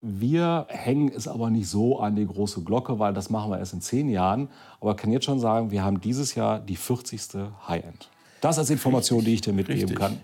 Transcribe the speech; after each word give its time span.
Wir 0.00 0.66
hängen 0.68 1.10
es 1.14 1.26
aber 1.26 1.50
nicht 1.50 1.68
so 1.68 1.98
an 1.98 2.14
die 2.14 2.26
große 2.26 2.62
Glocke, 2.62 3.00
weil 3.00 3.12
das 3.12 3.30
machen 3.30 3.50
wir 3.50 3.58
erst 3.58 3.72
in 3.72 3.80
zehn 3.80 4.08
Jahren. 4.08 4.48
Aber 4.80 4.92
ich 4.92 4.96
kann 4.96 5.10
jetzt 5.10 5.24
schon 5.24 5.40
sagen, 5.40 5.72
wir 5.72 5.82
haben 5.82 6.00
dieses 6.00 6.36
Jahr 6.36 6.60
die 6.60 6.76
40. 6.76 7.20
High-End. 7.66 8.08
Das 8.40 8.58
als 8.58 8.70
Information, 8.70 9.24
die 9.24 9.34
ich 9.34 9.40
dir 9.40 9.52
mitgeben 9.52 9.80
Richtig. 9.80 9.98
kann. 9.98 10.20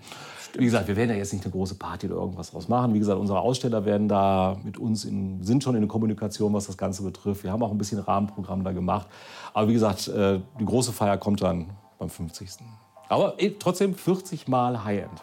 Wie 0.57 0.65
gesagt, 0.65 0.87
wir 0.87 0.95
werden 0.95 1.11
ja 1.11 1.17
jetzt 1.17 1.33
nicht 1.33 1.45
eine 1.45 1.51
große 1.51 1.75
Party 1.75 2.07
oder 2.07 2.15
irgendwas 2.17 2.53
draus 2.53 2.69
machen. 2.69 2.95
Wie 2.95 3.01
gesagt, 3.01 3.19
unsere 3.19 3.41
Aussteller 3.41 3.85
werden 3.85 4.07
da 4.07 4.57
mit 4.63 4.79
uns 4.79 5.05
in, 5.05 5.43
sind 5.43 5.65
schon 5.65 5.75
in 5.75 5.81
der 5.81 5.89
Kommunikation, 5.89 6.53
was 6.55 6.67
das 6.67 6.77
Ganze 6.77 7.03
betrifft. 7.03 7.43
Wir 7.43 7.51
haben 7.51 7.63
auch 7.65 7.73
ein 7.73 7.79
bisschen 7.79 7.99
Rahmenprogramm 7.99 8.63
da 8.63 8.71
gemacht. 8.71 9.09
Aber 9.53 9.69
wie 9.69 9.73
gesagt, 9.73 10.07
äh, 10.07 10.39
die 10.61 10.65
große 10.65 10.93
Feier 10.93 11.19
kommt 11.19 11.43
dann 11.43 11.71
beim 11.99 12.09
50. 12.09 12.51
Aber 13.09 13.35
eh, 13.39 13.51
trotzdem 13.59 13.97
40 13.97 14.47
Mal 14.47 14.85
High-End. 14.85 15.21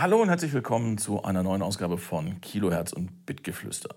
Hallo 0.00 0.22
und 0.22 0.30
herzlich 0.30 0.54
willkommen 0.54 0.96
zu 0.96 1.24
einer 1.24 1.42
neuen 1.42 1.60
Ausgabe 1.60 1.98
von 1.98 2.40
Kilohertz 2.40 2.90
und 2.94 3.26
Bitgeflüster. 3.26 3.90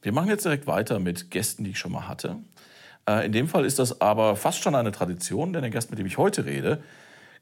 Wir 0.00 0.12
machen 0.12 0.28
jetzt 0.28 0.44
direkt 0.44 0.68
weiter 0.68 1.00
mit 1.00 1.32
Gästen, 1.32 1.64
die 1.64 1.70
ich 1.70 1.78
schon 1.80 1.90
mal 1.90 2.06
hatte. 2.06 2.36
Äh, 3.08 3.26
In 3.26 3.32
dem 3.32 3.48
Fall 3.48 3.64
ist 3.64 3.80
das 3.80 4.00
aber 4.00 4.36
fast 4.36 4.62
schon 4.62 4.76
eine 4.76 4.92
Tradition, 4.92 5.52
denn 5.52 5.62
der 5.62 5.72
Gast, 5.72 5.90
mit 5.90 5.98
dem 5.98 6.06
ich 6.06 6.18
heute 6.18 6.44
rede, 6.44 6.84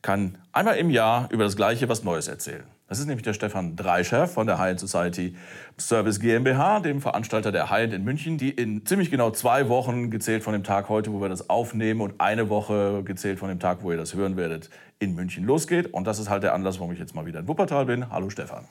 kann 0.03 0.39
einmal 0.53 0.77
im 0.77 0.91
Jahr 0.91 1.29
über 1.31 1.45
das 1.45 1.57
Gleiche 1.57 1.89
was 1.89 2.05
Neues 2.05 2.29
erzählen. 2.29 2.65
Das 2.89 2.99
ist 2.99 3.07
nämlich 3.07 3.23
der 3.23 3.35
Stefan 3.35 3.77
Dreischer 3.77 4.27
von 4.27 4.47
der 4.47 4.59
High-End 4.59 4.81
Society 4.81 5.37
Service 5.79 6.21
GmbH, 6.21 6.81
dem 6.81 7.03
Veranstalter 7.03 7.53
der 7.53 7.69
High-End 7.69 7.93
in 7.93 8.03
München, 8.03 8.39
die 8.39 8.49
in 8.49 8.87
ziemlich 8.87 9.11
genau 9.11 9.31
zwei 9.31 9.69
Wochen 9.69 10.11
gezählt 10.11 10.43
von 10.43 10.55
dem 10.55 10.65
Tag 10.65 10.89
heute, 10.89 11.13
wo 11.13 11.21
wir 11.21 11.29
das 11.29 11.51
aufnehmen 11.51 12.01
und 12.01 12.19
eine 12.19 12.49
Woche 12.49 13.03
gezählt 13.05 13.39
von 13.39 13.51
dem 13.51 13.61
Tag, 13.61 13.83
wo 13.83 13.91
ihr 13.91 13.99
das 13.99 14.15
hören 14.15 14.39
werdet, 14.39 14.71
in 14.99 15.15
München 15.15 15.45
losgeht. 15.45 15.93
Und 15.93 16.07
das 16.07 16.19
ist 16.19 16.31
halt 16.31 16.43
der 16.43 16.55
Anlass, 16.55 16.79
warum 16.79 16.93
ich 16.93 16.99
jetzt 16.99 17.15
mal 17.15 17.27
wieder 17.27 17.41
in 17.41 17.49
Wuppertal 17.49 17.85
bin. 17.85 18.11
Hallo 18.11 18.31
Stefan. 18.31 18.65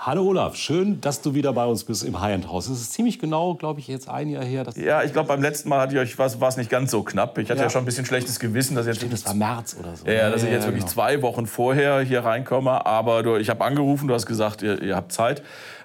Hallo 0.00 0.22
Olaf, 0.28 0.54
schön, 0.54 1.00
dass 1.00 1.22
du 1.22 1.34
wieder 1.34 1.52
bei 1.52 1.66
uns 1.66 1.82
bist 1.82 2.04
im 2.04 2.20
High-End-Haus. 2.20 2.68
Es 2.68 2.80
ist 2.80 2.92
ziemlich 2.92 3.18
genau, 3.18 3.56
glaube 3.56 3.80
ich, 3.80 3.88
jetzt 3.88 4.08
ein 4.08 4.28
Jahr 4.28 4.44
her. 4.44 4.64
Ja, 4.76 5.02
ich 5.02 5.12
glaube, 5.12 5.26
beim 5.26 5.42
letzten 5.42 5.68
Mal 5.68 5.80
hatte 5.80 5.94
ich 5.94 5.98
euch 5.98 6.16
was, 6.20 6.40
war 6.40 6.48
es 6.48 6.56
nicht 6.56 6.70
ganz 6.70 6.92
so 6.92 7.02
knapp. 7.02 7.36
Ich 7.38 7.50
hatte 7.50 7.58
ja, 7.58 7.64
Ja. 7.64 7.70
schon 7.70 7.82
ein 7.82 7.84
bisschen 7.84 8.06
schlechtes 8.06 8.38
Gewissen, 8.38 8.76
dass 8.76 8.86
ich 8.86 8.90
jetzt 8.90 8.98
Stimmt, 8.98 9.12
das 9.12 9.26
war 9.26 9.34
März 9.34 9.76
oder 9.78 9.96
so. 9.96 10.06
Ja, 10.06 10.12
ja, 10.12 10.30
dass 10.30 10.44
ich 10.44 10.50
jetzt 10.50 10.66
wirklich 10.66 10.84
genau. 10.84 10.92
zwei 10.92 11.20
Wochen 11.22 11.46
vorher 11.46 12.00
hier 12.02 12.24
reinkomme. 12.24 12.86
Aber 12.86 13.24
du, 13.24 13.36
ich 13.38 13.50
habe 13.50 13.64
angerufen, 13.64 14.06
du 14.06 14.14
hast 14.14 14.26
gesagt, 14.26 14.62
ihr, 14.62 14.80
ihr 14.80 14.94
habt 14.94 15.10
Zeit. 15.10 15.42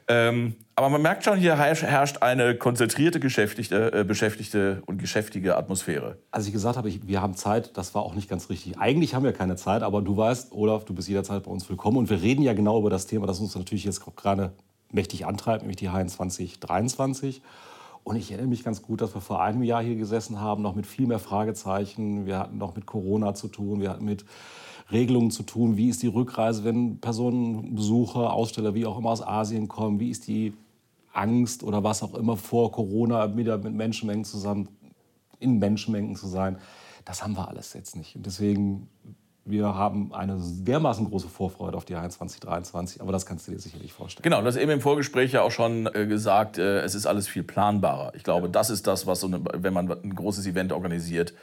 Ähm, 0.07 0.57
aber 0.75 0.89
man 0.89 1.01
merkt 1.01 1.23
schon, 1.23 1.37
hier 1.37 1.57
herrscht 1.57 2.21
eine 2.21 2.55
konzentrierte, 2.55 3.19
Beschäftigte, 3.19 3.93
äh, 3.93 4.03
beschäftigte 4.03 4.81
und 4.87 4.97
geschäftige 4.97 5.55
Atmosphäre. 5.55 6.17
Als 6.31 6.47
ich 6.47 6.53
gesagt 6.53 6.77
habe, 6.77 6.89
ich, 6.89 7.07
wir 7.07 7.21
haben 7.21 7.35
Zeit, 7.35 7.77
das 7.77 7.93
war 7.93 8.01
auch 8.01 8.15
nicht 8.15 8.27
ganz 8.27 8.49
richtig. 8.49 8.79
Eigentlich 8.79 9.13
haben 9.13 9.23
wir 9.23 9.33
keine 9.33 9.55
Zeit, 9.55 9.83
aber 9.83 10.01
du 10.01 10.17
weißt, 10.17 10.51
Olaf, 10.51 10.83
du 10.83 10.95
bist 10.95 11.07
jederzeit 11.07 11.43
bei 11.43 11.51
uns 11.51 11.69
willkommen. 11.69 11.97
Und 11.97 12.09
wir 12.09 12.21
reden 12.23 12.41
ja 12.41 12.53
genau 12.53 12.79
über 12.79 12.89
das 12.89 13.05
Thema, 13.05 13.27
das 13.27 13.39
uns 13.39 13.55
natürlich 13.55 13.83
jetzt 13.83 14.03
gerade 14.15 14.51
mächtig 14.91 15.27
antreibt, 15.27 15.61
nämlich 15.61 15.77
die 15.77 15.89
HN 15.89 16.09
2023. 16.09 17.43
Und 18.03 18.15
ich 18.15 18.31
erinnere 18.31 18.49
mich 18.49 18.63
ganz 18.63 18.81
gut, 18.81 18.99
dass 19.01 19.13
wir 19.13 19.21
vor 19.21 19.41
einem 19.43 19.61
Jahr 19.61 19.83
hier 19.83 19.95
gesessen 19.95 20.41
haben, 20.41 20.63
noch 20.63 20.75
mit 20.75 20.87
viel 20.87 21.05
mehr 21.05 21.19
Fragezeichen. 21.19 22.25
Wir 22.25 22.39
hatten 22.39 22.57
noch 22.57 22.75
mit 22.75 22.85
Corona 22.85 23.35
zu 23.35 23.47
tun, 23.47 23.79
wir 23.79 23.91
hatten 23.91 24.05
mit 24.05 24.25
Regelungen 24.91 25.31
zu 25.31 25.43
tun. 25.43 25.77
Wie 25.77 25.89
ist 25.89 26.03
die 26.03 26.07
Rückreise, 26.07 26.63
wenn 26.63 26.99
Personen, 26.99 27.75
Besucher, 27.75 28.33
Aussteller, 28.33 28.73
wie 28.73 28.85
auch 28.85 28.97
immer 28.97 29.11
aus 29.11 29.25
Asien 29.25 29.67
kommen? 29.67 29.99
Wie 29.99 30.09
ist 30.09 30.27
die 30.27 30.53
Angst 31.13 31.63
oder 31.63 31.83
was 31.83 32.03
auch 32.03 32.15
immer 32.15 32.35
vor 32.35 32.71
Corona 32.71 33.37
wieder 33.37 33.57
mit 33.57 33.73
Menschenmengen 33.73 34.25
zusammen, 34.25 34.69
in 35.39 35.59
Menschenmengen 35.59 36.15
zu 36.15 36.27
sein? 36.27 36.57
Das 37.05 37.23
haben 37.23 37.35
wir 37.35 37.47
alles 37.47 37.73
jetzt 37.73 37.95
nicht. 37.95 38.15
Und 38.15 38.25
deswegen, 38.25 38.89
wir 39.45 39.75
haben 39.75 40.13
eine 40.13 40.37
dermaßen 40.39 41.05
große 41.09 41.27
Vorfreude 41.27 41.77
auf 41.77 41.85
die 41.85 41.95
HN 41.95 42.09
2023, 42.09 43.01
aber 43.01 43.11
das 43.11 43.25
kannst 43.25 43.47
du 43.47 43.51
dir 43.51 43.59
sicherlich 43.59 43.93
vorstellen. 43.93 44.23
Genau, 44.23 44.41
du 44.41 44.47
hast 44.47 44.55
eben 44.55 44.71
im 44.71 44.81
Vorgespräch 44.81 45.31
ja 45.33 45.41
auch 45.41 45.51
schon 45.51 45.87
äh, 45.93 46.07
gesagt, 46.07 46.57
äh, 46.57 46.79
es 46.81 46.95
ist 46.95 47.05
alles 47.05 47.27
viel 47.27 47.43
planbarer. 47.43 48.13
Ich 48.15 48.23
glaube, 48.23 48.49
das 48.49 48.69
ist 48.69 48.87
das, 48.87 49.05
was, 49.05 49.19
so 49.19 49.27
eine, 49.27 49.41
wenn 49.53 49.73
man 49.73 49.91
ein 49.91 50.15
großes 50.15 50.45
Event 50.47 50.71
organisiert, 50.71 51.33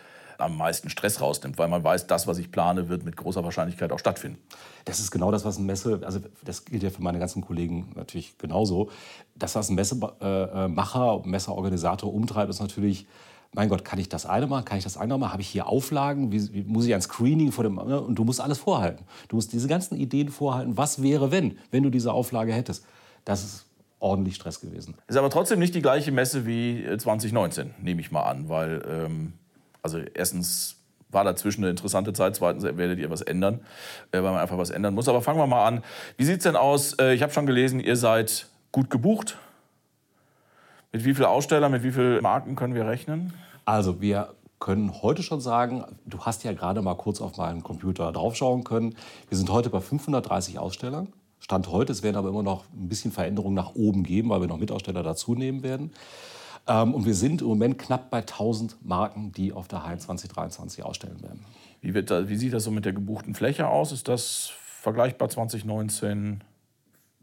am 0.41 0.57
meisten 0.57 0.91
Stress 0.91 1.21
rausnimmt, 1.21 1.59
weil 1.59 1.69
man 1.69 1.83
weiß, 1.83 2.07
das, 2.07 2.27
was 2.27 2.39
ich 2.39 2.51
plane, 2.51 2.89
wird 2.89 3.05
mit 3.05 3.17
großer 3.17 3.45
Wahrscheinlichkeit 3.45 3.93
auch 3.93 3.99
stattfinden. 3.99 4.39
Das 4.85 5.01
ist 5.01 5.11
genau 5.11 5.31
das, 5.31 5.45
was 5.45 5.59
ein 5.59 5.67
Messe, 5.67 6.01
also 6.05 6.21
das 6.45 6.65
gilt 6.65 6.83
ja 6.83 6.91
für 6.91 7.03
meine 7.03 7.19
ganzen 7.19 7.43
Kollegen 7.43 7.93
natürlich 7.95 8.37
genauso. 8.39 8.91
Das, 9.35 9.55
was 9.55 9.69
ein 9.69 9.75
Messemacher, 9.75 11.23
Messeorganisator 11.25 12.13
umtreibt, 12.13 12.51
ist 12.51 12.61
natürlich, 12.61 13.07
mein 13.53 13.69
Gott, 13.69 13.85
kann 13.85 13.99
ich 13.99 14.09
das 14.09 14.27
eine 14.27 14.47
machen, 14.47 14.65
kann 14.65 14.79
ich 14.79 14.85
das 14.85 14.97
andere 14.97 15.19
machen? 15.19 15.33
Habe 15.33 15.43
ich 15.43 15.49
hier 15.49 15.67
Auflagen? 15.67 16.33
Wie, 16.33 16.53
wie 16.53 16.63
muss 16.63 16.87
ich 16.87 16.95
ein 16.95 17.03
Screening 17.03 17.53
vor 17.53 17.65
dem, 17.65 17.75
ne? 17.75 18.01
und 18.01 18.15
du 18.15 18.25
musst 18.25 18.41
alles 18.41 18.59
vorhalten. 18.59 19.05
Du 19.29 19.37
musst 19.37 19.53
diese 19.53 19.69
ganzen 19.69 19.97
Ideen 19.97 20.29
vorhalten. 20.29 20.77
Was 20.77 21.03
wäre, 21.03 21.31
wenn, 21.31 21.59
wenn 21.71 21.83
du 21.83 21.91
diese 21.91 22.13
Auflage 22.13 22.53
hättest? 22.53 22.85
Das 23.25 23.45
ist 23.45 23.67
ordentlich 24.01 24.35
Stress 24.35 24.61
gewesen. 24.61 24.95
Ist 25.07 25.17
aber 25.17 25.31
trotzdem 25.31 25.59
nicht 25.59 25.75
die 25.75 25.83
gleiche 25.83 26.11
Messe 26.11 26.47
wie 26.47 26.83
äh, 26.83 26.99
2019, 26.99 27.75
nehme 27.81 28.01
ich 28.01 28.11
mal 28.11 28.23
an, 28.23 28.49
weil 28.49 28.83
ähm, 28.89 29.35
also 29.83 29.99
erstens 30.15 30.77
war 31.11 31.25
dazwischen 31.25 31.63
eine 31.63 31.71
interessante 31.71 32.13
Zeit, 32.13 32.37
zweitens 32.37 32.63
werdet 32.63 32.99
ihr 32.99 33.11
was 33.11 33.23
ändern, 33.23 33.61
äh, 34.13 34.23
weil 34.23 34.31
man 34.31 34.39
einfach 34.39 34.59
was 34.59 34.71
ändern 34.71 34.95
muss. 34.95 35.09
Aber 35.09 35.23
fangen 35.23 35.39
wir 35.39 35.47
mal 35.47 35.67
an. 35.67 35.83
Wie 36.17 36.25
sieht's 36.25 36.45
denn 36.45 36.57
aus? 36.57 36.95
Äh, 36.95 37.15
ich 37.15 37.23
habe 37.23 37.33
schon 37.33 37.47
gelesen, 37.47 37.81
ihr 37.81 37.97
seid 37.97 38.47
gut 38.73 38.91
gebucht. 38.91 39.39
Mit 40.93 41.05
wie 41.05 41.15
viel 41.15 41.25
Aussteller, 41.25 41.69
mit 41.69 41.83
wie 41.83 41.93
viel 41.93 42.21
Marken 42.21 42.57
können 42.57 42.75
wir 42.75 42.87
rechnen? 42.87 43.33
Also 43.65 44.01
wir 44.01 44.35
können 44.59 45.03
heute 45.03 45.23
schon 45.23 45.41
sagen, 45.41 45.85
du 46.05 46.21
hast 46.21 46.45
ja 46.45 46.53
gerade 46.53 46.83
mal 46.83 46.95
kurz 46.95 47.21
auf 47.21 47.37
meinen 47.37 47.63
Computer 47.63 48.13
draufschauen 48.13 48.65
können. 48.65 48.95
Wir 49.29 49.39
sind 49.39 49.51
heute 49.51 49.71
bei 49.71 49.81
530 49.81 50.59
Ausstellern. 50.59 51.13
Stand 51.39 51.69
heute, 51.69 51.93
es 51.93 52.03
werden 52.03 52.17
aber 52.17 52.29
immer 52.29 52.43
noch 52.43 52.65
ein 52.75 52.89
bisschen 52.89 53.13
Veränderungen 53.13 53.55
nach 53.55 53.75
oben 53.75 54.03
geben, 54.03 54.29
weil 54.29 54.43
wir 54.43 54.49
noch 54.49 54.59
Mitaussteller 54.59 55.03
dazu 55.03 55.35
nehmen 55.35 55.63
werden. 55.63 55.93
Ähm, 56.67 56.95
und 56.95 57.05
wir 57.07 57.15
sind 57.15 57.43
im 57.43 57.49
Moment 57.49 57.79
knapp 57.79 58.11
bei 58.11 58.19
1000 58.19 58.85
Marken, 58.85 59.33
die 59.33 59.53
auf 59.53 59.69
der 59.69 59.85
HN 59.85 59.99
2023 59.99 60.85
ausstellen 60.85 61.23
werden. 61.23 61.45
Wie, 61.81 61.95
wird 61.95 62.11
da, 62.11 62.29
wie 62.29 62.37
sieht 62.37 62.53
das 62.53 62.65
so 62.65 62.71
mit 62.71 62.85
der 62.85 62.93
gebuchten 62.93 63.35
Fläche 63.35 63.69
aus? 63.69 63.93
Ist 63.93 64.09
das 64.09 64.53
vergleichbar 64.81 65.29
2019? 65.29 66.45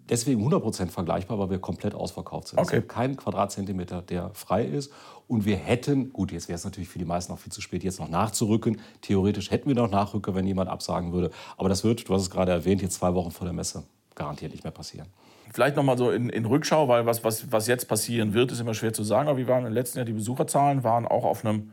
Deswegen 0.10 0.42
100% 0.42 0.88
vergleichbar, 0.88 1.38
weil 1.38 1.50
wir 1.50 1.60
komplett 1.60 1.94
ausverkauft 1.94 2.48
sind. 2.48 2.60
Okay. 2.60 2.68
Es 2.68 2.72
gibt 2.72 2.90
keinen 2.90 3.18
Quadratzentimeter, 3.18 4.02
der 4.02 4.32
frei 4.34 4.66
ist. 4.66 4.92
Und 5.28 5.46
wir 5.46 5.58
hätten, 5.58 6.14
gut, 6.14 6.32
jetzt 6.32 6.48
wäre 6.48 6.56
es 6.56 6.64
natürlich 6.64 6.88
für 6.88 7.00
die 7.00 7.06
meisten 7.06 7.34
noch 7.34 7.40
viel 7.40 7.52
zu 7.52 7.60
spät, 7.60 7.84
jetzt 7.84 8.00
noch 8.00 8.08
nachzurücken. 8.08 8.80
Theoretisch 9.02 9.52
hätten 9.52 9.68
wir 9.68 9.76
noch 9.76 9.92
Nachrücker, 9.92 10.34
wenn 10.34 10.48
jemand 10.48 10.70
absagen 10.70 11.12
würde. 11.12 11.32
Aber 11.58 11.68
das 11.68 11.84
wird, 11.84 12.08
du 12.08 12.14
hast 12.14 12.22
es 12.22 12.30
gerade 12.30 12.54
erwähnt, 12.54 12.82
jetzt 12.82 12.96
zwei 12.96 13.14
Wochen 13.14 13.32
vor 13.32 13.46
der 13.46 13.54
Messe 13.54 13.84
garantiert 14.18 14.52
nicht 14.52 14.64
mehr 14.64 14.72
passieren. 14.72 15.08
Vielleicht 15.54 15.78
noch 15.78 15.84
mal 15.84 15.98
so 15.98 16.12
in, 16.12 16.30
in 16.30 16.46
Rückschau, 16.46 16.90
weil 16.90 17.06
was, 17.06 17.24
was, 17.24 17.52
was 17.52 17.68
jetzt 17.68 17.88
passieren 17.88 18.34
wird, 18.34 18.52
ist 18.52 18.60
immer 18.60 18.74
schwer 18.74 18.92
zu 18.92 19.04
sagen. 19.04 19.30
Aber 19.30 19.38
wie 19.38 19.48
waren 19.48 19.66
im 19.66 19.72
letzten 19.72 20.00
Jahr 20.00 20.06
die 20.06 20.14
Besucherzahlen? 20.14 20.84
Waren 20.84 21.08
auch 21.08 21.24
auf 21.24 21.46
einem, 21.46 21.72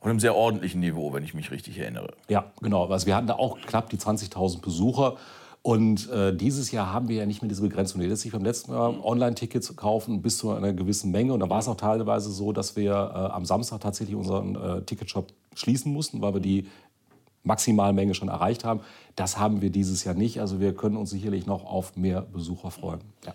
auf 0.00 0.06
einem 0.06 0.20
sehr 0.20 0.34
ordentlichen 0.34 0.80
Niveau, 0.80 1.14
wenn 1.14 1.24
ich 1.24 1.32
mich 1.32 1.50
richtig 1.50 1.78
erinnere. 1.78 2.12
Ja, 2.28 2.52
genau. 2.60 2.86
Also 2.86 3.06
wir 3.06 3.16
hatten 3.16 3.26
da 3.26 3.34
auch 3.34 3.58
knapp 3.62 3.88
die 3.88 3.96
20.000 3.96 4.60
Besucher. 4.60 5.16
Und 5.62 6.10
äh, 6.10 6.36
dieses 6.36 6.72
Jahr 6.72 6.92
haben 6.92 7.08
wir 7.08 7.16
ja 7.16 7.24
nicht 7.24 7.40
mehr 7.40 7.48
diese 7.48 7.62
Begrenzung. 7.62 8.02
Du 8.02 8.14
sich 8.14 8.32
beim 8.32 8.44
letzten 8.44 8.72
Mal 8.72 8.98
Online-Tickets 9.02 9.74
kaufen 9.76 10.20
bis 10.20 10.36
zu 10.36 10.50
einer 10.50 10.74
gewissen 10.74 11.10
Menge. 11.10 11.32
Und 11.32 11.40
da 11.40 11.48
war 11.48 11.60
es 11.60 11.68
auch 11.68 11.76
teilweise 11.76 12.30
so, 12.30 12.52
dass 12.52 12.76
wir 12.76 12.92
äh, 12.92 13.32
am 13.32 13.46
Samstag 13.46 13.80
tatsächlich 13.80 14.14
unseren 14.14 14.56
äh, 14.56 14.82
Ticketshop 14.82 15.32
schließen 15.54 15.90
mussten, 15.90 16.20
weil 16.20 16.34
wir 16.34 16.40
die 16.42 16.68
Maximalmenge 17.44 18.14
schon 18.14 18.28
erreicht 18.28 18.64
haben. 18.64 18.80
Das 19.16 19.38
haben 19.38 19.62
wir 19.62 19.70
dieses 19.70 20.04
Jahr 20.04 20.14
nicht. 20.14 20.40
Also 20.40 20.60
wir 20.60 20.74
können 20.74 20.96
uns 20.96 21.10
sicherlich 21.10 21.46
noch 21.46 21.64
auf 21.64 21.96
mehr 21.96 22.22
Besucher 22.22 22.70
freuen. 22.70 23.00
Ja. 23.24 23.34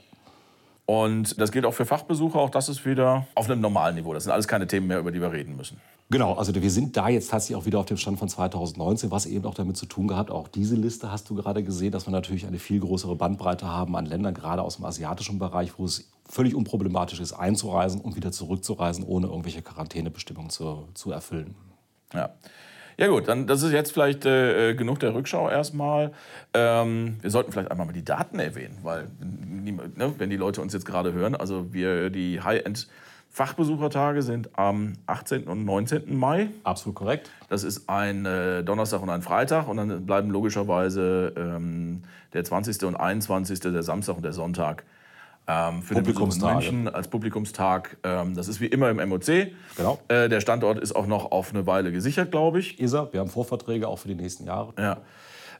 Und 0.85 1.39
das 1.39 1.51
gilt 1.51 1.65
auch 1.65 1.73
für 1.73 1.85
Fachbesucher. 1.85 2.39
Auch 2.39 2.49
das 2.49 2.67
ist 2.67 2.83
wieder 2.85 3.27
auf 3.35 3.49
einem 3.49 3.61
normalen 3.61 3.95
Niveau. 3.95 4.13
Das 4.13 4.23
sind 4.23 4.33
alles 4.33 4.47
keine 4.47 4.65
Themen 4.65 4.87
mehr, 4.87 4.99
über 4.99 5.11
die 5.11 5.21
wir 5.21 5.31
reden 5.31 5.55
müssen. 5.55 5.79
Genau, 6.11 6.33
also 6.33 6.55
wir 6.55 6.71
sind 6.71 6.97
da 6.97 7.07
jetzt 7.07 7.29
tatsächlich 7.29 7.55
auch 7.55 7.67
wieder 7.67 7.77
auf 7.77 7.85
dem 7.85 7.97
Stand 7.97 8.17
von 8.17 8.27
2019, 8.27 9.11
was 9.11 9.27
eben 9.27 9.45
auch 9.45 9.53
damit 9.53 9.77
zu 9.77 9.85
tun 9.85 10.07
gehabt. 10.07 10.31
Auch 10.31 10.47
diese 10.47 10.75
Liste 10.75 11.11
hast 11.11 11.29
du 11.29 11.35
gerade 11.35 11.63
gesehen, 11.63 11.91
dass 11.91 12.07
wir 12.07 12.11
natürlich 12.11 12.47
eine 12.47 12.57
viel 12.57 12.79
größere 12.79 13.15
Bandbreite 13.15 13.67
haben 13.67 13.95
an 13.95 14.07
Ländern, 14.07 14.33
gerade 14.33 14.63
aus 14.63 14.77
dem 14.77 14.85
asiatischen 14.85 15.37
Bereich, 15.37 15.77
wo 15.77 15.85
es 15.85 16.09
völlig 16.27 16.55
unproblematisch 16.55 17.19
ist, 17.19 17.33
einzureisen 17.33 18.01
und 18.01 18.15
wieder 18.15 18.31
zurückzureisen, 18.31 19.03
ohne 19.03 19.27
irgendwelche 19.27 19.61
Quarantänebestimmungen 19.61 20.49
zu, 20.49 20.87
zu 20.95 21.11
erfüllen. 21.11 21.53
Ja. 22.11 22.31
Ja 22.99 23.07
gut, 23.07 23.29
dann 23.29 23.47
das 23.47 23.63
ist 23.63 23.71
jetzt 23.71 23.93
vielleicht 23.93 24.25
äh, 24.25 24.73
genug 24.73 24.99
der 24.99 25.13
Rückschau 25.13 25.49
erstmal. 25.49 26.11
Ähm, 26.53 27.15
wir 27.21 27.29
sollten 27.29 27.53
vielleicht 27.53 27.71
einmal 27.71 27.87
mal 27.87 27.93
die 27.93 28.03
Daten 28.03 28.39
erwähnen, 28.39 28.77
weil 28.83 29.07
ne, 29.21 30.13
wenn 30.17 30.29
die 30.29 30.35
Leute 30.35 30.61
uns 30.61 30.73
jetzt 30.73 30.85
gerade 30.85 31.13
hören, 31.13 31.33
also 31.33 31.71
wir 31.71 32.09
die 32.09 32.41
High-End 32.41 32.89
Fachbesuchertage 33.29 34.21
sind 34.21 34.49
am 34.57 34.95
18. 35.05 35.45
und 35.45 35.63
19. 35.63 36.13
Mai. 36.17 36.49
Absolut 36.65 36.95
korrekt. 36.95 37.29
Das 37.47 37.63
ist 37.63 37.87
ein 37.87 38.25
äh, 38.25 38.65
Donnerstag 38.65 39.01
und 39.01 39.09
ein 39.09 39.21
Freitag 39.21 39.69
und 39.69 39.77
dann 39.77 40.05
bleiben 40.05 40.29
logischerweise 40.29 41.31
ähm, 41.37 42.03
der 42.33 42.43
20. 42.43 42.83
und 42.83 42.97
21. 42.97 43.61
der 43.61 43.81
Samstag 43.81 44.17
und 44.17 44.23
der 44.23 44.33
Sonntag 44.33 44.83
ähm, 45.49 45.81
für 45.81 45.95
in 45.95 46.03
München 46.03 46.87
als 46.87 47.07
Publikumstag. 47.07 47.97
Ähm, 48.03 48.35
das 48.35 48.47
ist 48.47 48.61
wie 48.61 48.67
immer 48.67 48.89
im 48.91 49.09
MOC. 49.09 49.51
Genau. 49.75 49.99
Äh, 50.07 50.29
der 50.29 50.41
Standort 50.41 50.79
ist 50.79 50.95
auch 50.95 51.07
noch 51.07 51.31
auf 51.31 51.49
eine 51.49 51.65
Weile 51.65 51.91
gesichert, 51.91 52.29
glaube 52.29 52.59
ich. 52.59 52.79
Ist 52.79 52.93
er. 52.93 53.11
Wir 53.11 53.19
haben 53.19 53.29
Vorverträge 53.29 53.87
auch 53.87 53.97
für 53.97 54.07
die 54.07 54.15
nächsten 54.15 54.45
Jahre. 54.45 54.73
Ja. 54.77 54.97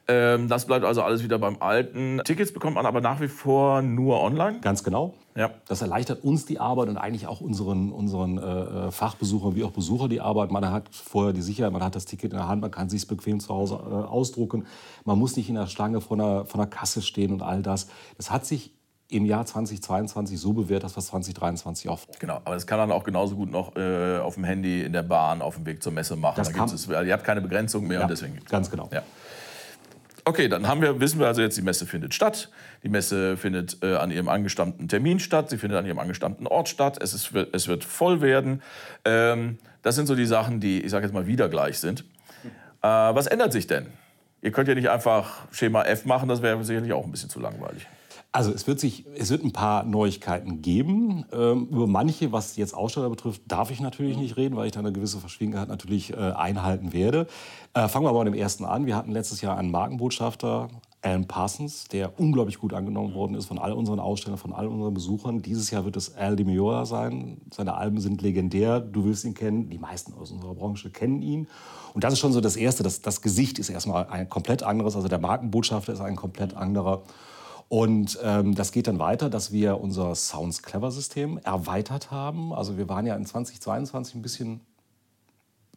Ähm, 0.07 0.47
das 0.47 0.65
bleibt 0.65 0.86
also 0.86 1.01
alles 1.01 1.24
wieder 1.24 1.39
beim 1.39 1.57
Alten. 1.59 2.21
Tickets 2.24 2.53
bekommt 2.53 2.75
man 2.75 2.86
aber 2.86 3.01
nach 3.01 3.19
wie 3.19 3.27
vor 3.27 3.81
nur 3.81 4.21
online. 4.21 4.59
Ganz 4.59 4.83
genau. 4.83 5.13
Ja. 5.36 5.51
Das 5.68 5.81
erleichtert 5.81 6.24
uns 6.24 6.45
die 6.45 6.59
Arbeit 6.59 6.89
und 6.89 6.97
eigentlich 6.97 7.27
auch 7.27 7.42
unseren, 7.42 7.92
unseren 7.92 8.38
äh, 8.38 8.88
äh 8.88 8.92
Fachbesuchern 8.92 9.56
wie 9.56 9.63
auch 9.63 9.71
Besucher 9.71 10.07
die 10.07 10.21
Arbeit. 10.21 10.51
Man 10.51 10.69
hat 10.71 10.89
vorher 10.92 11.33
die 11.33 11.42
Sicherheit, 11.42 11.71
man 11.71 11.83
hat 11.83 11.95
das 11.95 12.06
Ticket 12.06 12.31
in 12.31 12.38
der 12.38 12.47
Hand, 12.47 12.62
man 12.62 12.71
kann 12.71 12.89
sich 12.89 13.07
bequem 13.07 13.39
zu 13.39 13.50
Hause 13.50 13.75
äh, 13.75 13.94
ausdrucken. 13.94 14.65
Man 15.06 15.18
muss 15.18 15.35
nicht 15.35 15.50
in 15.50 15.56
der 15.56 15.68
Schlange 15.68 16.01
vor 16.01 16.18
einer, 16.18 16.45
vor 16.45 16.59
einer 16.59 16.69
Kasse 16.69 17.01
stehen 17.01 17.31
und 17.31 17.42
all 17.42 17.62
das. 17.62 17.88
Das 18.18 18.31
hat 18.31 18.45
sich 18.45 18.74
im 19.09 19.25
Jahr 19.25 19.45
2022 19.45 20.39
so 20.39 20.53
bewährt, 20.53 20.83
dass 20.83 20.95
wir 20.95 21.01
2023 21.01 21.89
auch. 21.89 22.00
Genau, 22.19 22.38
aber 22.45 22.53
das 22.53 22.67
kann 22.67 22.77
man 22.77 22.91
auch 22.91 23.03
genauso 23.03 23.35
gut 23.35 23.51
noch 23.51 23.75
äh, 23.75 24.19
auf 24.19 24.35
dem 24.35 24.44
Handy, 24.44 24.83
in 24.83 24.94
der 24.94 25.03
Bahn, 25.03 25.41
auf 25.41 25.56
dem 25.56 25.65
Weg 25.65 25.81
zur 25.81 25.91
Messe 25.91 26.15
machen. 26.15 26.35
Das 26.38 26.51
da 26.51 26.65
es, 26.65 26.88
ihr 26.88 27.13
habt 27.13 27.23
keine 27.23 27.41
Begrenzung 27.41 27.88
mehr 27.88 28.00
ja, 28.00 28.03
und 28.03 28.11
deswegen. 28.11 28.39
Ganz 28.50 28.69
genau. 28.69 28.89
Ja. 28.94 29.01
Okay, 30.25 30.47
dann 30.47 30.67
haben 30.67 30.81
wir, 30.81 31.00
wissen 31.00 31.19
wir 31.19 31.25
also 31.25 31.41
jetzt, 31.41 31.57
die 31.57 31.63
Messe 31.63 31.88
findet 31.88 32.13
statt. 32.13 32.50
Die 32.83 32.89
Messe 32.89 33.35
findet 33.35 33.81
äh, 33.81 33.95
an 33.95 34.11
ihrem 34.11 34.29
angestammten 34.29 34.88
Termin 34.88 35.19
statt. 35.19 35.50
Sie 35.50 35.57
findet 35.57 35.79
an 35.79 35.88
ihrem 35.88 35.97
angestammten 35.97 36.45
Ort 36.45 36.69
statt. 36.69 37.00
Es, 37.01 37.15
ist, 37.15 37.31
es 37.51 37.67
wird 37.67 37.83
voll 37.83 38.21
werden. 38.21 38.61
Ähm, 39.06 39.57
das 39.81 39.95
sind 39.95 40.06
so 40.06 40.13
die 40.13 40.27
Sachen, 40.27 40.59
die, 40.59 40.81
ich 40.81 40.91
sage 40.91 41.06
jetzt 41.06 41.13
mal, 41.13 41.25
wieder 41.25 41.50
gleich 41.50 41.79
sind. 41.79 42.01
Äh, 42.83 42.88
was 42.88 43.25
ändert 43.25 43.53
sich 43.53 43.65
denn? 43.65 43.88
Ihr 44.44 44.51
könnt 44.51 44.67
ja 44.67 44.75
nicht 44.75 44.89
einfach 44.89 45.47
Schema 45.51 45.83
F 45.83 46.06
machen, 46.06 46.29
das 46.29 46.44
wäre 46.44 46.63
sicherlich 46.63 46.94
auch 46.94 47.06
ein 47.06 47.11
bisschen 47.11 47.29
zu 47.29 47.39
langweilig. 47.39 47.88
Also 48.31 48.51
es 48.51 48.67
wird, 48.67 48.79
sich, 48.79 49.05
es 49.15 49.31
wird 49.31 49.43
ein 49.43 49.53
paar 49.53 49.83
Neuigkeiten 49.83 50.61
geben. 50.61 51.25
Ähm, 51.31 51.67
über 51.71 51.87
manche, 51.87 52.31
was 52.31 52.57
jetzt 52.57 52.75
Aussteller 52.75 53.09
betrifft, 53.09 53.41
darf 53.47 53.71
ich 53.71 53.79
natürlich 53.79 54.17
nicht 54.17 54.37
reden, 54.37 54.55
weil 54.55 54.67
ich 54.67 54.71
da 54.71 54.81
eine 54.81 54.91
gewisse 54.91 55.17
Verschwiegenheit 55.17 55.67
natürlich 55.67 56.13
äh, 56.13 56.15
einhalten 56.15 56.93
werde. 56.93 57.25
Äh, 57.73 57.87
fangen 57.87 58.05
wir 58.05 58.09
aber 58.09 58.23
mit 58.23 58.33
dem 58.33 58.39
ersten 58.39 58.65
an. 58.65 58.85
Wir 58.85 58.95
hatten 58.95 59.11
letztes 59.11 59.41
Jahr 59.41 59.57
einen 59.57 59.71
Markenbotschafter, 59.71 60.69
Alan 61.01 61.27
Parsons, 61.27 61.85
der 61.85 62.19
unglaublich 62.19 62.59
gut 62.59 62.73
angenommen 62.73 63.15
worden 63.15 63.33
ist 63.33 63.45
von 63.45 63.57
all 63.57 63.71
unseren 63.71 63.99
Ausstellern, 63.99 64.37
von 64.37 64.53
all 64.53 64.67
unseren 64.67 64.93
Besuchern. 64.93 65.41
Dieses 65.41 65.71
Jahr 65.71 65.85
wird 65.85 65.95
es 65.95 66.15
Al 66.15 66.35
Di 66.35 66.43
Meola 66.43 66.85
sein. 66.85 67.41
Seine 67.51 67.75
Alben 67.75 67.99
sind 67.99 68.21
legendär. 68.21 68.79
Du 68.79 69.05
wirst 69.05 69.23
ihn 69.23 69.33
kennen. 69.33 69.69
Die 69.69 69.79
meisten 69.79 70.13
aus 70.13 70.31
unserer 70.31 70.53
Branche 70.53 70.91
kennen 70.91 71.21
ihn. 71.23 71.47
Und 71.93 72.03
das 72.03 72.13
ist 72.13 72.19
schon 72.19 72.33
so 72.33 72.41
das 72.41 72.57
Erste. 72.57 72.83
Das, 72.83 73.01
das 73.01 73.21
Gesicht 73.21 73.57
ist 73.57 73.69
erstmal 73.69 74.07
ein 74.07 74.29
komplett 74.29 74.61
anderes. 74.61 74.95
Also 74.95 75.07
der 75.07 75.19
Markenbotschafter 75.19 75.93
ist 75.93 76.01
ein 76.01 76.15
komplett 76.15 76.53
anderer. 76.55 77.01
Und 77.69 78.18
ähm, 78.24 78.56
das 78.56 78.71
geht 78.71 78.88
dann 78.88 78.98
weiter, 78.98 79.30
dass 79.30 79.51
wir 79.51 79.80
unser 79.80 80.16
Sounds 80.16 80.63
Clever 80.63 80.89
System 80.92 81.38
erweitert 81.38 82.10
haben. 82.10 82.51
Also 82.51 82.77
wir 82.77 82.89
waren 82.89 83.06
ja 83.06 83.16
in 83.16 83.25
2022 83.25 84.16
ein 84.16 84.21
bisschen 84.24 84.62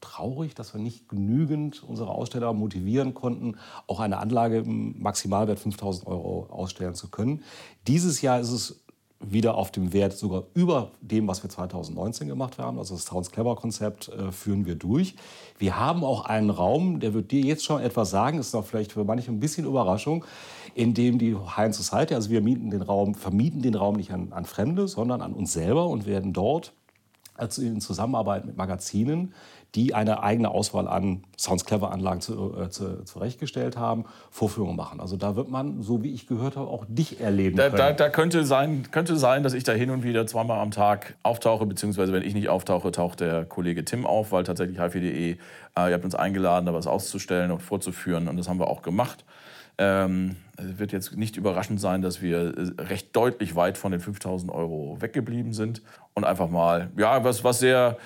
traurig, 0.01 0.55
dass 0.55 0.75
wir 0.75 0.81
nicht 0.81 1.09
genügend 1.09 1.83
unsere 1.83 2.11
Aussteller 2.11 2.53
motivieren 2.55 3.15
konnten, 3.15 3.57
auch 3.87 4.01
eine 4.01 4.19
Anlage 4.19 4.59
im 4.59 5.01
Maximalwert 5.01 5.61
5000 5.61 6.07
Euro 6.07 6.49
ausstellen 6.51 6.95
zu 6.95 7.09
können. 7.09 7.43
Dieses 7.87 8.21
Jahr 8.21 8.41
ist 8.41 8.51
es 8.51 8.82
wieder 9.23 9.57
auf 9.57 9.71
dem 9.71 9.93
Wert 9.93 10.13
sogar 10.13 10.45
über 10.55 10.91
dem, 11.01 11.29
was 11.29 11.43
wir 11.43 11.51
2019 11.51 12.29
gemacht 12.29 12.59
haben. 12.59 12.79
Also 12.79 12.95
das 12.95 13.05
Sounds 13.05 13.31
Clever 13.31 13.57
Konzept 13.57 14.09
äh, 14.09 14.33
führen 14.33 14.67
wir 14.67 14.75
durch. 14.75 15.15
Wir 15.59 15.79
haben 15.79 16.05
auch 16.05 16.25
einen 16.25 16.51
Raum, 16.51 17.01
der 17.01 17.15
wird 17.15 17.31
dir 17.31 17.41
jetzt 17.43 17.65
schon 17.65 17.81
etwas 17.81 18.11
sagen, 18.11 18.39
ist 18.39 18.55
noch 18.55 18.65
vielleicht 18.65 18.93
für 18.93 19.05
manche 19.05 19.31
ein 19.31 19.41
bisschen 19.41 19.67
Überraschung, 19.67 20.25
in 20.75 20.95
dem 20.95 21.19
die 21.19 21.37
High 21.37 21.75
Society, 21.75 22.15
also 22.15 22.31
wir 22.31 22.41
mieten 22.41 22.71
den 22.71 22.83
Raum, 22.83 23.15
vermieten 23.15 23.63
den 23.63 23.75
Raum 23.75 23.97
nicht 23.97 24.13
an, 24.13 24.33
an 24.33 24.45
Fremde, 24.45 24.89
sondern 24.89 25.21
an 25.21 25.33
uns 25.33 25.53
selber 25.53 25.87
und 25.87 26.07
werden 26.07 26.33
dort 26.33 26.73
also 27.35 27.63
in 27.63 27.81
Zusammenarbeit 27.81 28.45
mit 28.45 28.57
Magazinen 28.57 29.33
die 29.75 29.95
eine 29.95 30.23
eigene 30.23 30.51
Auswahl 30.51 30.87
an 30.87 31.25
Sounds 31.39 31.65
Clever 31.65 31.93
Anlagen 31.93 32.21
zu, 32.21 32.55
äh, 32.59 32.69
zu, 32.69 33.05
zurechtgestellt 33.05 33.77
haben, 33.79 34.05
Vorführungen 34.31 34.77
machen. 34.77 35.01
Also 35.01 35.17
da 35.17 35.35
wird 35.35 35.51
man, 35.51 35.83
so 35.83 36.03
wie 36.03 36.13
ich 36.13 36.27
gehört 36.27 36.57
habe, 36.57 36.69
auch 36.69 36.85
dich 36.89 37.21
erleben 37.21 37.57
da, 37.57 37.65
können. 37.65 37.79
Da, 37.79 37.93
da, 37.93 38.09
könnte, 38.11 38.45
sein, 38.45 38.91
könnte 38.91 39.17
sein, 39.17 39.43
dass 39.43 39.55
ich 39.55 39.65
da 39.65 39.73
hin 39.73 39.91
und 39.91 40.03
wieder 40.03 40.27
zweimal 40.27 40.61
am 40.61 40.73
Tag 40.73 41.15
auftauche, 41.23 41.65
beziehungsweise 41.65 42.13
wenn 42.13 42.23
ich 42.23 42.35
nicht 42.35 42.51
auftauche, 42.51 42.93
taucht 42.93 43.21
der 43.21 43.47
Kollege 43.47 43.85
Tim 43.85 44.05
auf, 44.05 44.31
weil 44.31 44.45
tatsächlich 44.45 44.79
hifi.de, 44.79 45.33
äh, 45.33 45.37
ihr 45.77 45.95
habt 45.95 46.05
uns 46.05 46.15
eingeladen, 46.15 46.67
da 46.67 46.75
was 46.75 46.87
auszustellen 46.87 47.51
und 47.51 47.63
vorzuführen 47.63 48.29
und 48.29 48.37
das 48.37 48.49
haben 48.49 48.59
wir 48.59 48.69
auch 48.69 48.83
gemacht. 48.83 49.25
Ähm, 49.79 50.37
es 50.59 50.79
wird 50.79 50.93
jetzt 50.93 51.17
nicht 51.17 51.39
überraschend 51.39 51.81
sein, 51.81 52.03
dass 52.03 52.21
wir 52.21 52.55
äh, 52.57 52.83
recht 52.83 53.17
deutlich 53.17 53.57
weit 53.57 53.79
von 53.79 53.91
den 53.91 54.01
5000 54.01 54.53
Euro 54.53 54.99
weggeblieben 55.01 55.55
sind 55.55 55.81
und 56.15 56.25
einfach 56.25 56.49
mal, 56.49 56.91
ja, 56.97 57.23
was, 57.25 57.43
was 57.45 57.59
sehr 57.59 57.97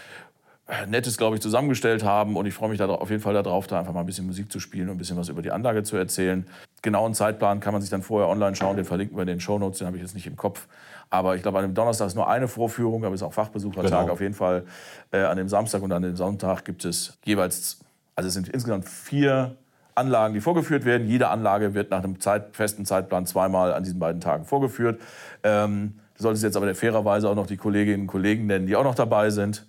Nettes, 0.89 1.17
glaube 1.17 1.37
ich, 1.37 1.43
zusammengestellt 1.43 2.03
haben. 2.03 2.37
Und 2.37 2.47
ich 2.47 2.55
freue 2.55 2.69
mich 2.69 2.79
da 2.79 2.87
auf 2.87 3.11
jeden 3.11 3.23
Fall 3.23 3.35
darauf, 3.35 3.69
da 3.69 3.79
einfach 3.79 3.93
mal 3.93 4.01
ein 4.01 4.07
bisschen 4.07 4.27
Musik 4.27 4.51
zu 4.51 4.59
spielen 4.59 4.89
und 4.89 4.97
ein 4.97 4.99
bisschen 4.99 5.17
was 5.17 5.29
über 5.29 5.41
die 5.41 5.53
Anlage 5.53 5.85
zu 5.85 5.97
erzählen. 5.97 6.45
Genauen 6.83 7.15
Zeitplan 7.15 7.61
kann 7.61 7.73
man 7.73 7.81
sich 7.81 7.91
dann 7.91 8.03
vorher 8.03 8.29
online 8.29 8.57
schauen. 8.57 8.77
Den 8.77 8.85
verlinken 8.85 9.17
wir 9.17 9.23
in 9.23 9.29
den 9.29 9.41
Shownotes, 9.41 9.79
den 9.79 9.87
habe 9.87 9.97
ich 9.97 10.03
jetzt 10.03 10.15
nicht 10.15 10.27
im 10.27 10.37
Kopf. 10.37 10.67
Aber 11.09 11.37
ich 11.37 11.43
glaube, 11.43 11.59
an 11.59 11.65
dem 11.65 11.75
Donnerstag 11.75 12.09
ist 12.09 12.17
nur 12.17 12.29
eine 12.29 12.49
Vorführung, 12.49 13.05
aber 13.05 13.15
es 13.15 13.21
ist 13.21 13.27
auch 13.27 13.33
Fachbesuchertag. 13.33 14.01
Genau. 14.03 14.13
Auf 14.13 14.21
jeden 14.21 14.35
Fall 14.35 14.65
äh, 15.13 15.21
an 15.21 15.37
dem 15.37 15.49
Samstag 15.49 15.83
und 15.83 15.93
an 15.93 16.03
dem 16.03 16.17
Sonntag 16.17 16.65
gibt 16.65 16.85
es 16.85 17.17
jeweils, 17.25 17.79
also 18.17 18.27
es 18.27 18.35
sind 18.35 18.49
insgesamt 18.49 18.89
vier 18.89 19.57
Anlagen, 19.95 20.35
die 20.35 20.41
vorgeführt 20.41 20.85
werden. 20.85 21.07
Jede 21.07 21.29
Anlage 21.29 21.75
wird 21.75 21.93
nach 21.93 22.03
einem 22.03 22.19
Zeit, 22.19 22.57
festen 22.57 22.85
Zeitplan 22.85 23.25
zweimal 23.25 23.73
an 23.73 23.85
diesen 23.85 24.01
beiden 24.01 24.21
Tagen 24.21 24.45
vorgeführt. 24.45 25.01
Ähm, 25.45 26.01
du 26.17 26.23
solltest 26.23 26.45
jetzt 26.45 26.57
aber 26.57 26.75
fairerweise 26.75 27.29
auch 27.29 27.35
noch 27.35 27.47
die 27.47 27.57
Kolleginnen 27.57 28.03
und 28.03 28.07
Kollegen 28.07 28.47
nennen, 28.47 28.67
die 28.67 28.77
auch 28.77 28.85
noch 28.85 28.95
dabei 28.95 29.31
sind. 29.31 29.67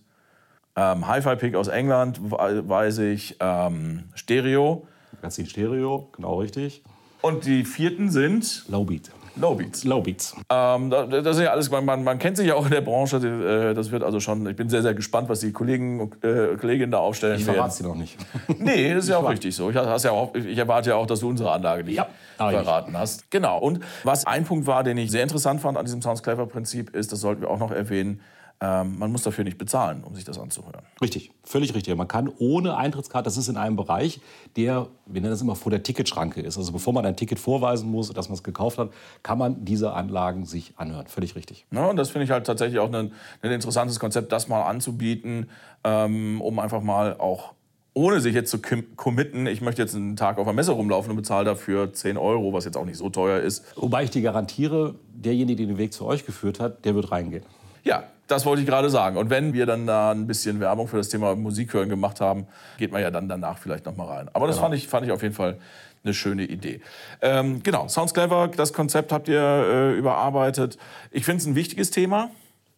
Ähm, 0.76 1.08
Hi-Fi-Pick 1.08 1.56
aus 1.56 1.68
England, 1.68 2.20
weiß 2.22 3.00
ich. 3.00 3.38
Ähm, 3.40 4.04
Stereo. 4.14 4.88
Magazin 5.14 5.48
Stereo, 5.48 6.10
genau 6.16 6.40
richtig. 6.40 6.84
Und 7.22 7.46
die 7.46 7.66
vierten 7.66 8.12
sind? 8.12 8.66
Lowbeat. 8.70 9.10
Lowbeats. 9.40 9.84
Lowbeats. 9.84 10.36
Ähm, 10.50 10.90
das 10.90 11.38
ist 11.38 11.44
ja 11.44 11.52
alles, 11.52 11.70
man, 11.70 12.04
man, 12.04 12.20
kennt 12.20 12.38
sich 12.38 12.48
ja 12.48 12.56
auch 12.56 12.66
in 12.66 12.72
der 12.72 12.82
Branche. 12.82 13.18
Äh, 13.18 13.74
das 13.74 13.92
wird 13.92 14.04
also 14.04 14.20
schon, 14.20 14.48
ich 14.48 14.56
bin 14.56 14.70
sehr, 14.70 14.82
sehr 14.82 14.94
gespannt, 14.94 15.30
was 15.30 15.40
die 15.40 15.52
Kollegen 15.52 16.12
äh, 16.22 16.56
Kolleginnen 16.60 16.92
da 16.92 17.00
aufstellen 17.00 17.40
ich 17.40 17.46
werden. 17.46 17.56
Ich 17.56 17.58
verrate 17.58 17.76
sie 17.76 17.84
noch 17.84 17.96
nicht. 17.96 18.18
nee, 18.60 18.94
das 18.94 19.06
ist 19.06 19.10
ja 19.10 19.18
auch 19.18 19.30
richtig 19.30 19.56
so. 19.56 19.70
Ich, 19.70 19.76
hast 19.76 20.04
ja 20.04 20.12
auch, 20.12 20.34
ich 20.36 20.58
erwarte 20.58 20.90
ja 20.92 20.96
auch, 20.96 21.06
dass 21.06 21.20
du 21.20 21.30
unsere 21.30 21.52
Anlage 21.52 21.84
nicht 21.84 21.98
ja, 21.98 22.08
verraten 22.38 22.92
nicht. 22.92 23.00
hast. 23.00 23.32
Genau. 23.32 23.60
Und 23.60 23.80
was 24.04 24.26
ein 24.26 24.46
Punkt 24.46 24.68
war, 24.68 24.84
den 24.84 24.98
ich 24.98 25.12
sehr 25.12 25.24
interessant 25.24 25.62
fand 25.62 25.78
an 25.78 25.86
diesem 25.86 26.02
Sounds 26.02 26.24
Clever 26.24 26.48
Prinzip, 26.48 26.96
ist, 26.96 27.12
das 27.12 27.22
sollten 27.22 27.42
wir 27.42 27.50
auch 27.50 27.60
noch 27.60 27.72
erwähnen, 27.72 28.22
ähm, 28.60 28.98
man 28.98 29.12
muss 29.12 29.22
dafür 29.22 29.44
nicht 29.44 29.58
bezahlen, 29.58 30.04
um 30.04 30.16
sich 30.16 30.24
das 30.24 30.40
anzuhören. 30.40 30.82
Richtig, 31.02 31.32
völlig 31.44 31.76
richtig. 31.76 31.96
Man 31.96 32.08
kann 32.08 32.32
ohne 32.40 32.76
Eintrittskarte, 32.76 33.26
das 33.26 33.38
ist 33.38 33.50
in 33.50 33.58
einem 33.58 33.76
Bereich, 33.76 34.20
der, 34.56 34.88
wir 35.06 35.22
nennen 35.22 35.32
das 35.32 35.42
immer, 35.42 35.56
vor 35.56 35.70
der 35.70 35.84
Ticketschranke 35.84 36.42
ist. 36.42 36.58
Also 36.58 36.72
bevor 36.72 36.94
man 36.94 37.06
ein 37.06 37.16
Ticket 37.16 37.40
vorweisen 37.40 37.90
muss, 37.90 38.12
dass 38.12 38.30
man 38.30 38.36
es 38.36 38.44
gekauft 38.44 38.80
hat, 38.80 38.90
kann 39.22 39.38
man 39.38 39.64
diese 39.64 39.94
Anlagen 39.94 40.46
sich 40.46 40.74
anhören. 40.78 41.08
Völlig 41.08 41.36
richtig. 41.36 41.68
Ja, 41.72 41.86
und 41.86 41.98
das 41.98 42.10
finde 42.10 42.26
ich 42.26 42.32
halt 42.32 42.48
tatsächlich 42.48 42.80
auch 42.80 42.92
ein, 42.92 43.12
ein 43.42 43.52
interessantes 43.52 44.00
Konzept, 44.00 44.32
das 44.32 44.48
mal 44.48 44.64
anzubieten, 44.64 45.50
ähm, 45.84 46.42
um 46.42 46.58
einfach 46.58 46.82
mal 46.82 47.18
auch 47.18 47.54
ohne 47.98 48.22
sich 48.22 48.36
jetzt 48.36 48.52
zu 48.52 48.60
committen, 48.96 49.48
ich 49.48 49.62
möchte 49.62 49.82
jetzt 49.82 49.96
einen 49.96 50.16
Tag 50.16 50.38
auf 50.38 50.46
der 50.46 50.54
Messe 50.54 50.72
rumlaufen 50.72 51.10
und 51.10 51.18
bezahle 51.18 51.46
dafür 51.46 51.94
10 51.94 52.18
Euro, 52.18 52.54
was 52.54 52.64
jetzt 52.64 52.78
auch 52.78 52.86
nicht 52.86 52.98
so 52.98 53.10
teuer 53.10 53.40
ist. 53.40 53.66
Wobei 53.76 54.04
ich 54.04 54.12
dir 54.12 54.22
garantiere, 54.22 54.94
derjenige, 55.16 55.58
der 55.58 55.66
den 55.66 55.78
Weg 55.80 55.94
zu 55.94 56.06
euch 56.06 56.24
geführt 56.24 56.60
hat, 56.60 56.86
der 56.86 56.94
wird 56.94 57.12
reingehen. 57.12 57.44
Ja, 57.88 58.04
das 58.28 58.46
wollte 58.46 58.62
ich 58.62 58.68
gerade 58.68 58.90
sagen. 58.90 59.16
Und 59.16 59.30
wenn 59.30 59.54
wir 59.54 59.66
dann 59.66 59.88
da 59.88 60.12
ein 60.12 60.28
bisschen 60.28 60.60
Werbung 60.60 60.90
für 60.90 60.98
das 60.98 61.08
Thema 61.08 61.36
Musik 61.36 61.74
hören 61.74 61.88
gemacht 61.88 62.20
haben, 62.20 62.46
geht 62.78 62.92
man 62.92 63.02
ja 63.02 63.12
dann 63.12 63.30
danach 63.30 63.58
vielleicht 63.58 63.86
noch 63.86 63.96
mal 63.96 64.08
rein. 64.08 64.30
Aber 64.34 64.46
das 64.48 64.58
genau. 64.58 64.68
fand, 64.68 64.76
ich, 64.76 64.88
fand 64.90 65.06
ich 65.06 65.14
auf 65.14 65.22
jeden 65.22 65.34
Fall 65.34 65.58
eine 66.04 66.14
schöne 66.14 66.44
Idee. 66.44 66.82
Ähm, 67.22 67.64
genau, 67.64 67.88
Sounds 67.88 68.14
Clever, 68.14 68.50
das 68.50 68.74
Konzept 68.74 69.14
habt 69.14 69.30
ihr 69.30 69.42
äh, 69.42 69.98
überarbeitet. 69.98 70.78
Ich 71.12 71.24
finde 71.24 71.42
es 71.42 71.48
ein 71.48 71.56
wichtiges 71.56 71.90
Thema. 71.90 72.30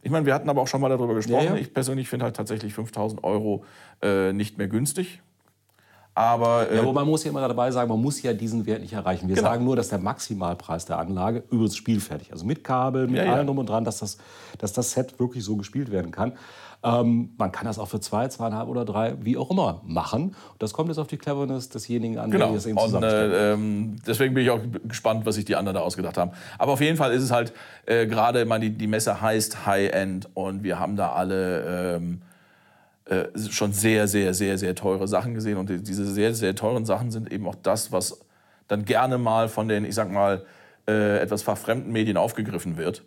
Ich 0.03 0.11
meine, 0.11 0.27
wir 0.27 0.35
hatten 0.35 0.47
aber 0.47 0.61
auch 0.61 0.67
schon 0.67 0.79
mal 0.79 0.89
darüber 0.89 1.15
gesprochen. 1.15 1.45
Ja, 1.45 1.55
ja. 1.55 1.57
Ich 1.57 1.73
persönlich 1.73 2.07
finde 2.07 2.25
halt 2.25 2.35
tatsächlich 2.35 2.75
5000 2.75 3.23
Euro 3.23 3.65
äh, 4.03 4.31
nicht 4.31 4.59
mehr 4.59 4.67
günstig. 4.67 5.21
Aber, 6.19 6.69
äh, 6.69 6.75
ja, 6.75 6.81
aber 6.81 6.91
man 6.91 7.07
muss 7.07 7.23
ja 7.23 7.29
immer 7.29 7.47
dabei 7.47 7.71
sagen, 7.71 7.89
man 7.89 8.01
muss 8.01 8.21
ja 8.21 8.33
diesen 8.33 8.65
Wert 8.65 8.81
nicht 8.81 8.91
erreichen. 8.91 9.29
Wir 9.29 9.37
genau. 9.37 9.47
sagen 9.47 9.63
nur, 9.63 9.77
dass 9.77 9.87
der 9.87 9.99
Maximalpreis 9.99 10.85
der 10.85 10.99
Anlage 10.99 11.43
übrigens 11.49 11.77
spielfertig, 11.77 12.33
also 12.33 12.45
mit 12.45 12.61
Kabel, 12.61 13.07
mit 13.07 13.25
ja, 13.25 13.31
allem 13.31 13.47
drum 13.47 13.59
und 13.59 13.69
dran, 13.69 13.85
dass 13.85 13.99
das, 13.99 14.17
dass 14.57 14.73
das 14.73 14.91
Set 14.91 15.17
wirklich 15.17 15.45
so 15.45 15.55
gespielt 15.55 15.91
werden 15.91 16.11
kann. 16.11 16.33
Ähm, 16.83 17.29
man 17.37 17.53
kann 17.53 17.67
das 17.67 17.79
auch 17.79 17.87
für 17.87 18.01
zwei, 18.01 18.27
zweieinhalb 18.27 18.67
oder 18.67 18.83
drei, 18.83 19.15
wie 19.21 19.37
auch 19.37 19.49
immer, 19.49 19.79
machen. 19.85 20.35
Das 20.59 20.73
kommt 20.73 20.89
jetzt 20.89 20.97
auf 20.97 21.07
die 21.07 21.15
Cleverness 21.15 21.69
desjenigen 21.69 22.17
an, 22.17 22.31
genau. 22.31 22.47
der 22.47 22.55
das 22.55 22.65
eben 22.65 22.77
und, 22.77 23.01
äh, 23.01 23.53
ähm, 23.53 23.95
Deswegen 24.05 24.33
bin 24.33 24.43
ich 24.43 24.49
auch 24.49 24.59
gespannt, 24.83 25.25
was 25.25 25.35
sich 25.35 25.45
die 25.45 25.55
anderen 25.55 25.75
da 25.75 25.81
ausgedacht 25.81 26.17
haben. 26.17 26.31
Aber 26.57 26.73
auf 26.73 26.81
jeden 26.81 26.97
Fall 26.97 27.13
ist 27.13 27.23
es 27.23 27.31
halt 27.31 27.53
äh, 27.85 28.07
gerade, 28.07 28.45
die, 28.59 28.71
die 28.71 28.87
Messe 28.87 29.21
heißt 29.21 29.65
High-End 29.65 30.27
und 30.33 30.63
wir 30.63 30.79
haben 30.79 30.97
da 30.97 31.13
alle... 31.13 31.95
Ähm, 31.95 32.21
äh, 33.09 33.25
schon 33.49 33.73
sehr, 33.73 34.07
sehr, 34.07 34.33
sehr, 34.33 34.57
sehr 34.57 34.75
teure 34.75 35.07
Sachen 35.07 35.33
gesehen. 35.33 35.57
Und 35.57 35.69
diese 35.69 36.05
sehr, 36.05 36.33
sehr 36.33 36.55
teuren 36.55 36.85
Sachen 36.85 37.11
sind 37.11 37.31
eben 37.31 37.47
auch 37.47 37.55
das, 37.55 37.91
was 37.91 38.19
dann 38.67 38.85
gerne 38.85 39.17
mal 39.17 39.49
von 39.49 39.67
den, 39.67 39.83
ich 39.83 39.95
sag 39.95 40.11
mal, 40.11 40.45
äh, 40.87 41.17
etwas 41.19 41.43
fachfremden 41.43 41.91
Medien 41.91 42.17
aufgegriffen 42.17 42.77
wird. 42.77 43.03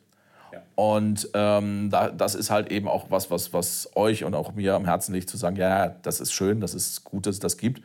Und 0.74 1.28
ähm, 1.34 1.90
da, 1.90 2.10
das 2.10 2.34
ist 2.34 2.50
halt 2.50 2.70
eben 2.72 2.88
auch 2.88 3.10
was, 3.10 3.30
was, 3.30 3.52
was 3.52 3.90
euch 3.94 4.24
und 4.24 4.34
auch 4.34 4.54
mir 4.54 4.74
am 4.74 4.84
Herzen 4.84 5.14
liegt, 5.14 5.28
zu 5.28 5.36
sagen, 5.36 5.56
ja, 5.56 5.88
das 5.88 6.20
ist 6.20 6.32
schön, 6.32 6.60
das 6.60 6.74
ist 6.74 7.04
gut, 7.04 7.26
dass 7.26 7.34
es 7.34 7.40
das 7.40 7.56
gibt. 7.56 7.82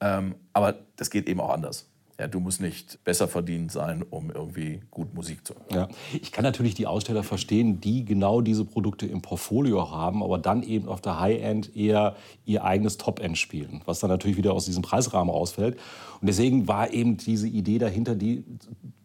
Ähm, 0.00 0.34
aber 0.52 0.74
das 0.96 1.10
geht 1.10 1.28
eben 1.28 1.40
auch 1.40 1.50
anders. 1.50 1.86
Ja, 2.22 2.28
du 2.28 2.38
musst 2.38 2.60
nicht 2.60 3.02
besser 3.02 3.26
verdient 3.26 3.72
sein, 3.72 4.04
um 4.08 4.30
irgendwie 4.30 4.78
gut 4.92 5.12
Musik 5.12 5.44
zu 5.44 5.54
hören. 5.54 5.66
Ja. 5.74 5.88
Ich 6.12 6.30
kann 6.30 6.44
natürlich 6.44 6.76
die 6.76 6.86
Aussteller 6.86 7.24
verstehen, 7.24 7.80
die 7.80 8.04
genau 8.04 8.40
diese 8.40 8.64
Produkte 8.64 9.06
im 9.06 9.22
Portfolio 9.22 9.90
haben, 9.90 10.22
aber 10.22 10.38
dann 10.38 10.62
eben 10.62 10.86
auf 10.86 11.00
der 11.00 11.18
High-End 11.18 11.74
eher 11.74 12.14
ihr 12.44 12.62
eigenes 12.62 12.96
Top-End 12.96 13.36
spielen, 13.38 13.82
was 13.86 13.98
dann 13.98 14.08
natürlich 14.08 14.36
wieder 14.36 14.52
aus 14.52 14.66
diesem 14.66 14.82
Preisrahmen 14.84 15.34
rausfällt. 15.34 15.80
Und 16.20 16.28
deswegen 16.28 16.68
war 16.68 16.92
eben 16.92 17.16
diese 17.16 17.48
Idee 17.48 17.78
dahinter, 17.78 18.14
die 18.14 18.44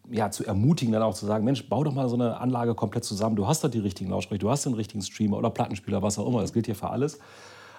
ja, 0.08 0.30
zu 0.30 0.44
ermutigen, 0.44 0.92
dann 0.92 1.02
auch 1.02 1.14
zu 1.14 1.26
sagen, 1.26 1.44
Mensch, 1.44 1.68
bau 1.68 1.82
doch 1.82 1.94
mal 1.94 2.08
so 2.08 2.14
eine 2.14 2.38
Anlage 2.38 2.76
komplett 2.76 3.02
zusammen. 3.02 3.34
Du 3.34 3.48
hast 3.48 3.64
doch 3.64 3.68
die 3.68 3.80
richtigen 3.80 4.10
Lautsprecher, 4.10 4.38
du 4.38 4.50
hast 4.50 4.64
den 4.64 4.74
richtigen 4.74 5.02
Streamer 5.02 5.38
oder 5.38 5.50
Plattenspieler, 5.50 6.02
was 6.02 6.20
auch 6.20 6.28
immer. 6.28 6.40
Das 6.40 6.52
gilt 6.52 6.66
hier 6.66 6.76
für 6.76 6.90
alles. 6.90 7.18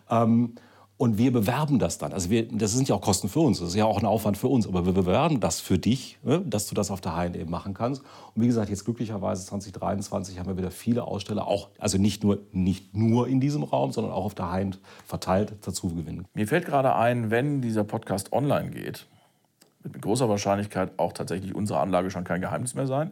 Ähm, 0.10 0.56
und 1.00 1.18
wir 1.18 1.32
bewerben 1.32 1.80
das 1.80 1.98
dann. 1.98 2.12
Also 2.12 2.30
wir, 2.30 2.46
das 2.50 2.74
sind 2.74 2.90
ja 2.90 2.96
auch 2.96 3.00
Kosten 3.00 3.30
für 3.30 3.40
uns, 3.40 3.60
das 3.60 3.70
ist 3.70 3.76
ja 3.76 3.86
auch 3.86 3.98
ein 4.00 4.06
Aufwand 4.06 4.38
für 4.38 4.50
uns, 4.50 4.68
aber 4.68 4.86
wir 4.86 4.92
bewerben 4.92 5.40
das 5.40 5.62
für 5.62 5.80
dich, 5.80 6.20
ne, 6.24 6.42
dass 6.42 6.68
du 6.68 6.76
das 6.76 6.92
auf 6.92 7.00
der 7.00 7.16
High 7.16 7.34
eben 7.36 7.50
machen 7.50 7.74
kannst. 7.74 8.02
Und 8.36 8.44
wie 8.44 8.48
gesagt, 8.48 8.70
jetzt 8.70 8.84
glücklicherweise 8.84 9.46
2023 9.46 10.38
haben 10.38 10.48
wir 10.48 10.58
wieder 10.58 10.72
viele 10.72 11.06
Aussteller, 11.06 11.48
auch, 11.48 11.70
also 11.80 11.98
nicht 11.98 12.26
nur, 12.26 12.40
nicht 12.52 12.94
nur 12.94 13.30
in 13.30 13.40
diesem 13.40 13.64
Raum, 13.64 13.94
sondern 13.94 14.12
auch 14.12 14.26
auf 14.26 14.36
der 14.36 14.52
High 14.52 14.78
verteilt 15.06 15.54
dazu 15.62 15.88
gewinnen. 15.88 16.26
Mir 16.34 16.50
fällt 16.50 16.66
gerade 16.66 16.94
ein, 16.94 17.32
wenn 17.32 17.62
dieser 17.62 17.86
Podcast 17.86 18.34
online 18.34 18.70
geht, 18.70 19.08
wird 19.84 19.94
mit 19.94 20.02
großer 20.02 20.28
Wahrscheinlichkeit 20.28 21.00
auch 21.00 21.14
tatsächlich 21.14 21.56
unsere 21.56 21.80
Anlage 21.80 22.12
schon 22.12 22.26
kein 22.26 22.42
Geheimnis 22.42 22.76
mehr 22.76 22.88
sein, 22.88 23.12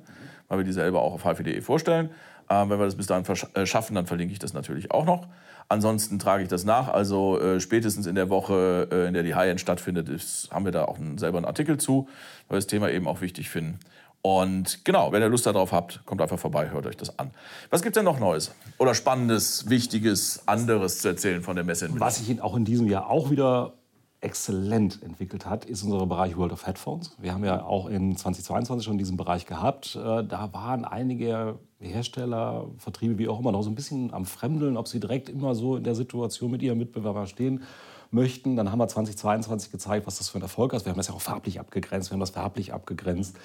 weil 0.50 0.58
wir 0.58 0.66
die 0.66 0.74
selber 0.74 1.02
auch 1.02 1.14
auf 1.14 1.24
hifi.de 1.24 1.62
vorstellen. 1.62 2.10
Ähm, 2.50 2.70
wenn 2.70 2.80
wir 2.80 2.86
das 2.86 2.96
bis 2.96 3.08
dahin 3.08 3.26
äh, 3.54 3.66
schaffen, 3.66 3.96
dann 3.96 4.08
verlinke 4.08 4.34
ich 4.34 4.40
das 4.40 4.52
natürlich 4.52 4.92
auch 4.92 5.06
noch. 5.06 5.28
Ansonsten 5.70 6.18
trage 6.18 6.44
ich 6.44 6.50
das 6.50 6.64
nach. 6.64 6.88
Also 6.88 7.40
äh, 7.40 7.60
spätestens 7.60 8.06
in 8.06 8.16
der 8.16 8.30
Woche, 8.30 8.88
äh, 8.92 9.08
in 9.08 9.14
der 9.14 9.24
die 9.24 9.36
High-End 9.36 9.60
stattfindet, 9.60 10.08
ist, 10.08 10.50
haben 10.52 10.64
wir 10.64 10.72
da 10.72 10.86
auch 10.86 10.98
einen, 10.98 11.18
selber 11.18 11.38
einen 11.38 11.46
Artikel 11.46 11.78
zu, 11.78 12.08
weil 12.48 12.56
wir 12.56 12.58
das 12.58 12.68
Thema 12.68 12.90
eben 12.90 13.08
auch 13.08 13.20
wichtig 13.20 13.50
finden. 13.50 13.80
Und 14.22 14.84
genau, 14.84 15.12
wenn 15.12 15.22
ihr 15.22 15.30
Lust 15.30 15.46
darauf 15.46 15.72
habt, 15.72 16.06
kommt 16.06 16.22
einfach 16.22 16.40
vorbei, 16.40 16.70
hört 16.72 16.86
euch 16.86 16.98
das 16.98 17.18
an. 17.20 17.32
Was 17.70 17.82
gibt 17.82 17.96
es 17.96 18.00
denn 18.00 18.06
noch 18.06 18.20
Neues 18.20 18.52
oder 18.78 18.94
Spannendes, 18.94 19.70
Wichtiges, 19.70 20.44
anderes 20.48 21.00
zu 21.00 21.10
erzählen 21.10 21.44
von 21.44 21.56
der 21.56 21.66
Messe? 21.66 21.86
In 21.86 22.00
Was 22.00 22.18
sich 22.18 22.42
auch 22.42 22.56
in 22.56 22.66
diesem 22.66 22.88
Jahr 22.88 23.10
auch 23.10 23.30
wieder 23.30 23.74
exzellent 24.20 25.02
entwickelt 25.04 25.46
hat, 25.46 25.66
ist 25.66 25.84
unser 25.84 26.06
Bereich 26.08 26.36
World 26.36 26.52
of 26.52 26.66
Headphones. 26.66 27.16
Wir 27.20 27.34
haben 27.34 27.46
ja 27.46 27.64
auch 27.64 27.88
in 27.88 28.18
2022 28.18 28.86
schon 28.86 28.98
diesen 28.98 29.16
Bereich 29.16 29.46
gehabt. 29.46 29.96
Äh, 29.96 30.24
da 30.24 30.50
waren 30.54 30.86
einige 30.86 31.60
Hersteller, 31.80 32.68
Vertriebe, 32.78 33.18
wie 33.18 33.28
auch 33.28 33.40
immer, 33.40 33.52
noch 33.52 33.62
so 33.62 33.70
ein 33.70 33.76
bisschen 33.76 34.14
am 34.14 34.26
Fremdeln, 34.26 34.78
ob 34.78 34.88
sie 34.88 35.00
direkt 35.00 35.30
immer 35.30 35.54
so 35.56 35.76
in 35.76 35.84
der 35.84 35.96
Situation 35.96 36.52
mit 36.52 36.62
ihren 36.62 36.78
Mitbewerbern 36.78 37.28
stehen 37.28 37.64
möchten. 38.10 38.56
Dann 38.56 38.72
haben 38.72 38.80
wir 38.80 38.88
2022 38.88 39.72
gezeigt, 39.72 40.08
was 40.08 40.18
das 40.18 40.30
für 40.30 40.40
ein 40.40 40.42
Erfolg 40.42 40.74
ist. 40.74 40.86
Wir 40.86 40.92
haben 40.92 40.98
das 40.98 41.08
ja 41.08 41.14
auch 41.14 41.22
farblich 41.22 41.60
abgegrenzt, 41.60 42.10
wir 42.10 42.14
haben 42.14 42.20
das 42.20 42.32
farblich 42.32 42.74
abgegrenzt. 42.74 43.38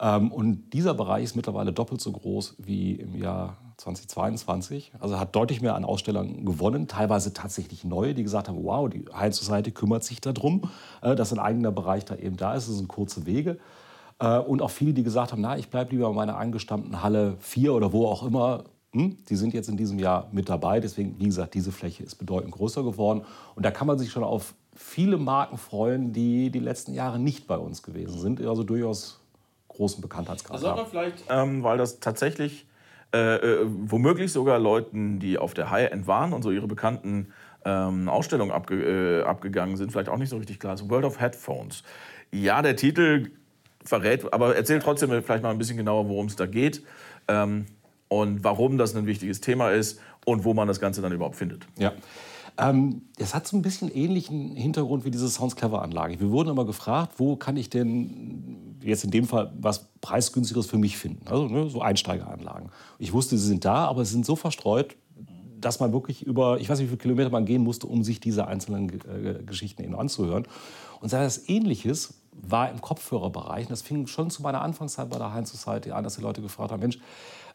Ähm, 0.00 0.32
und 0.32 0.70
dieser 0.70 0.94
Bereich 0.94 1.24
ist 1.24 1.36
mittlerweile 1.36 1.72
doppelt 1.72 2.00
so 2.00 2.12
groß 2.12 2.54
wie 2.58 2.94
im 2.94 3.16
Jahr 3.16 3.56
2022. 3.78 4.92
Also 5.00 5.18
hat 5.18 5.34
deutlich 5.34 5.60
mehr 5.60 5.74
an 5.74 5.84
Ausstellern 5.84 6.44
gewonnen, 6.44 6.88
teilweise 6.88 7.32
tatsächlich 7.32 7.84
neue, 7.84 8.14
die 8.14 8.22
gesagt 8.22 8.48
haben, 8.48 8.62
wow, 8.64 8.88
die 8.88 9.04
High 9.12 9.34
Society 9.34 9.72
kümmert 9.72 10.04
sich 10.04 10.20
darum, 10.20 10.70
äh, 11.02 11.16
dass 11.16 11.32
ein 11.32 11.38
eigener 11.38 11.72
Bereich 11.72 12.04
da 12.04 12.14
eben 12.14 12.36
da 12.36 12.54
ist. 12.54 12.68
Das 12.68 12.76
sind 12.76 12.88
kurze 12.88 13.26
Wege. 13.26 13.58
Äh, 14.18 14.38
und 14.38 14.62
auch 14.62 14.70
viele, 14.70 14.92
die 14.92 15.02
gesagt 15.02 15.32
haben, 15.32 15.40
na, 15.40 15.56
ich 15.56 15.68
bleibe 15.68 15.90
lieber 15.92 16.08
in 16.08 16.14
meiner 16.14 16.36
angestammten 16.36 17.02
Halle 17.02 17.36
4 17.40 17.72
oder 17.72 17.92
wo 17.92 18.06
auch 18.06 18.24
immer. 18.24 18.64
Hm, 18.92 19.18
die 19.28 19.36
sind 19.36 19.52
jetzt 19.52 19.68
in 19.68 19.76
diesem 19.76 19.98
Jahr 19.98 20.28
mit 20.32 20.48
dabei. 20.48 20.80
Deswegen, 20.80 21.18
wie 21.18 21.26
gesagt, 21.26 21.54
diese 21.54 21.72
Fläche 21.72 22.02
ist 22.02 22.16
bedeutend 22.16 22.52
größer 22.52 22.82
geworden. 22.82 23.24
Und 23.54 23.66
da 23.66 23.70
kann 23.70 23.86
man 23.86 23.98
sich 23.98 24.10
schon 24.10 24.24
auf 24.24 24.54
viele 24.74 25.18
Marken 25.18 25.58
freuen, 25.58 26.12
die 26.12 26.50
die 26.50 26.60
letzten 26.60 26.94
Jahre 26.94 27.18
nicht 27.18 27.46
bei 27.46 27.58
uns 27.58 27.82
gewesen 27.82 28.18
sind. 28.18 28.40
Also 28.40 28.62
durchaus 28.62 29.20
großen 29.68 30.00
Bekanntheitsgrad 30.00 30.56
das 30.56 30.68
haben. 30.68 30.86
vielleicht, 30.88 31.24
ähm, 31.28 31.62
weil 31.62 31.78
das 31.78 32.00
tatsächlich 32.00 32.66
äh, 33.14 33.36
äh, 33.36 33.66
womöglich 33.66 34.32
sogar 34.32 34.58
Leuten, 34.58 35.18
die 35.18 35.38
auf 35.38 35.54
der 35.54 35.70
High-End 35.70 36.06
waren 36.06 36.32
und 36.32 36.42
so 36.42 36.50
ihre 36.50 36.66
bekannten 36.66 37.32
ähm, 37.64 38.08
Ausstellungen 38.08 38.52
abge 38.52 39.20
äh, 39.20 39.22
abgegangen 39.22 39.76
sind, 39.76 39.92
vielleicht 39.92 40.08
auch 40.08 40.18
nicht 40.18 40.28
so 40.28 40.36
richtig 40.36 40.60
klar 40.60 40.74
ist. 40.74 40.88
World 40.90 41.04
of 41.04 41.20
Headphones. 41.20 41.82
Ja, 42.30 42.60
der 42.60 42.76
Titel 42.76 43.30
verrät, 43.88 44.32
aber 44.32 44.54
erzähl 44.54 44.78
trotzdem 44.78 45.10
vielleicht 45.10 45.42
mal 45.42 45.50
ein 45.50 45.58
bisschen 45.58 45.76
genauer, 45.76 46.08
worum 46.08 46.26
es 46.26 46.36
da 46.36 46.46
geht 46.46 46.82
ähm, 47.26 47.66
und 48.08 48.44
warum 48.44 48.78
das 48.78 48.94
ein 48.94 49.06
wichtiges 49.06 49.40
Thema 49.40 49.70
ist 49.70 50.00
und 50.24 50.44
wo 50.44 50.54
man 50.54 50.68
das 50.68 50.80
Ganze 50.80 51.02
dann 51.02 51.12
überhaupt 51.12 51.36
findet. 51.36 51.66
Ja. 51.78 51.92
Ähm, 52.58 53.02
es 53.16 53.34
hat 53.34 53.46
so 53.46 53.56
ein 53.56 53.62
bisschen 53.62 53.88
ähnlichen 53.88 54.56
Hintergrund 54.56 55.04
wie 55.04 55.10
diese 55.10 55.28
Sounds 55.28 55.54
Clever 55.54 55.80
Anlage. 55.80 56.18
Wir 56.18 56.30
wurden 56.30 56.50
immer 56.50 56.64
gefragt, 56.64 57.14
wo 57.18 57.36
kann 57.36 57.56
ich 57.56 57.70
denn 57.70 58.76
jetzt 58.82 59.04
in 59.04 59.10
dem 59.10 59.26
Fall 59.26 59.52
was 59.58 59.88
preisgünstigeres 60.00 60.66
für 60.66 60.78
mich 60.78 60.98
finden? 60.98 61.26
Also 61.28 61.46
ne, 61.46 61.70
so 61.70 61.80
Einsteigeranlagen. 61.80 62.70
Ich 62.98 63.12
wusste, 63.12 63.38
sie 63.38 63.46
sind 63.46 63.64
da, 63.64 63.86
aber 63.86 64.04
sie 64.04 64.12
sind 64.12 64.26
so 64.26 64.34
verstreut, 64.34 64.96
dass 65.60 65.78
man 65.80 65.92
wirklich 65.92 66.22
über, 66.22 66.60
ich 66.60 66.68
weiß 66.68 66.78
nicht, 66.78 66.86
wie 66.86 66.90
viele 66.90 67.02
Kilometer 67.02 67.30
man 67.30 67.44
gehen 67.44 67.62
musste, 67.62 67.86
um 67.86 68.02
sich 68.02 68.20
diese 68.20 68.46
einzelnen 68.46 68.88
äh, 68.90 69.42
Geschichten 69.44 69.82
eben 69.82 69.94
anzuhören. 69.94 70.46
Und 71.00 71.12
etwas 71.12 71.48
Ähnliches 71.48 72.17
war 72.40 72.70
im 72.70 72.80
Kopfhörerbereich. 72.80 73.66
Und 73.66 73.70
das 73.70 73.82
fing 73.82 74.06
schon 74.06 74.30
zu 74.30 74.42
meiner 74.42 74.62
Anfangszeit 74.62 75.10
bei 75.10 75.18
der 75.18 75.32
Heinz 75.32 75.50
Society 75.50 75.90
an, 75.90 76.04
dass 76.04 76.16
die 76.16 76.22
Leute 76.22 76.42
gefragt 76.42 76.72
haben, 76.72 76.80
Mensch, 76.80 76.98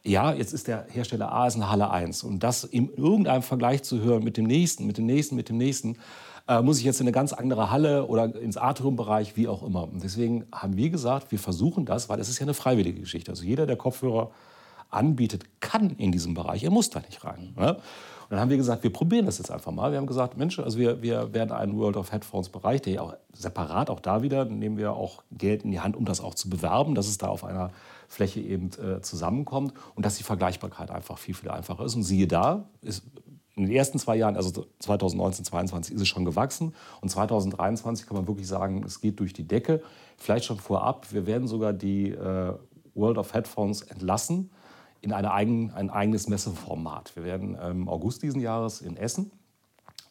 ja, 0.04 0.34
jetzt 0.34 0.54
ist 0.54 0.68
der 0.68 0.86
Hersteller 0.90 1.32
A 1.32 1.48
ist 1.48 1.56
eine 1.56 1.70
Halle 1.70 1.90
1 1.90 2.24
und 2.24 2.44
das 2.44 2.66
in 2.66 2.94
irgendeinem 2.94 3.42
Vergleich 3.42 3.84
zu 3.84 4.02
hören 4.02 4.24
mit 4.24 4.36
dem 4.36 4.46
nächsten, 4.46 4.86
mit 4.86 4.98
dem 4.98 5.06
nächsten, 5.06 5.36
mit 5.36 5.48
dem 5.48 5.58
nächsten, 5.58 5.98
äh, 6.48 6.62
muss 6.62 6.80
ich 6.80 6.84
jetzt 6.84 7.00
in 7.00 7.06
eine 7.06 7.13
ganz 7.13 7.32
andere 7.32 7.72
Halle 7.72 8.06
oder 8.08 8.36
ins 8.36 8.58
Atriumbereich, 8.58 9.38
wie 9.38 9.48
auch 9.48 9.63
immer. 9.63 9.84
Und 9.84 10.04
deswegen 10.04 10.46
haben 10.54 10.75
wir 10.75 10.90
gesagt, 10.90 11.32
wir 11.32 11.40
versuchen 11.40 11.86
das, 11.86 12.10
weil 12.10 12.20
es 12.20 12.28
ist 12.28 12.40
ja 12.40 12.44
eine 12.44 12.54
freiwillige 12.54 13.00
Geschichte. 13.00 13.32
Also 13.32 13.46
jeder, 13.46 13.66
der 13.66 13.78
Kopfhörer 13.78 14.32
anbietet, 14.90 15.46
kann 15.62 15.92
in 15.92 16.12
diesem 16.12 16.34
Bereich, 16.34 16.63
er 16.63 16.72
muss 16.72 16.90
da 16.90 17.00
nicht 17.00 17.24
rein. 17.24 17.54
Ne? 17.58 17.78
Dann 18.34 18.40
haben 18.40 18.50
wir 18.50 18.58
gesagt, 18.58 18.82
wir 18.82 18.92
probieren 18.92 19.28
das 19.28 19.38
jetzt 19.38 19.52
einfach 19.52 19.72
mal. 19.72 19.92
Wir 19.92 20.00
haben 20.00 20.08
gesagt, 20.08 20.38
Mensch, 20.38 20.58
also 20.58 20.80
wir, 20.80 21.04
wir 21.04 21.36
werden 21.36 21.52
einen 21.52 21.78
World 21.78 21.98
of 21.98 22.12
Headphones 22.12 22.50
Bereich, 22.50 22.82
der 22.82 22.94
ja 22.94 23.02
auch 23.02 23.13
separat 23.32 23.92
auch 23.92 24.00
da 24.00 24.24
wieder, 24.24 24.46
nehmen 24.46 24.75
wir 24.75 24.94
auch 24.94 25.22
Geld 25.30 25.63
in 25.63 25.70
die 25.70 25.82
Hand, 25.82 25.96
um 25.96 26.04
das 26.04 26.20
auch 26.20 26.34
zu 26.34 26.50
bewerben, 26.50 26.96
dass 26.96 27.08
es 27.08 27.20
da 27.20 27.28
auf 27.28 27.44
einer 27.44 27.70
Fläche 28.08 28.40
eben 28.40 28.72
äh, 28.84 29.02
zusammenkommt 29.02 29.75
und 29.94 30.04
dass 30.04 30.18
die 30.18 30.24
Vergleichbarkeit 30.24 30.90
einfach 30.90 31.20
viel, 31.20 31.36
viel 31.36 31.52
einfacher 31.52 31.86
ist. 31.86 31.94
Und 31.94 32.02
siehe 32.02 32.25
da, 32.25 32.63
ist 32.82 33.04
in 33.56 33.68
den 33.68 33.72
ersten 33.72 34.00
zwei 34.00 34.16
Jahren, 34.16 34.36
also 34.36 34.66
2019, 34.80 35.46
2022, 35.46 35.94
ist 35.94 36.02
es 36.02 36.08
schon 36.08 36.25
gewachsen. 36.25 36.74
Und 37.02 37.10
2023 37.10 38.08
kann 38.08 38.18
man 38.18 38.28
wirklich 38.28 38.48
sagen, 38.48 38.82
es 38.84 39.00
geht 39.00 39.20
durch 39.20 39.34
die 39.34 39.48
Decke. 39.48 39.84
Vielleicht 40.18 40.46
schon 40.46 40.58
vorab, 40.58 41.13
wir 41.13 41.28
werden 41.28 41.48
sogar 41.48 41.72
die 41.72 42.10
äh, 42.10 42.54
World 42.96 43.20
of 43.20 43.32
Headphones 43.36 43.84
entlassen 43.84 44.50
in 45.03 45.12
eine 45.12 45.31
eigen, 45.33 45.72
ein 45.72 45.89
eigenes 45.89 46.27
Messeformat. 46.27 47.15
Wir 47.15 47.25
werden 47.25 47.55
im 47.55 47.81
ähm, 47.81 47.89
August 47.89 48.24
diesen 48.24 48.41
Jahres 48.41 48.81
in 48.81 48.98
Essen 48.98 49.31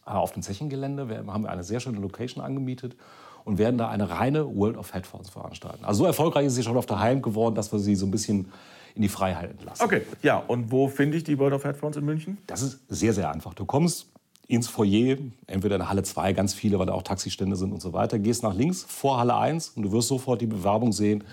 äh, 0.06 0.10
auf 0.10 0.32
dem 0.32 0.42
Zechengelände 0.42 1.08
haben 1.26 1.44
wir 1.44 1.50
eine 1.50 1.64
sehr 1.64 1.80
schöne 1.80 1.98
Location 1.98 2.44
angemietet 2.44 2.94
und 3.44 3.58
werden 3.58 3.78
da 3.78 3.88
eine 3.88 4.10
reine 4.10 4.46
World 4.54 4.76
of 4.76 4.92
Headphones 4.92 5.30
veranstalten. 5.30 5.84
Also 5.84 6.00
so 6.00 6.06
erfolgreich 6.06 6.46
ist 6.46 6.54
sie 6.54 6.62
schon 6.62 6.76
auf 6.76 6.86
der 6.86 7.00
Heim 7.00 7.22
geworden, 7.22 7.54
dass 7.54 7.72
wir 7.72 7.78
sie 7.78 7.94
so 7.94 8.06
ein 8.06 8.10
bisschen 8.10 8.52
in 8.94 9.02
die 9.02 9.08
Freiheit 9.08 9.50
entlassen. 9.50 9.82
Okay, 9.82 10.02
ja, 10.22 10.36
und 10.36 10.70
wo 10.70 10.88
finde 10.88 11.16
ich 11.16 11.24
die 11.24 11.38
World 11.38 11.54
of 11.54 11.64
Headphones 11.64 11.96
in 11.96 12.04
München? 12.04 12.38
Das 12.46 12.60
ist 12.60 12.80
sehr, 12.88 13.14
sehr 13.14 13.30
einfach. 13.30 13.54
Du 13.54 13.64
kommst 13.64 14.08
ins 14.46 14.68
Foyer, 14.68 15.16
entweder 15.46 15.76
in 15.76 15.88
Halle 15.88 16.02
2, 16.02 16.34
ganz 16.34 16.52
viele, 16.52 16.78
weil 16.78 16.86
da 16.86 16.92
auch 16.92 17.02
Taxistände 17.02 17.56
sind 17.56 17.72
und 17.72 17.80
so 17.80 17.94
weiter, 17.94 18.18
gehst 18.18 18.42
nach 18.42 18.54
links 18.54 18.84
vor 18.86 19.18
Halle 19.18 19.34
1 19.34 19.70
und 19.70 19.84
du 19.84 19.92
wirst 19.92 20.08
sofort 20.08 20.42
die 20.42 20.46
Bewerbung 20.46 20.92
sehen. 20.92 21.24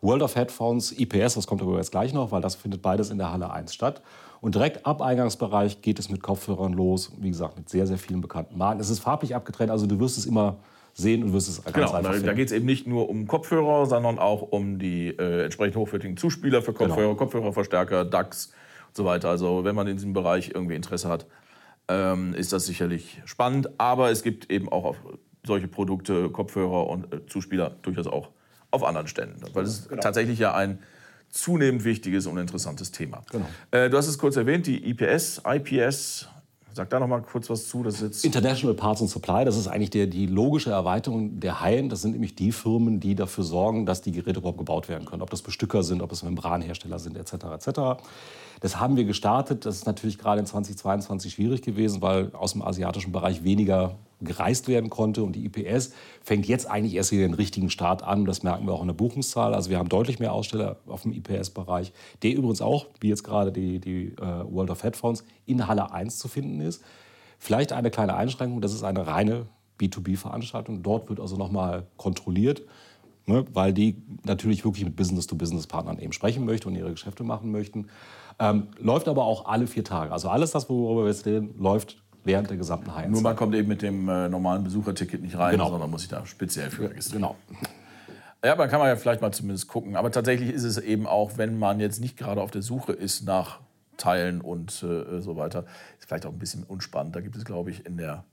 World 0.00 0.22
of 0.22 0.34
Headphones, 0.34 0.92
IPS, 0.98 1.34
das 1.34 1.46
kommt 1.46 1.60
aber 1.60 1.76
jetzt 1.76 1.90
gleich 1.90 2.14
noch, 2.14 2.32
weil 2.32 2.40
das 2.40 2.54
findet 2.54 2.80
beides 2.80 3.10
in 3.10 3.18
der 3.18 3.32
Halle 3.32 3.50
1 3.50 3.74
statt. 3.74 4.00
Und 4.40 4.54
direkt 4.54 4.86
ab 4.86 5.02
Eingangsbereich 5.02 5.82
geht 5.82 5.98
es 5.98 6.08
mit 6.08 6.22
Kopfhörern 6.22 6.72
los, 6.72 7.12
wie 7.18 7.28
gesagt, 7.28 7.58
mit 7.58 7.68
sehr, 7.68 7.86
sehr 7.86 7.98
vielen 7.98 8.22
bekannten 8.22 8.56
Marken. 8.56 8.80
Es 8.80 8.88
ist 8.88 9.00
farblich 9.00 9.34
abgetrennt, 9.34 9.70
also 9.70 9.86
du 9.86 10.00
wirst 10.00 10.16
es 10.16 10.24
immer 10.24 10.56
sehen 10.94 11.22
und 11.22 11.32
wirst 11.32 11.48
es 11.48 11.62
ganz 11.62 11.74
genau, 11.74 11.92
einfach 11.92 12.12
da, 12.12 12.18
da 12.18 12.32
geht 12.32 12.46
es 12.46 12.52
eben 12.52 12.66
nicht 12.66 12.86
nur 12.86 13.08
um 13.08 13.26
Kopfhörer, 13.26 13.86
sondern 13.86 14.18
auch 14.18 14.42
um 14.42 14.78
die 14.78 15.08
äh, 15.08 15.44
entsprechend 15.44 15.76
hochwertigen 15.76 16.16
Zuspieler 16.16 16.62
für 16.62 16.72
Kopfhörer, 16.72 17.08
genau. 17.08 17.14
Kopfhörerverstärker, 17.16 18.04
DAX 18.06 18.52
und 18.88 18.96
so 18.96 19.04
weiter. 19.04 19.28
Also 19.28 19.64
wenn 19.64 19.74
man 19.74 19.86
in 19.86 19.96
diesem 19.96 20.14
Bereich 20.14 20.52
irgendwie 20.54 20.74
Interesse 20.74 21.08
hat, 21.08 21.26
ähm, 21.88 22.34
ist 22.34 22.52
das 22.52 22.66
sicherlich 22.66 23.20
spannend. 23.26 23.68
Aber 23.78 24.10
es 24.10 24.22
gibt 24.22 24.50
eben 24.50 24.70
auch 24.70 24.96
solche 25.44 25.68
Produkte, 25.68 26.30
Kopfhörer 26.30 26.86
und 26.88 27.12
äh, 27.12 27.26
Zuspieler 27.26 27.76
durchaus 27.82 28.06
auch 28.06 28.30
auf 28.70 28.84
anderen 28.84 29.08
Ständen. 29.08 29.42
Weil 29.52 29.64
es 29.64 29.88
genau. 29.88 30.00
tatsächlich 30.00 30.38
ja 30.38 30.54
ein 30.54 30.78
zunehmend 31.30 31.84
wichtiges 31.84 32.26
und 32.26 32.38
interessantes 32.38 32.90
Thema. 32.90 33.22
Genau. 33.30 33.46
Äh, 33.70 33.88
du 33.88 33.96
hast 33.96 34.08
es 34.08 34.18
kurz 34.18 34.36
erwähnt, 34.36 34.66
die 34.66 34.90
IPS, 34.90 35.42
IPS, 35.46 36.28
Sag 36.72 36.88
da 36.90 37.00
noch 37.00 37.08
mal 37.08 37.20
kurz 37.20 37.50
was 37.50 37.68
zu. 37.68 37.82
Das 37.82 37.94
ist 37.94 38.00
jetzt 38.00 38.24
International 38.24 38.74
Parts 38.74 39.00
and 39.00 39.10
Supply, 39.10 39.44
das 39.44 39.56
ist 39.56 39.66
eigentlich 39.66 39.90
der, 39.90 40.06
die 40.06 40.26
logische 40.26 40.70
Erweiterung 40.70 41.40
der 41.40 41.60
Haien. 41.60 41.88
Das 41.88 42.02
sind 42.02 42.12
nämlich 42.12 42.36
die 42.36 42.52
Firmen, 42.52 43.00
die 43.00 43.14
dafür 43.14 43.44
sorgen, 43.44 43.86
dass 43.86 44.02
die 44.02 44.12
Geräte 44.12 44.38
überhaupt 44.38 44.58
gebaut 44.58 44.88
werden 44.88 45.04
können. 45.04 45.22
Ob 45.22 45.30
das 45.30 45.42
Bestücker 45.42 45.82
sind, 45.82 46.00
ob 46.00 46.12
es 46.12 46.22
Membranhersteller 46.22 46.98
sind, 46.98 47.16
etc. 47.16 47.32
etc. 47.54 48.02
Das 48.60 48.78
haben 48.78 48.96
wir 48.96 49.04
gestartet. 49.04 49.64
Das 49.64 49.76
ist 49.76 49.86
natürlich 49.86 50.18
gerade 50.18 50.40
in 50.40 50.46
2022 50.46 51.32
schwierig 51.32 51.62
gewesen, 51.62 52.02
weil 52.02 52.30
aus 52.34 52.52
dem 52.52 52.62
asiatischen 52.62 53.10
Bereich 53.10 53.42
weniger 53.42 53.96
gereist 54.20 54.68
werden 54.68 54.90
konnte. 54.90 55.22
Und 55.22 55.34
die 55.34 55.46
IPS 55.46 55.92
fängt 56.22 56.46
jetzt 56.46 56.70
eigentlich 56.70 56.94
erst 56.94 57.10
wieder 57.12 57.22
den 57.22 57.34
richtigen 57.34 57.70
Start 57.70 58.02
an. 58.02 58.26
Das 58.26 58.42
merken 58.42 58.66
wir 58.66 58.74
auch 58.74 58.82
in 58.82 58.88
der 58.88 58.94
Buchungszahl. 58.94 59.54
Also 59.54 59.70
wir 59.70 59.78
haben 59.78 59.88
deutlich 59.88 60.18
mehr 60.18 60.32
Aussteller 60.32 60.76
auf 60.86 61.02
dem 61.02 61.12
IPS-Bereich, 61.12 61.92
der 62.22 62.34
übrigens 62.34 62.60
auch, 62.60 62.86
wie 63.00 63.08
jetzt 63.08 63.24
gerade 63.24 63.50
die, 63.50 63.78
die 63.78 64.08
äh, 64.08 64.44
World 64.50 64.70
of 64.70 64.82
Headphones, 64.82 65.24
in 65.46 65.66
Halle 65.66 65.92
1 65.92 66.18
zu 66.18 66.28
finden 66.28 66.60
ist. 66.60 66.82
Vielleicht 67.38 67.72
eine 67.72 67.90
kleine 67.90 68.14
Einschränkung, 68.14 68.60
das 68.60 68.74
ist 68.74 68.84
eine 68.84 69.06
reine 69.06 69.46
B2B-Veranstaltung. 69.80 70.82
Dort 70.82 71.08
wird 71.08 71.20
also 71.20 71.36
nochmal 71.36 71.86
kontrolliert, 71.96 72.60
ne, 73.24 73.46
weil 73.54 73.72
die 73.72 74.02
natürlich 74.24 74.66
wirklich 74.66 74.84
mit 74.84 74.96
Business-to-Business-Partnern 74.96 75.98
eben 75.98 76.12
sprechen 76.12 76.44
möchten 76.44 76.68
und 76.68 76.76
ihre 76.76 76.90
Geschäfte 76.90 77.24
machen 77.24 77.50
möchten. 77.50 77.86
Ähm, 78.40 78.68
läuft 78.78 79.06
aber 79.08 79.24
auch 79.24 79.46
alle 79.46 79.66
vier 79.66 79.84
Tage. 79.84 80.12
Also 80.12 80.28
alles 80.28 80.50
das, 80.52 80.68
worüber 80.68 81.02
wir 81.04 81.08
jetzt 81.10 81.26
reden, 81.26 81.54
läuft 81.58 82.02
während 82.24 82.50
der 82.50 82.56
gesamten 82.56 82.94
High 82.94 83.08
Nur 83.08 83.22
man 83.22 83.36
kommt 83.36 83.54
eben 83.54 83.68
mit 83.68 83.82
dem 83.82 84.08
äh, 84.08 84.28
normalen 84.28 84.64
Besucherticket 84.64 85.22
nicht 85.22 85.36
rein, 85.38 85.52
Genau. 85.52 85.68
sondern 85.70 85.90
muss 85.90 86.02
sich 86.02 86.10
da 86.10 86.24
speziell 86.26 86.70
für 86.70 86.90
registrieren. 86.90 87.22
Genau. 87.22 87.36
Ja, 88.44 88.52
aber 88.52 88.68
kann 88.68 88.78
man 88.80 88.88
ja 88.88 88.96
vielleicht 88.96 89.20
mal 89.20 89.32
zumindest 89.32 89.68
gucken. 89.68 89.96
Aber 89.96 90.10
tatsächlich 90.10 90.50
ist 90.50 90.64
es 90.64 90.78
eben 90.78 91.06
auch, 91.06 91.32
wenn 91.36 91.58
man 91.58 91.78
jetzt 91.80 92.00
nicht 92.00 92.16
gerade 92.16 92.40
auf 92.40 92.50
der 92.50 92.62
Suche 92.62 92.92
ist 92.92 93.24
nach 93.26 93.60
Teilen 93.98 94.40
und 94.40 94.82
äh, 94.82 95.20
so 95.20 95.36
weiter, 95.36 95.64
ist 95.98 96.06
vielleicht 96.08 96.24
auch 96.24 96.32
ein 96.32 96.38
bisschen 96.38 96.64
unspannend. 96.64 97.14
Da 97.14 97.20
gibt 97.20 97.36
es, 97.36 97.44
glaube 97.44 97.70
ich, 97.70 97.84
in 97.84 97.98
der 97.98 98.24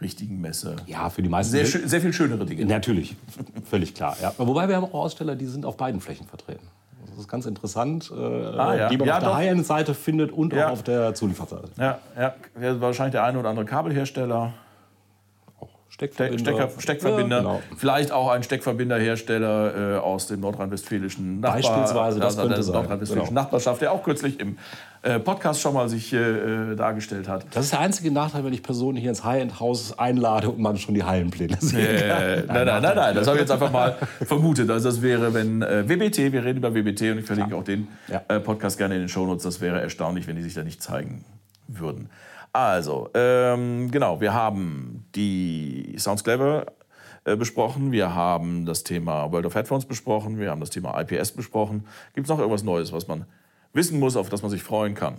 richtigen 0.00 0.40
Messe 0.40 0.74
Ja, 0.86 1.08
für 1.10 1.22
die 1.22 1.28
meisten. 1.28 1.52
sehr, 1.52 1.64
sehr 1.88 2.00
viel 2.00 2.12
schönere 2.12 2.44
Dinge. 2.44 2.66
Natürlich, 2.66 3.16
völlig 3.64 3.94
klar. 3.94 4.16
Ja. 4.20 4.32
Wobei 4.36 4.68
wir 4.68 4.74
haben 4.76 4.84
auch 4.84 4.94
Aussteller, 4.94 5.36
die 5.36 5.46
sind 5.46 5.64
auf 5.64 5.76
beiden 5.76 6.00
Flächen 6.00 6.26
vertreten. 6.26 6.66
Das 7.16 7.22
ist 7.22 7.28
ganz 7.30 7.46
interessant, 7.46 8.12
äh, 8.14 8.56
ja. 8.56 8.88
die 8.90 8.98
man 8.98 9.08
Ja, 9.08 9.14
auf 9.16 9.20
der. 9.22 9.34
High-End-Seite 9.36 9.94
findet 9.94 10.32
und 10.32 10.52
Ja. 10.52 10.66
auch 10.68 10.72
auf 10.72 10.82
der 10.82 11.14
Zulieferseite. 11.14 11.68
Ja, 11.78 11.98
ja, 12.14 12.34
wahrscheinlich 12.78 13.12
der 13.12 13.24
eine 13.24 13.38
oder 13.38 13.48
andere 13.48 13.64
Kabelhersteller, 13.64 14.52
Ste 14.52 14.65
Steckverbinder. 15.96 16.38
Stecker, 16.38 16.68
Steckverbinder, 16.78 17.36
Ja, 17.36 17.42
genau. 17.42 17.62
vielleicht 17.78 18.12
auch 18.12 18.28
ein 18.30 18.42
Steckverbinderhersteller 18.42 19.94
äh, 19.96 19.98
aus 19.98 20.26
dem 20.26 20.40
nordrhein-westfälischen 20.40 21.40
Nachbar, 21.40 21.56
Beispielsweise, 21.56 22.20
das 22.20 22.26
also 22.36 22.40
könnte 22.42 22.54
der 22.56 22.62
sein. 22.64 22.74
nordrhein-westfälischen 22.74 23.28
Genau. 23.30 23.40
Nachbarschaft, 23.42 23.80
der 23.80 23.92
auch 23.92 24.02
kürzlich 24.02 24.38
im 24.38 24.58
äh, 25.02 25.18
Podcast 25.18 25.60
schon 25.62 25.72
mal 25.72 25.88
sich 25.88 26.12
äh, 26.12 26.18
äh, 26.72 26.76
dargestellt 26.76 27.28
hat. 27.28 27.46
Das 27.52 27.64
ist 27.64 27.72
der 27.72 27.80
einzige 27.80 28.10
Nachteil, 28.10 28.44
wenn 28.44 28.52
ich 28.52 28.62
Personen 28.62 28.98
hier 28.98 29.08
ins 29.08 29.24
High-End-Haus 29.24 29.98
einlade 29.98 30.50
und 30.50 30.58
man 30.58 30.76
schon 30.76 30.94
die 30.94 31.02
Hallenpläne 31.04 31.56
sieht. 31.60 31.78
Äh, 31.78 32.42
nein, 32.46 32.66
nein, 32.66 32.66
nein, 32.82 32.96
nein, 32.96 33.14
das 33.14 33.26
habe 33.26 33.38
ich 33.38 33.42
jetzt 33.42 33.50
einfach 33.52 33.72
mal 33.72 33.96
vermutet. 34.22 34.68
Also 34.70 34.90
das 34.90 35.00
wäre, 35.00 35.32
wenn 35.32 35.62
äh, 35.62 35.88
WBT, 35.88 36.30
wir 36.32 36.44
reden 36.44 36.58
über 36.58 36.74
WBT 36.74 37.12
und 37.12 37.18
ich 37.20 37.24
verlinke 37.26 37.56
auch 37.56 37.64
den 37.64 37.88
Ja. 38.08 38.18
Podcast 38.40 38.76
gerne 38.76 38.94
in 38.96 39.00
den 39.00 39.08
Shownotes, 39.08 39.44
das 39.44 39.62
wäre 39.62 39.80
erstaunlich, 39.80 40.26
wenn 40.26 40.36
die 40.36 40.42
sich 40.42 40.52
da 40.54 40.62
nicht 40.62 40.82
zeigen 40.82 41.24
würden. 41.68 42.10
Also, 42.56 43.10
ähm, 43.12 43.90
genau, 43.90 44.22
wir 44.22 44.32
haben 44.32 45.04
die 45.14 45.94
Sounds 45.98 46.24
Clever 46.24 46.64
äh, 47.26 47.36
besprochen, 47.36 47.92
wir 47.92 48.14
haben 48.14 48.64
das 48.64 48.82
Thema 48.82 49.30
World 49.30 49.44
of 49.44 49.54
Headphones 49.54 49.84
besprochen, 49.84 50.38
wir 50.38 50.50
haben 50.50 50.60
das 50.60 50.70
Thema 50.70 50.98
IPS 50.98 51.32
besprochen. 51.32 51.86
Gibt 52.14 52.24
es 52.26 52.30
noch 52.30 52.38
irgendwas 52.38 52.62
Neues, 52.62 52.94
was 52.94 53.08
man 53.08 53.26
wissen 53.74 54.00
muss, 54.00 54.16
auf 54.16 54.30
das 54.30 54.40
man 54.40 54.50
sich 54.50 54.62
freuen 54.62 54.94
kann? 54.94 55.18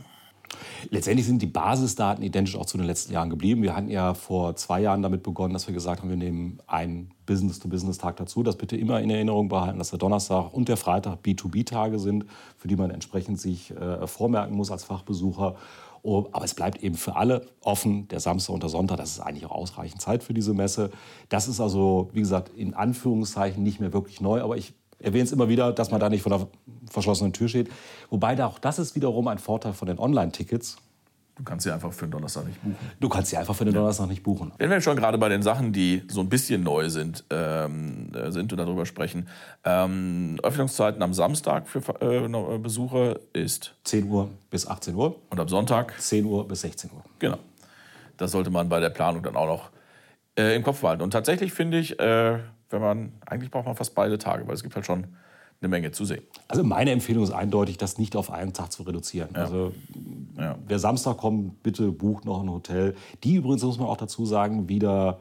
Letztendlich 0.89 1.27
sind 1.27 1.41
die 1.41 1.47
Basisdaten 1.47 2.23
identisch 2.23 2.55
auch 2.55 2.65
zu 2.65 2.77
den 2.77 2.87
letzten 2.87 3.13
Jahren 3.13 3.29
geblieben. 3.29 3.61
Wir 3.61 3.75
hatten 3.75 3.89
ja 3.89 4.15
vor 4.15 4.55
zwei 4.55 4.81
Jahren 4.81 5.03
damit 5.03 5.21
begonnen, 5.21 5.53
dass 5.53 5.67
wir 5.67 5.75
gesagt 5.75 6.01
haben, 6.01 6.09
wir 6.09 6.17
nehmen 6.17 6.59
einen 6.65 7.11
Business-to-Business-Tag 7.27 8.15
dazu. 8.17 8.41
Das 8.41 8.57
bitte 8.57 8.77
immer 8.77 8.99
in 9.01 9.09
Erinnerung 9.09 9.49
behalten, 9.49 9.77
dass 9.77 9.89
der 9.89 9.99
Donnerstag 9.99 10.53
und 10.53 10.69
der 10.69 10.77
Freitag 10.77 11.19
B2B-Tage 11.23 11.99
sind, 11.99 12.25
für 12.57 12.67
die 12.67 12.75
man 12.75 12.89
entsprechend 12.89 13.39
sich 13.39 13.71
äh, 13.71 14.07
vormerken 14.07 14.55
muss 14.55 14.71
als 14.71 14.85
Fachbesucher. 14.85 15.55
Oh, 16.03 16.27
aber 16.31 16.45
es 16.45 16.53
bleibt 16.53 16.83
eben 16.83 16.95
für 16.95 17.15
alle 17.15 17.47
offen, 17.61 18.07
der 18.07 18.19
Samstag 18.19 18.53
und 18.53 18.63
der 18.63 18.69
Sonntag. 18.69 18.97
Das 18.97 19.11
ist 19.11 19.19
eigentlich 19.19 19.45
auch 19.45 19.51
ausreichend 19.51 20.01
Zeit 20.01 20.23
für 20.23 20.33
diese 20.33 20.53
Messe. 20.53 20.91
Das 21.29 21.47
ist 21.47 21.59
also, 21.59 22.09
wie 22.13 22.19
gesagt, 22.19 22.49
in 22.55 22.73
Anführungszeichen 22.73 23.63
nicht 23.63 23.79
mehr 23.79 23.93
wirklich 23.93 24.21
neu, 24.21 24.41
aber 24.41 24.57
ich 24.57 24.73
erwähne 24.99 25.25
es 25.25 25.31
immer 25.31 25.49
wieder, 25.49 25.73
dass 25.73 25.91
man 25.91 25.99
da 25.99 26.09
nicht 26.09 26.21
vor 26.23 26.35
der 26.35 26.47
verschlossenen 26.89 27.33
Tür 27.33 27.47
steht. 27.47 27.69
Wobei 28.09 28.43
auch 28.43 28.59
das 28.59 28.79
ist 28.79 28.95
wiederum 28.95 29.27
ein 29.27 29.37
Vorteil 29.37 29.73
von 29.73 29.87
den 29.87 29.99
Online-Tickets. 29.99 30.77
Du 31.37 31.43
kannst 31.43 31.63
sie 31.65 31.71
einfach 31.71 31.93
für 31.93 32.05
den 32.07 32.11
Donnerstag 32.11 32.45
nicht 32.47 32.59
buchen. 32.61 32.75
Du 32.99 33.09
kannst 33.09 33.29
sie 33.29 33.37
einfach 33.37 33.55
für 33.55 33.63
den 33.65 33.73
Donnerstag 33.73 34.07
nicht 34.07 34.23
buchen. 34.23 34.51
Wenn 34.57 34.69
wir 34.71 34.81
schon 34.81 34.95
gerade 34.97 35.17
bei 35.19 35.29
den 35.29 35.43
Sachen, 35.43 35.71
die 35.71 36.01
so 36.07 36.21
ein 36.21 36.29
bisschen 36.29 36.63
neu 36.63 36.89
sind, 36.89 37.23
ähm, 37.29 38.11
äh, 38.15 38.31
sind 38.31 38.51
und 38.51 38.57
darüber 38.57 38.85
sprechen. 38.87 39.27
Ähm, 39.63 40.39
Öffnungszeiten 40.41 41.01
am 41.03 41.13
Samstag 41.13 41.67
für 41.67 41.79
äh, 42.01 42.27
no- 42.27 42.57
Besucher 42.57 43.17
ist 43.33 43.75
10 43.83 44.09
Uhr 44.09 44.29
bis 44.49 44.65
18 44.67 44.95
Uhr, 44.95 45.15
und 45.29 45.39
am 45.39 45.47
Sonntag, 45.47 45.93
10 45.99 46.25
Uhr 46.25 46.47
bis 46.47 46.61
16 46.61 46.89
Uhr. 46.91 47.03
genau. 47.19 47.37
Das 48.17 48.31
sollte 48.31 48.49
man 48.49 48.67
bei 48.67 48.79
der 48.79 48.89
Planung 48.89 49.21
dann 49.21 49.35
auch 49.35 49.45
noch 49.45 49.69
äh, 50.39 50.55
im 50.55 50.63
Kopf 50.63 50.81
behalten. 50.81 51.03
Und 51.03 51.11
tatsächlich 51.11 51.53
finde 51.53 51.77
ich, 51.77 51.99
äh, 51.99 52.39
wenn 52.71 52.81
man, 52.81 53.11
eigentlich 53.27 53.51
braucht 53.51 53.65
man 53.67 53.75
fast 53.75 53.93
beide 53.93 54.17
Tage, 54.17 54.47
weil 54.47 54.55
es 54.55 54.63
gibt 54.63 54.73
halt 54.75 54.87
schon 54.87 55.05
eine 55.61 55.69
Menge 55.69 55.91
zu 55.91 56.03
sehen. 56.03 56.23
Also 56.47 56.63
meine 56.63 56.89
Empfehlung 56.91 57.23
ist 57.23 57.31
eindeutig, 57.31 57.77
das 57.77 57.97
nicht 57.99 58.15
auf 58.15 58.31
einen 58.31 58.53
Tag 58.53 58.71
zu 58.71 58.83
reduzieren. 58.83 59.35
Also 59.35 59.71
Ja. 60.37 60.55
wer 60.67 60.79
Samstag 60.79 61.17
kommt, 61.17 61.63
bitte 61.63 61.91
bucht 61.91 62.25
noch 62.25 62.41
ein 62.43 62.49
Hotel. 62.49 62.95
Die 63.23 63.35
übrigens, 63.35 63.63
muss 63.63 63.77
man 63.79 63.87
auch 63.87 63.97
dazu 63.97 64.25
sagen, 64.25 64.69
wieder 64.69 65.19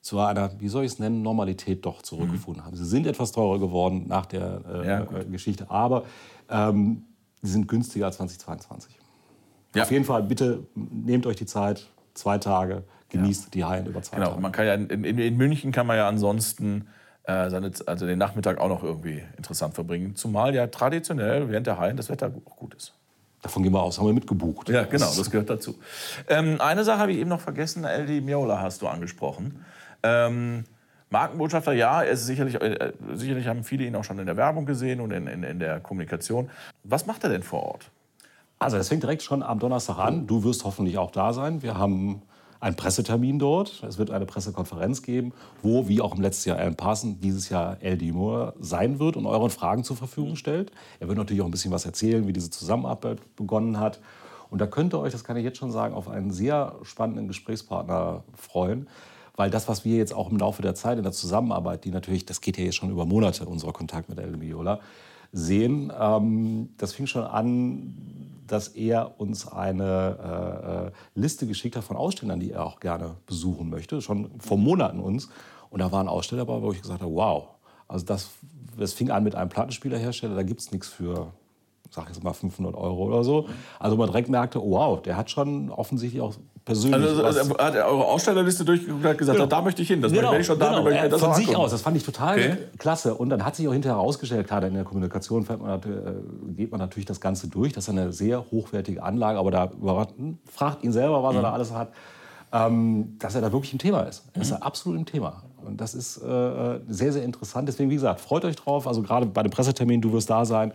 zu 0.00 0.18
einer, 0.20 0.50
wie 0.60 0.68
soll 0.68 0.84
ich 0.84 0.92
es 0.92 0.98
nennen, 0.98 1.22
Normalität 1.22 1.84
doch 1.86 2.02
zurückgefunden 2.02 2.64
haben. 2.64 2.76
Sie 2.76 2.84
sind 2.84 3.06
etwas 3.06 3.32
teurer 3.32 3.58
geworden 3.58 4.04
nach 4.06 4.26
der 4.26 4.60
äh, 4.68 4.86
Ja, 4.86 5.00
Geschichte, 5.30 5.70
aber 5.70 6.04
ähm, 6.50 7.04
sie 7.42 7.52
sind 7.52 7.68
günstiger 7.68 8.06
als 8.06 8.16
2022. 8.16 8.98
Ja. 9.74 9.82
Auf 9.82 9.90
jeden 9.90 10.04
Fall, 10.04 10.22
bitte 10.22 10.66
nehmt 10.74 11.26
euch 11.26 11.36
die 11.36 11.46
Zeit, 11.46 11.88
zwei 12.14 12.38
Tage, 12.38 12.84
genießt 13.08 13.54
die 13.54 13.64
Hallen 13.64 13.86
über 13.86 14.02
zwei 14.02 14.16
Genau, 14.18 14.30
Tage. 14.30 14.40
man 14.42 14.52
kann 14.52 14.66
ja 14.66 14.74
in, 14.74 15.04
in, 15.04 15.18
in 15.18 15.36
München 15.36 15.72
kann 15.72 15.86
man 15.86 15.96
ja 15.96 16.06
ansonsten 16.08 16.86
äh, 17.24 17.48
seine, 17.48 17.70
also 17.86 18.06
den 18.06 18.18
Nachmittag 18.18 18.58
auch 18.58 18.68
noch 18.68 18.82
irgendwie 18.84 19.22
interessant 19.36 19.74
verbringen. 19.74 20.14
Zumal 20.16 20.54
ja 20.54 20.66
traditionell 20.66 21.48
während 21.48 21.66
der 21.66 21.78
Hallen 21.78 21.96
das 21.96 22.08
Wetter 22.10 22.30
auch 22.44 22.56
gut 22.56 22.74
ist. 22.74 22.92
Davon 23.44 23.62
gehen 23.62 23.74
wir 23.74 23.82
aus, 23.82 23.98
haben 23.98 24.06
wir 24.06 24.14
mitgebucht. 24.14 24.70
Ja, 24.70 24.84
genau, 24.84 25.12
das 25.14 25.30
gehört 25.30 25.50
dazu. 25.50 25.74
Ähm, 26.28 26.62
eine 26.62 26.82
Sache 26.82 26.98
habe 26.98 27.12
ich 27.12 27.18
eben 27.18 27.28
noch 27.28 27.42
vergessen, 27.42 27.84
LD 27.84 28.24
Miola 28.24 28.62
hast 28.62 28.80
du 28.80 28.88
angesprochen. 28.88 29.62
Ähm, 30.02 30.64
Markenbotschafter, 31.10 31.74
ja, 31.74 32.02
er 32.02 32.12
ist 32.12 32.24
sicherlich, 32.24 32.54
äh, 32.54 32.94
sicherlich 33.12 33.46
haben 33.46 33.62
viele 33.62 33.84
ihn 33.84 33.94
auch 33.96 34.02
schon 34.02 34.18
in 34.18 34.24
der 34.24 34.38
Werbung 34.38 34.64
gesehen 34.64 35.02
und 35.02 35.10
in, 35.10 35.26
in, 35.26 35.42
in 35.42 35.58
der 35.58 35.78
Kommunikation. 35.80 36.48
Was 36.84 37.04
macht 37.04 37.22
er 37.22 37.28
denn 37.28 37.42
vor 37.42 37.64
Ort? 37.64 37.90
Also 38.58 38.78
das 38.78 38.88
fängt 38.88 39.02
direkt 39.02 39.22
schon 39.22 39.42
am 39.42 39.58
Donnerstag 39.58 39.98
an. 39.98 40.26
Du 40.26 40.42
wirst 40.42 40.64
hoffentlich 40.64 40.96
auch 40.96 41.10
da 41.10 41.34
sein. 41.34 41.62
Wir 41.62 41.76
haben 41.76 42.22
einen 42.64 42.76
Pressetermin 42.76 43.38
dort. 43.38 43.82
Es 43.86 43.98
wird 43.98 44.10
eine 44.10 44.24
Pressekonferenz 44.24 45.02
geben, 45.02 45.32
wo, 45.62 45.86
wie 45.86 46.00
auch 46.00 46.14
im 46.14 46.22
letzten 46.22 46.48
Jahr 46.48 46.58
Alan 46.58 46.76
Parson, 46.76 47.20
dieses 47.20 47.50
Jahr 47.50 47.76
LD 47.82 48.14
Moore 48.14 48.54
sein 48.58 48.98
wird 48.98 49.18
und 49.18 49.26
euren 49.26 49.50
Fragen 49.50 49.84
zur 49.84 49.96
Verfügung 49.96 50.34
stellt. 50.34 50.72
Er 50.98 51.08
wird 51.08 51.18
natürlich 51.18 51.42
auch 51.42 51.46
ein 51.46 51.50
bisschen 51.50 51.72
was 51.72 51.84
erzählen, 51.84 52.26
wie 52.26 52.32
diese 52.32 52.48
Zusammenarbeit 52.48 53.18
begonnen 53.36 53.78
hat. 53.78 54.00
Und 54.48 54.62
da 54.62 54.66
könnt 54.66 54.94
ihr 54.94 54.98
euch, 54.98 55.12
das 55.12 55.24
kann 55.24 55.36
ich 55.36 55.44
jetzt 55.44 55.58
schon 55.58 55.72
sagen, 55.72 55.94
auf 55.94 56.08
einen 56.08 56.30
sehr 56.30 56.76
spannenden 56.84 57.28
Gesprächspartner 57.28 58.24
freuen. 58.34 58.88
Weil 59.36 59.50
das, 59.50 59.68
was 59.68 59.84
wir 59.84 59.98
jetzt 59.98 60.14
auch 60.14 60.30
im 60.30 60.38
Laufe 60.38 60.62
der 60.62 60.74
Zeit 60.74 60.96
in 60.96 61.02
der 61.02 61.12
Zusammenarbeit, 61.12 61.84
die 61.84 61.90
natürlich, 61.90 62.24
das 62.24 62.40
geht 62.40 62.56
ja 62.56 62.64
jetzt 62.64 62.76
schon 62.76 62.90
über 62.90 63.04
Monate, 63.04 63.44
unser 63.44 63.72
Kontakt 63.72 64.08
mit 64.08 64.18
El 64.18 64.38
Miola, 64.38 64.80
sehen, 65.34 65.92
ähm, 65.98 66.70
das 66.78 66.92
fing 66.92 67.06
schon 67.06 67.24
an, 67.24 68.44
dass 68.46 68.68
er 68.68 69.18
uns 69.20 69.48
eine 69.48 70.86
äh, 70.86 70.86
äh, 70.86 71.20
Liste 71.20 71.46
geschickt 71.46 71.76
hat 71.76 71.82
von 71.82 71.96
Ausstellern, 71.96 72.38
die 72.38 72.52
er 72.52 72.64
auch 72.64 72.78
gerne 72.78 73.16
besuchen 73.26 73.68
möchte, 73.68 74.00
schon 74.00 74.30
vor 74.38 74.58
Monaten 74.58 75.00
uns. 75.00 75.28
Und 75.70 75.80
da 75.80 75.90
waren 75.90 76.08
Aussteller 76.08 76.46
dabei, 76.46 76.62
wo 76.62 76.70
ich 76.70 76.80
gesagt 76.80 77.02
habe, 77.02 77.12
wow, 77.12 77.48
also 77.88 78.06
das, 78.06 78.30
das 78.78 78.92
fing 78.92 79.10
an 79.10 79.24
mit 79.24 79.34
einem 79.34 79.48
Plattenspielerhersteller, 79.48 80.36
da 80.36 80.44
gibt 80.44 80.60
es 80.60 80.70
nichts 80.70 80.88
für, 80.88 81.32
sag 81.94 82.08
jetzt 82.08 82.22
mal 82.24 82.32
500 82.32 82.74
Euro 82.74 83.04
oder 83.04 83.22
so. 83.22 83.46
Also 83.78 83.96
man 83.96 84.08
direkt 84.08 84.28
merkte, 84.28 84.60
oh, 84.62 84.72
wow, 84.72 85.00
der 85.00 85.16
hat 85.16 85.30
schon 85.30 85.70
offensichtlich 85.70 86.20
auch 86.20 86.34
persönlich 86.64 87.00
Also, 87.08 87.22
also 87.24 87.56
hat 87.58 87.74
er 87.76 87.86
eure 87.86 88.04
Ausstellerliste 88.06 88.64
durchgeguckt 88.64 89.04
und 89.04 89.08
hat 89.10 89.18
gesagt, 89.18 89.52
da 89.52 89.62
möchte 89.62 89.82
ich 89.82 89.88
hin. 89.88 90.02
Das 90.02 90.12
Genau, 90.12 90.32
wenn 90.32 90.40
ich 90.40 90.46
schon 90.46 90.58
da 90.58 90.66
genau. 90.70 90.76
bin, 90.78 90.84
möchte 90.92 90.98
ich 90.98 91.04
Er- 91.04 91.08
das 91.10 91.20
von 91.20 91.34
sich 91.34 91.46
angucken. 91.48 91.64
aus. 91.64 91.70
Das 91.70 91.82
fand 91.82 91.96
ich 91.96 92.02
total 92.02 92.34
Okay. 92.38 92.56
klasse. 92.78 93.14
Und 93.14 93.28
dann 93.30 93.44
hat 93.44 93.54
sich 93.54 93.68
auch 93.68 93.72
hinterher 93.72 93.96
herausgestellt, 93.98 94.48
gerade 94.48 94.66
in 94.66 94.74
der 94.74 94.84
Kommunikation 94.84 95.46
man, 95.60 95.80
äh, 95.82 95.82
geht 96.56 96.70
man 96.72 96.80
natürlich 96.80 97.06
das 97.06 97.20
Ganze 97.20 97.48
durch. 97.48 97.72
Das 97.72 97.84
ist 97.84 97.90
eine 97.90 98.12
sehr 98.12 98.44
hochwertige 98.50 99.02
Anlage, 99.02 99.38
aber 99.38 99.50
da 99.52 99.70
fragt 100.50 100.82
ihn 100.82 100.92
selber, 100.92 101.22
was 101.22 101.34
er 101.34 101.38
Mhm. 101.38 101.42
da 101.44 101.52
alles 101.52 101.72
hat, 101.72 101.92
ähm, 102.52 103.16
dass 103.20 103.34
er 103.34 103.40
da 103.40 103.52
wirklich 103.52 103.72
im 103.72 103.78
Thema 103.78 104.00
ist. 104.02 104.24
Er 104.32 104.42
ist 104.42 104.50
da 104.50 104.56
absolut 104.56 104.98
im 104.98 105.06
Thema. 105.06 105.42
Und 105.64 105.80
das 105.80 105.94
ist 105.94 106.18
äh, 106.18 106.80
sehr, 106.88 107.12
sehr 107.12 107.22
interessant. 107.22 107.68
Deswegen, 107.68 107.88
wie 107.90 107.94
gesagt, 107.94 108.20
freut 108.20 108.44
euch 108.44 108.56
drauf. 108.56 108.86
Also 108.88 109.02
gerade 109.02 109.26
bei 109.26 109.42
dem 109.42 109.50
Pressetermin, 109.50 110.00
du 110.00 110.12
wirst 110.12 110.28
da 110.30 110.44
sein. 110.44 110.72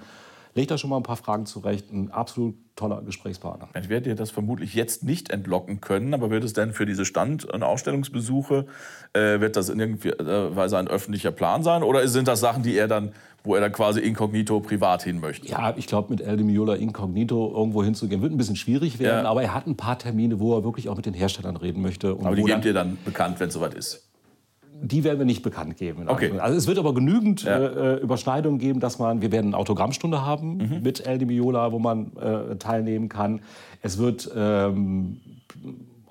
Legt 0.55 0.71
da 0.71 0.77
schon 0.77 0.89
mal 0.89 0.97
ein 0.97 1.03
paar 1.03 1.15
Fragen 1.17 1.45
zurecht. 1.45 1.91
Ein 1.91 2.12
absolut 2.12 2.55
toller 2.75 3.01
Gesprächspartner. 3.01 3.69
Ich 3.81 3.89
werde 3.89 4.09
dir 4.09 4.15
das 4.15 4.31
vermutlich 4.31 4.73
jetzt 4.73 5.03
nicht 5.03 5.29
entlocken 5.31 5.81
können, 5.81 6.13
aber 6.13 6.29
wird 6.29 6.43
es 6.43 6.53
denn 6.53 6.73
für 6.73 6.85
diese 6.85 7.05
Stand- 7.05 7.45
und 7.45 7.62
Ausstellungsbesuche, 7.63 8.65
äh, 9.13 9.39
wird 9.39 9.55
das 9.55 9.69
in 9.69 9.79
irgendeiner 9.79 10.55
Weise 10.55 10.77
ein 10.77 10.88
öffentlicher 10.88 11.31
Plan 11.31 11.63
sein 11.63 11.83
oder 11.83 12.07
sind 12.07 12.27
das 12.27 12.39
Sachen, 12.39 12.63
die 12.63 12.75
er 12.77 12.88
dann, 12.88 13.12
wo 13.43 13.55
er 13.55 13.62
dann 13.62 13.71
quasi 13.71 13.99
inkognito 13.99 14.59
privat 14.62 15.03
hin 15.03 15.19
möchte? 15.19 15.47
Ja, 15.47 15.73
ich 15.77 15.88
glaube, 15.88 16.09
mit 16.12 16.21
El 16.21 16.38
de 16.38 16.45
Miola 16.45 16.75
inkognito 16.75 17.53
irgendwo 17.55 17.83
hinzugehen, 17.83 18.21
wird 18.21 18.31
ein 18.31 18.38
bisschen 18.38 18.55
schwierig 18.55 18.99
werden, 18.99 19.23
Ja. 19.25 19.29
aber 19.29 19.43
er 19.43 19.53
hat 19.53 19.67
ein 19.67 19.75
paar 19.77 19.97
Termine, 19.99 20.39
wo 20.39 20.55
er 20.57 20.63
wirklich 20.63 20.89
auch 20.89 20.95
mit 20.95 21.05
den 21.05 21.13
Herstellern 21.13 21.57
reden 21.57 21.81
möchte. 21.81 22.15
Und 22.15 22.25
Aber 22.25 22.35
die 22.35 22.43
gebt 22.43 22.53
dann- 22.53 22.63
ihr 22.63 22.73
dann 22.73 22.97
bekannt, 23.05 23.39
wenn 23.39 23.47
es 23.49 23.53
soweit 23.53 23.73
ist. 23.73 24.09
Die 24.81 25.03
werden 25.03 25.19
wir 25.19 25.25
nicht 25.25 25.43
bekannt 25.43 25.77
geben. 25.77 26.03
Okay. 26.07 26.31
Also 26.39 26.57
es 26.57 26.67
wird 26.67 26.77
aber 26.79 26.93
genügend 26.93 27.43
Ja. 27.43 27.57
äh, 27.57 27.95
Überschneidungen 27.97 28.59
geben, 28.59 28.79
dass 28.79 28.97
man, 28.99 29.21
wir 29.21 29.31
werden 29.31 29.47
eine 29.47 29.57
Autogrammstunde 29.57 30.25
haben 30.25 30.57
Mhm. 30.57 30.81
mit 30.83 31.05
El 31.05 31.17
Di 31.17 31.25
Miola, 31.25 31.71
wo 31.71 31.79
man 31.79 32.11
äh, 32.17 32.55
teilnehmen 32.55 33.09
kann. 33.09 33.41
Es 33.81 33.97
wird 33.97 34.29
ähm, 34.35 35.19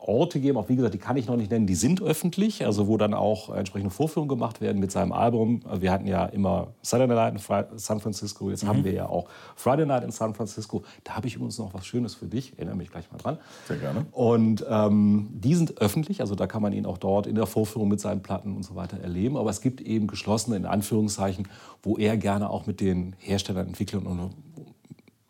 Orte 0.08 0.40
geben, 0.40 0.56
auch 0.58 0.68
wie 0.68 0.76
gesagt, 0.76 0.94
die 0.94 0.98
kann 0.98 1.16
ich 1.16 1.26
noch 1.28 1.36
nicht 1.36 1.50
nennen, 1.50 1.66
die 1.66 1.74
sind 1.74 2.00
öffentlich, 2.02 2.64
also 2.64 2.88
wo 2.88 2.96
dann 2.96 3.14
auch 3.14 3.54
entsprechende 3.54 3.90
Vorführungen 3.90 4.28
gemacht 4.28 4.60
werden 4.60 4.80
mit 4.80 4.90
seinem 4.90 5.12
Album. 5.12 5.60
Wir 5.78 5.92
hatten 5.92 6.06
ja 6.06 6.24
immer 6.26 6.68
Saturday 6.82 7.14
Night 7.14 7.34
in 7.34 7.78
San 7.78 8.00
Francisco, 8.00 8.50
jetzt 8.50 8.64
Mhm. 8.64 8.68
haben 8.68 8.84
wir 8.84 8.92
ja 8.92 9.08
auch 9.08 9.26
Friday 9.54 9.86
Night 9.86 10.02
in 10.04 10.10
San 10.10 10.34
Francisco. 10.34 10.82
Da 11.04 11.14
habe 11.16 11.26
ich 11.28 11.34
übrigens 11.34 11.58
noch 11.58 11.74
was 11.74 11.86
Schönes 11.86 12.14
für 12.14 12.26
dich, 12.26 12.54
erinnere 12.56 12.76
mich 12.76 12.90
gleich 12.90 13.10
mal 13.12 13.18
dran. 13.18 13.38
Sehr 13.66 13.76
gerne. 13.76 14.06
Und 14.12 14.64
ähm, 14.68 15.28
die 15.32 15.54
sind 15.54 15.80
öffentlich, 15.80 16.20
also 16.22 16.34
da 16.34 16.46
kann 16.46 16.62
man 16.62 16.72
ihn 16.72 16.86
auch 16.86 16.98
dort 16.98 17.26
in 17.26 17.34
der 17.34 17.46
Vorführung 17.46 17.88
mit 17.88 18.00
seinen 18.00 18.22
Platten 18.22 18.56
und 18.56 18.64
so 18.64 18.74
weiter 18.74 18.98
erleben. 19.00 19.36
Aber 19.36 19.50
es 19.50 19.60
gibt 19.60 19.80
eben 19.82 20.06
geschlossene, 20.06 20.56
in 20.56 20.64
Anführungszeichen, 20.64 21.48
wo 21.82 21.96
er 21.98 22.16
gerne 22.16 22.48
auch 22.50 22.66
mit 22.66 22.80
den 22.80 23.14
Herstellern, 23.18 23.68
Entwicklern 23.68 24.06
und, 24.06 24.30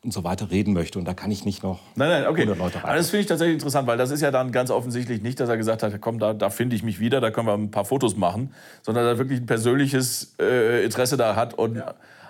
und 0.08 0.12
so 0.12 0.24
weiter 0.24 0.50
reden 0.50 0.72
möchte. 0.72 0.98
Und 0.98 1.04
da 1.04 1.12
kann 1.12 1.30
ich 1.30 1.44
nicht 1.44 1.62
noch 1.62 1.80
Nein, 1.94 2.08
nein, 2.08 2.26
okay. 2.26 2.42
100 2.42 2.58
Leute 2.58 2.82
rein. 2.82 2.96
das 2.96 3.10
finde 3.10 3.20
ich 3.20 3.26
tatsächlich 3.26 3.54
interessant, 3.54 3.86
weil 3.86 3.98
das 3.98 4.10
ist 4.10 4.22
ja 4.22 4.30
dann 4.30 4.52
ganz 4.52 4.70
offensichtlich 4.70 5.20
nicht, 5.22 5.38
dass 5.38 5.50
er 5.50 5.58
gesagt 5.58 5.82
hat, 5.82 5.92
komm, 6.00 6.18
da, 6.18 6.32
da 6.32 6.48
finde 6.48 6.76
ich 6.76 6.82
mich 6.82 6.98
wieder, 6.98 7.20
da 7.20 7.30
können 7.30 7.46
wir 7.46 7.54
ein 7.54 7.70
paar 7.70 7.84
Fotos 7.84 8.16
machen, 8.16 8.54
sondern 8.82 9.04
dass 9.04 9.14
er 9.14 9.18
wirklich 9.18 9.40
ein 9.40 9.46
persönliches 9.46 10.34
äh, 10.40 10.82
Interesse 10.82 11.18
da 11.18 11.36
hat. 11.36 11.54
Und 11.54 11.82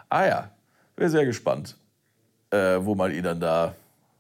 ah 0.09 0.27
ja, 0.27 0.51
wäre 0.97 1.09
sehr 1.09 1.25
gespannt, 1.25 1.77
äh, 2.51 2.79
wo 2.81 2.97
man 2.97 3.13
ihn 3.15 3.23
dann 3.23 3.39
da. 3.39 3.75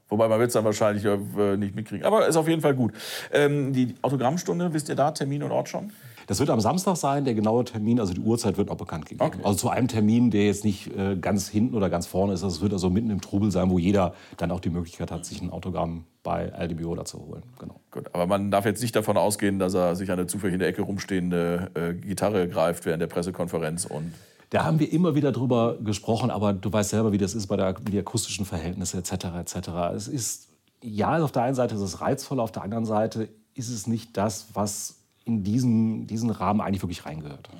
Wobei 0.08 0.28
man 0.28 0.38
wird 0.38 0.48
es 0.48 0.54
dann 0.54 0.64
wahrscheinlich 0.64 1.04
äh, 1.04 1.56
nicht 1.56 1.74
mitkriegen. 1.74 2.06
Aber 2.06 2.26
ist 2.28 2.36
auf 2.36 2.48
jeden 2.48 2.62
Fall 2.62 2.74
gut. 2.74 2.92
Ähm, 3.32 3.72
die 3.72 3.96
Autogrammstunde, 4.02 4.72
wisst 4.72 4.88
ihr 4.88 4.94
da 4.94 5.10
Termin 5.10 5.42
und 5.42 5.50
Ort 5.50 5.68
schon? 5.68 5.92
Das 6.28 6.40
wird 6.40 6.50
am 6.50 6.60
Samstag 6.60 6.96
sein, 6.98 7.24
der 7.24 7.32
genaue 7.32 7.64
Termin, 7.64 7.98
also 7.98 8.12
die 8.12 8.20
Uhrzeit 8.20 8.58
wird 8.58 8.68
noch 8.68 8.76
bekannt 8.76 9.06
gegeben. 9.06 9.24
Okay. 9.24 9.38
Also 9.44 9.60
zu 9.60 9.70
einem 9.70 9.88
Termin, 9.88 10.30
der 10.30 10.44
jetzt 10.44 10.62
nicht 10.62 10.94
äh, 10.94 11.16
ganz 11.16 11.48
hinten 11.48 11.74
oder 11.74 11.88
ganz 11.88 12.06
vorne 12.06 12.34
ist, 12.34 12.42
das 12.42 12.60
wird 12.60 12.74
also 12.74 12.90
mitten 12.90 13.08
im 13.08 13.22
Trubel 13.22 13.50
sein, 13.50 13.70
wo 13.70 13.78
jeder 13.78 14.12
dann 14.36 14.50
auch 14.50 14.60
die 14.60 14.68
Möglichkeit 14.68 15.10
hat, 15.10 15.24
sich 15.24 15.40
ein 15.40 15.50
Autogramm 15.50 16.04
bei 16.22 16.52
Aldi 16.52 16.74
Biola 16.74 17.06
zu 17.06 17.18
holen. 17.18 17.42
Genau. 17.58 17.80
Gut, 17.90 18.10
aber 18.12 18.26
man 18.26 18.50
darf 18.50 18.66
jetzt 18.66 18.82
nicht 18.82 18.94
davon 18.94 19.16
ausgehen, 19.16 19.58
dass 19.58 19.72
er 19.72 19.96
sich 19.96 20.10
an 20.10 20.18
der 20.18 20.28
zufällig 20.28 20.52
in 20.52 20.60
der 20.60 20.68
Ecke 20.68 20.82
rumstehende 20.82 21.70
äh, 21.72 21.94
Gitarre 21.94 22.46
greift 22.46 22.84
während 22.84 23.00
der 23.00 23.06
Pressekonferenz 23.06 23.86
und 23.86 24.12
Da 24.50 24.64
haben 24.66 24.80
wir 24.80 24.92
immer 24.92 25.14
wieder 25.14 25.32
drüber 25.32 25.78
gesprochen, 25.82 26.30
aber 26.30 26.52
du 26.52 26.70
weißt 26.70 26.90
selber, 26.90 27.10
wie 27.12 27.18
das 27.18 27.34
ist 27.34 27.46
bei 27.46 27.56
der, 27.56 27.72
die 27.72 27.98
akustischen 27.98 28.44
Verhältnisse 28.44 28.98
etc. 28.98 29.12
etc. 29.40 29.68
Es 29.96 30.08
ist, 30.08 30.48
ja, 30.82 31.16
auf 31.22 31.32
der 31.32 31.44
einen 31.44 31.54
Seite 31.54 31.74
ist 31.74 31.80
es 31.80 32.02
reizvoll, 32.02 32.38
auf 32.38 32.52
der 32.52 32.64
anderen 32.64 32.84
Seite 32.84 33.30
ist 33.54 33.70
es 33.70 33.86
nicht 33.86 34.18
das, 34.18 34.48
was 34.52 34.97
in 35.28 35.44
diesen, 35.44 36.06
diesen 36.06 36.30
Rahmen 36.30 36.60
eigentlich 36.60 36.82
wirklich 36.82 37.04
reingehört. 37.06 37.50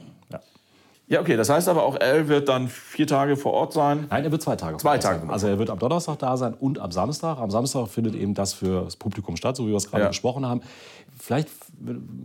Ja. 1.09 1.17
Ja, 1.19 1.21
okay, 1.23 1.37
das 1.37 1.49
heißt 1.49 1.69
aber 1.69 1.85
auch, 1.85 1.99
Al 1.99 2.29
wird 2.29 2.49
dann 2.51 2.69
vier 2.69 3.07
Tage 3.07 3.37
vor 3.37 3.53
Ort 3.55 3.73
sein. 3.73 4.07
Nein, 4.11 4.25
er 4.25 4.31
wird 4.31 4.43
zwei 4.43 4.57
Tage. 4.57 4.77
Zwei 4.77 4.89
vor 4.91 4.93
Ort 4.93 5.03
Tage. 5.03 5.21
Sein. 5.21 5.31
Also 5.31 5.47
er 5.49 5.59
wird 5.59 5.71
am 5.71 5.79
Donnerstag 5.79 6.19
da 6.19 6.37
sein 6.37 6.53
und 6.55 6.79
am 6.79 6.93
Samstag. 6.93 7.39
Am 7.39 7.51
Samstag 7.51 7.89
findet 7.89 8.15
eben 8.15 8.35
das 8.35 8.53
für 8.53 8.85
das 8.85 8.97
Publikum 8.97 9.37
statt, 9.37 9.57
so 9.57 9.65
wie 9.67 9.71
wir 9.71 9.77
es 9.79 9.89
gerade 9.91 10.03
Ja. 10.05 10.09
besprochen 10.09 10.47
haben. 10.47 10.61
Vielleicht, 11.19 11.49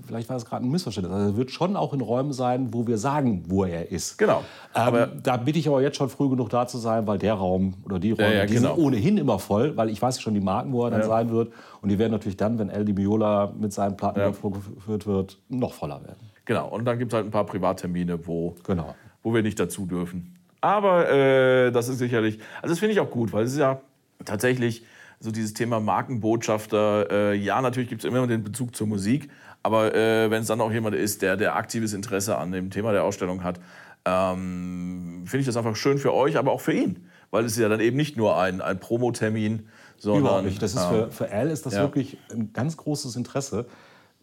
vielleicht 0.06 0.30
war 0.30 0.36
es 0.36 0.46
gerade 0.46 0.66
ein 0.66 0.70
Missverständnis. 0.70 1.14
Also 1.16 1.30
er 1.32 1.38
wird 1.38 1.50
schon 1.52 1.76
auch 1.78 1.94
in 1.94 2.02
Räumen 2.02 2.34
sein, 2.34 2.70
wo 2.74 2.86
wir 2.86 2.98
sagen, 2.98 3.46
wo 3.48 3.64
er 3.64 3.90
ist. 3.90 4.18
Genau. 4.18 4.40
Ähm, 4.76 4.82
Aber- 4.82 5.08
da 5.08 5.38
bitte 5.38 5.58
ich 5.60 5.68
aber 5.68 5.82
jetzt 5.82 5.96
schon 5.98 6.10
früh 6.10 6.30
genug 6.30 6.50
da 6.50 6.68
zu 6.68 6.78
sein, 6.78 7.08
weil 7.08 7.18
der 7.18 7.34
Raum 7.36 7.76
oder 7.86 8.00
die 8.00 8.12
Räume, 8.12 8.36
ja, 8.36 8.46
die 8.46 8.54
genau. 8.56 8.76
sind 8.76 8.84
ohnehin 8.86 9.18
immer 9.18 9.40
voll, 9.40 9.76
weil 9.78 9.90
ich 9.90 10.02
weiß 10.02 10.22
schon 10.22 10.34
die 10.34 10.42
Marken, 10.42 10.74
wo 10.74 10.84
er 10.86 10.92
dann 10.92 11.02
Ja. 11.02 11.08
sein 11.08 11.32
wird. 11.32 11.52
Und 11.82 11.90
die 11.90 11.98
werden 11.98 12.12
natürlich 12.12 12.38
dann, 12.38 12.60
wenn 12.60 12.70
El 12.70 12.84
Di 12.86 12.94
Miola 12.94 13.52
mit 13.58 13.72
seinen 13.74 13.96
Platten 13.98 14.20
Ja. 14.20 14.34
vorgeführt 14.34 15.08
wird, 15.08 15.40
noch 15.50 15.74
voller 15.74 16.04
werden. 16.04 16.18
Genau, 16.46 16.68
und 16.70 16.86
dann 16.86 17.00
gibt 17.00 17.12
es 17.12 17.16
halt 17.16 17.26
ein 17.26 17.32
paar 17.32 17.46
Privattermine, 17.46 18.28
wo, 18.28 18.56
Genau. 18.66 18.96
wo 19.22 19.34
wir 19.34 19.42
nicht 19.44 19.60
dazu 19.60 19.86
dürfen. 19.86 20.36
Aber 20.62 21.10
äh, 21.10 21.72
das 21.72 21.88
ist 21.90 21.98
sicherlich, 22.00 22.40
also 22.62 22.74
das 22.74 22.80
finde 22.80 22.94
ich 22.94 23.00
auch 23.00 23.10
gut, 23.12 23.34
weil 23.34 23.44
es 23.46 23.54
ist 23.54 23.60
ja 23.60 23.82
tatsächlich 24.26 24.86
so 25.20 25.32
dieses 25.32 25.54
Thema 25.54 25.80
Markenbotschafter. 25.80 27.12
Äh, 27.32 27.36
ja, 27.36 27.62
natürlich 27.62 27.90
gibt 27.90 28.04
es 28.04 28.10
immer 28.10 28.26
den 28.28 28.44
Bezug 28.44 28.76
zur 28.76 28.88
Musik, 28.88 29.30
aber 29.62 29.94
äh, 29.96 30.30
wenn 30.32 30.42
es 30.42 30.48
dann 30.48 30.60
auch 30.62 30.72
jemand 30.72 30.96
ist, 30.96 31.22
der, 31.22 31.38
der 31.38 31.56
aktives 31.56 31.94
Interesse 31.94 32.38
an 32.38 32.52
dem 32.52 32.70
Thema 32.72 32.92
der 32.92 33.04
Ausstellung 33.04 33.44
hat, 33.44 33.60
ähm, 34.06 35.24
finde 35.26 35.40
ich 35.42 35.46
das 35.46 35.58
einfach 35.58 35.76
schön 35.76 35.98
für 35.98 36.14
euch, 36.14 36.38
aber 36.38 36.52
auch 36.52 36.62
für 36.62 36.74
ihn. 36.74 37.08
Weil 37.32 37.46
es 37.46 37.54
ist 37.54 37.60
ja 37.60 37.70
dann 37.70 37.80
eben 37.80 37.98
nicht 37.98 38.16
nur 38.18 38.38
ein, 38.38 38.62
ein 38.62 38.80
Promotermin, 38.80 39.68
sondern. 39.98 40.22
Überhaupt 40.24 40.46
nicht. 40.46 40.62
Das 40.62 40.76
ist 40.76 40.84
ähm, 40.84 40.90
für, 40.90 41.12
für 41.12 41.32
Al 41.32 41.50
ist 41.50 41.66
das 41.66 41.76
Ja. 41.76 41.82
wirklich 41.82 42.18
ein 42.32 42.52
ganz 42.54 42.78
großes 42.78 43.16
Interesse. 43.16 43.66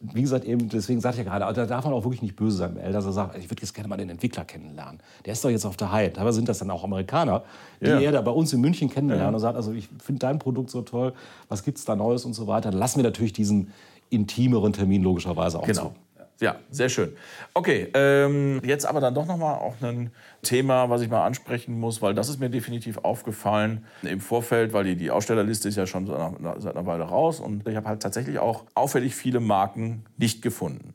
Wie 0.03 0.23
gesagt, 0.23 0.47
eben, 0.47 0.71
deswegen 0.71 0.99
sagte 1.03 1.21
ich 1.21 1.27
ja 1.27 1.37
gerade, 1.39 1.55
da 1.55 1.67
darf 1.67 1.85
man 1.85 1.93
auch 1.93 2.05
wirklich 2.05 2.23
nicht 2.23 2.35
böse 2.35 2.57
sein, 2.57 2.79
Al, 2.83 2.91
dass 2.91 3.05
er 3.05 3.13
sagt, 3.13 3.37
ich 3.37 3.51
würde 3.51 3.61
jetzt 3.61 3.75
gerne 3.75 3.87
mal 3.87 3.99
den 3.99 4.09
Entwickler 4.09 4.47
kennenlernen. 4.47 4.99
Der 5.27 5.35
ist 5.35 5.45
doch 5.45 5.51
jetzt 5.51 5.67
auf 5.67 5.77
der 5.77 5.93
High. 5.93 6.11
Teilweise 6.15 6.37
sind 6.37 6.49
das 6.49 6.59
dann 6.59 6.71
auch 6.71 6.83
Amerikaner, 6.85 7.43
die 7.83 7.87
Ja. 7.89 8.01
er 8.01 8.13
da 8.13 8.23
bei 8.23 8.31
uns 8.31 8.51
in 8.55 8.63
München 8.63 8.89
kennenlernen 8.89 9.35
und 9.35 9.41
sagt, 9.43 9.57
also 9.57 9.73
ich 9.73 9.91
finde 10.03 10.21
dein 10.21 10.39
Produkt 10.39 10.71
so 10.71 10.81
toll, 10.81 11.13
was 11.51 11.63
gibt 11.65 11.77
es 11.77 11.85
da 11.85 11.97
Neues 11.97 12.25
und 12.25 12.33
so 12.33 12.47
weiter. 12.47 12.71
Dann 12.71 12.79
lassen 12.81 12.97
wir 12.99 13.05
natürlich 13.05 13.35
diesen 13.35 13.73
intimeren 14.09 14.73
Termin 14.73 15.03
logischerweise 15.03 15.59
auch 15.59 15.67
Genau. 15.67 15.83
zu. 15.89 15.93
Ja, 16.41 16.57
sehr 16.71 16.89
schön. 16.89 17.13
Okay, 17.53 17.89
ähm, 17.93 18.63
jetzt 18.65 18.87
aber 18.87 19.01
dann 19.01 19.15
doch 19.15 19.27
noch 19.27 19.37
mal 19.37 19.55
auch 19.57 19.75
ein 19.83 20.11
Thema, 20.43 20.89
was 20.89 21.03
ich 21.03 21.11
mal 21.11 21.27
ansprechen 21.27 21.79
muss, 21.79 22.01
weil 22.01 22.15
das 22.15 22.31
ist 22.31 22.41
mir 22.41 22.49
definitiv 22.49 22.97
aufgefallen 22.99 23.85
im 24.03 24.21
Vorfeld, 24.21 24.73
weil 24.73 24.85
die, 24.85 24.97
die 24.97 25.11
Ausstellerliste 25.11 25.69
ist 25.69 25.77
ja 25.77 25.87
schon 25.87 26.07
seit 26.07 26.17
einer, 26.17 26.59
seit 26.59 26.77
einer 26.77 26.87
Weile 26.87 27.05
raus 27.05 27.41
und 27.41 27.69
ich 27.69 27.77
habe 27.77 27.89
halt 27.89 28.03
tatsächlich 28.03 28.39
auch 28.39 28.65
auffällig 28.75 29.15
viele 29.15 29.41
Marken 29.41 30.05
nicht 30.17 30.41
gefunden. 30.41 30.95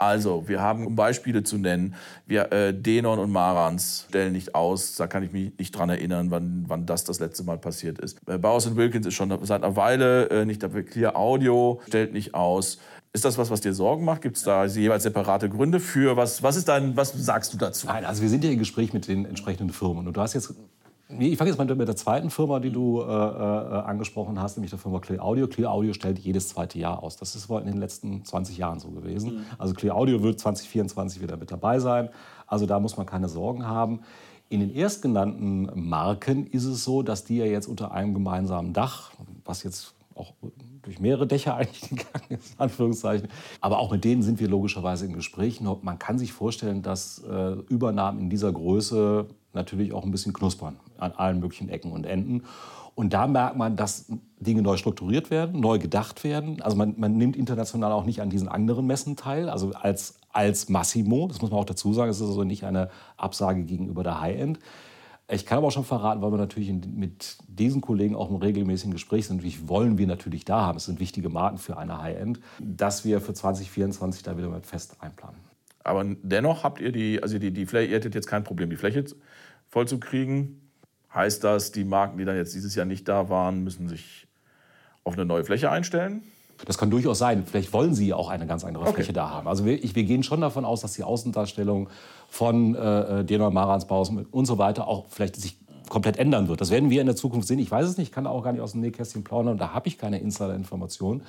Also, 0.00 0.48
wir 0.48 0.62
haben, 0.62 0.86
um 0.86 0.96
Beispiele 0.96 1.42
zu 1.42 1.58
nennen, 1.58 1.94
wir, 2.26 2.50
äh, 2.52 2.72
Denon 2.72 3.18
und 3.18 3.30
Marans 3.30 4.06
stellen 4.08 4.32
nicht 4.32 4.54
aus. 4.54 4.94
Da 4.94 5.06
kann 5.06 5.22
ich 5.22 5.30
mich 5.30 5.52
nicht 5.58 5.72
dran 5.72 5.90
erinnern, 5.90 6.30
wann, 6.30 6.64
wann 6.68 6.86
das 6.86 7.04
das 7.04 7.20
letzte 7.20 7.44
Mal 7.44 7.58
passiert 7.58 7.98
ist. 7.98 8.18
Äh, 8.26 8.38
Bowers 8.38 8.74
Wilkins 8.76 9.06
ist 9.06 9.12
schon 9.12 9.28
seit 9.44 9.62
einer 9.62 9.76
Weile 9.76 10.30
äh, 10.30 10.46
nicht 10.46 10.62
dabei. 10.62 10.84
Clear 10.84 11.16
Audio 11.16 11.82
stellt 11.86 12.14
nicht 12.14 12.34
aus. 12.34 12.78
Ist 13.12 13.26
das 13.26 13.36
was, 13.36 13.50
was 13.50 13.60
dir 13.60 13.74
Sorgen 13.74 14.06
macht? 14.06 14.22
Gibt 14.22 14.38
es 14.38 14.42
da 14.42 14.64
jeweils 14.64 15.02
separate 15.02 15.50
Gründe 15.50 15.80
für? 15.80 16.16
Was, 16.16 16.42
was, 16.42 16.56
ist 16.56 16.68
dein, 16.68 16.96
was 16.96 17.12
sagst 17.12 17.52
du 17.52 17.58
dazu? 17.58 17.86
Nein, 17.86 18.06
also 18.06 18.22
wir 18.22 18.30
sind 18.30 18.42
ja 18.42 18.50
im 18.50 18.58
Gespräch 18.58 18.94
mit 18.94 19.06
den 19.06 19.26
entsprechenden 19.26 19.70
Firmen. 19.70 20.06
Und 20.06 20.16
du 20.16 20.20
hast 20.22 20.32
jetzt, 20.32 20.54
ich 21.18 21.36
fange 21.36 21.50
jetzt 21.50 21.58
mal 21.58 21.74
mit 21.74 21.88
der 21.88 21.96
zweiten 21.96 22.30
Firma, 22.30 22.60
die 22.60 22.70
du 22.70 23.00
äh, 23.00 23.04
äh, 23.04 23.06
angesprochen 23.06 24.40
hast, 24.40 24.56
nämlich 24.56 24.70
der 24.70 24.78
Firma 24.78 25.00
Clear 25.00 25.24
Audio. 25.24 25.46
Clear 25.46 25.72
Audio 25.72 25.92
stellt 25.92 26.18
jedes 26.18 26.48
zweite 26.48 26.78
Jahr 26.78 27.02
aus. 27.02 27.16
Das 27.16 27.34
ist 27.34 27.48
wohl 27.48 27.60
in 27.60 27.66
den 27.66 27.78
letzten 27.78 28.24
20 28.24 28.56
Jahren 28.58 28.78
so 28.78 28.90
gewesen. 28.90 29.44
Also 29.58 29.74
Clear 29.74 29.96
Audio 29.96 30.22
wird 30.22 30.38
2024 30.38 31.20
wieder 31.20 31.36
mit 31.36 31.50
dabei 31.50 31.78
sein. 31.78 32.10
Also 32.46 32.66
da 32.66 32.80
muss 32.80 32.96
man 32.96 33.06
keine 33.06 33.28
Sorgen 33.28 33.66
haben. 33.66 34.00
In 34.48 34.60
den 34.60 34.74
erstgenannten 34.74 35.70
Marken 35.74 36.46
ist 36.46 36.64
es 36.64 36.84
so, 36.84 37.02
dass 37.02 37.24
die 37.24 37.36
ja 37.36 37.44
jetzt 37.44 37.66
unter 37.66 37.92
einem 37.92 38.14
gemeinsamen 38.14 38.72
Dach, 38.72 39.12
was 39.44 39.62
jetzt 39.62 39.94
auch 40.14 40.34
durch 40.82 41.00
mehrere 41.00 41.26
Dächer 41.26 41.54
eigentlich 41.56 41.88
gegangen 41.88 42.26
ist, 42.30 42.58
Anführungszeichen. 42.58 43.28
Aber 43.60 43.78
auch 43.78 43.90
mit 43.90 44.04
denen 44.04 44.22
sind 44.22 44.40
wir 44.40 44.48
logischerweise 44.48 45.06
in 45.06 45.12
Gesprächen. 45.12 45.68
Man 45.82 45.98
kann 45.98 46.18
sich 46.18 46.32
vorstellen, 46.32 46.82
dass 46.82 47.22
äh, 47.24 47.52
Übernahmen 47.68 48.20
in 48.20 48.30
dieser 48.30 48.52
Größe 48.52 49.26
natürlich 49.52 49.92
auch 49.92 50.04
ein 50.04 50.10
bisschen 50.10 50.32
knuspern 50.32 50.78
an 50.98 51.12
allen 51.12 51.40
möglichen 51.40 51.68
Ecken 51.68 51.92
und 51.92 52.06
Enden. 52.06 52.44
Und 52.94 53.12
da 53.12 53.26
merkt 53.26 53.56
man, 53.56 53.76
dass 53.76 54.12
Dinge 54.38 54.62
neu 54.62 54.76
strukturiert 54.76 55.30
werden, 55.30 55.60
neu 55.60 55.78
gedacht 55.78 56.22
werden. 56.24 56.60
Also 56.60 56.76
man, 56.76 56.94
man 56.98 57.16
nimmt 57.16 57.36
international 57.36 57.92
auch 57.92 58.04
nicht 58.04 58.20
an 58.20 58.30
diesen 58.30 58.48
anderen 58.48 58.86
Messen 58.86 59.16
teil, 59.16 59.48
also 59.48 59.72
als, 59.72 60.18
als 60.32 60.68
Massimo. 60.68 61.26
Das 61.28 61.40
muss 61.40 61.50
man 61.50 61.60
auch 61.60 61.64
dazu 61.64 61.92
sagen. 61.94 62.10
Es 62.10 62.20
ist 62.20 62.28
also 62.28 62.44
nicht 62.44 62.64
eine 62.64 62.90
Absage 63.16 63.62
gegenüber 63.64 64.02
der 64.02 64.20
High-End. 64.20 64.58
Ich 65.32 65.46
kann 65.46 65.58
aber 65.58 65.68
auch 65.68 65.72
schon 65.72 65.84
verraten, 65.84 66.22
weil 66.22 66.32
wir 66.32 66.38
natürlich 66.38 66.72
mit 66.72 67.36
diesen 67.46 67.80
Kollegen 67.80 68.16
auch 68.16 68.30
im 68.30 68.36
regelmäßigen 68.36 68.92
Gespräch 68.92 69.26
sind. 69.26 69.42
Wie 69.42 69.68
wollen 69.68 69.96
wir 69.96 70.06
natürlich 70.06 70.44
da 70.44 70.62
haben? 70.62 70.76
Es 70.76 70.86
sind 70.86 70.98
wichtige 70.98 71.28
Marken 71.28 71.58
für 71.58 71.76
eine 71.76 72.02
High-End, 72.02 72.40
dass 72.58 73.04
wir 73.04 73.20
für 73.20 73.32
2024 73.32 74.22
da 74.22 74.36
wieder 74.36 74.48
mit 74.48 74.66
fest 74.66 74.96
einplanen. 75.00 75.38
Aber 75.84 76.04
dennoch 76.22 76.64
habt 76.64 76.80
ihr 76.80 76.92
die, 76.92 77.22
also 77.22 77.38
die, 77.38 77.52
die 77.52 77.66
Fläche, 77.66 77.90
ihr 77.90 77.96
hättet 77.96 78.14
jetzt 78.14 78.26
kein 78.26 78.44
Problem, 78.44 78.70
die 78.70 78.76
Fläche 78.76 79.04
voll 79.68 79.86
zu 79.86 80.00
kriegen. 80.00 80.70
Heißt 81.14 81.42
das, 81.44 81.72
die 81.72 81.84
Marken, 81.84 82.18
die 82.18 82.24
dann 82.24 82.36
jetzt 82.36 82.54
dieses 82.54 82.74
Jahr 82.74 82.86
nicht 82.86 83.08
da 83.08 83.28
waren, 83.28 83.62
müssen 83.64 83.88
sich 83.88 84.26
auf 85.04 85.14
eine 85.14 85.24
neue 85.24 85.44
Fläche 85.44 85.70
einstellen? 85.70 86.22
Das 86.66 86.76
kann 86.76 86.90
durchaus 86.90 87.18
sein. 87.18 87.44
Vielleicht 87.46 87.72
wollen 87.72 87.94
Sie 87.94 88.12
auch 88.12 88.28
eine 88.28 88.46
ganz 88.46 88.64
andere 88.64 88.84
Okay. 88.84 88.96
Fläche 88.96 89.12
da 89.12 89.30
haben. 89.30 89.48
Also 89.48 89.64
wir, 89.64 89.82
ich, 89.82 89.94
wir 89.94 90.04
gehen 90.04 90.22
schon 90.22 90.40
davon 90.40 90.64
aus, 90.64 90.82
dass 90.82 90.92
die 90.92 91.02
Außendarstellung 91.02 91.88
von 92.30 92.74
äh, 92.76 93.24
Dena 93.24 93.50
Marans 93.50 93.86
Baus 93.86 94.10
und 94.30 94.46
so 94.46 94.56
weiter 94.56 94.86
auch 94.88 95.06
vielleicht 95.08 95.36
sich 95.36 95.58
komplett 95.90 96.16
ändern 96.16 96.48
wird. 96.48 96.60
Das 96.60 96.70
werden 96.70 96.88
wir 96.88 97.00
in 97.00 97.06
der 97.06 97.16
Zukunft 97.16 97.48
sehen. 97.48 97.58
Ich 97.58 97.70
weiß 97.70 97.86
es 97.86 97.98
nicht, 97.98 98.08
ich 98.08 98.12
kann 98.14 98.26
auch 98.26 98.42
gar 98.42 98.52
nicht 98.52 98.62
aus 98.62 98.72
dem 98.72 98.80
Nähkästchen 98.80 99.24
plaudern, 99.24 99.58
da 99.58 99.74
habe 99.74 99.88
ich 99.88 99.98
keine 99.98 100.20
Insider-Informationen. 100.20 101.22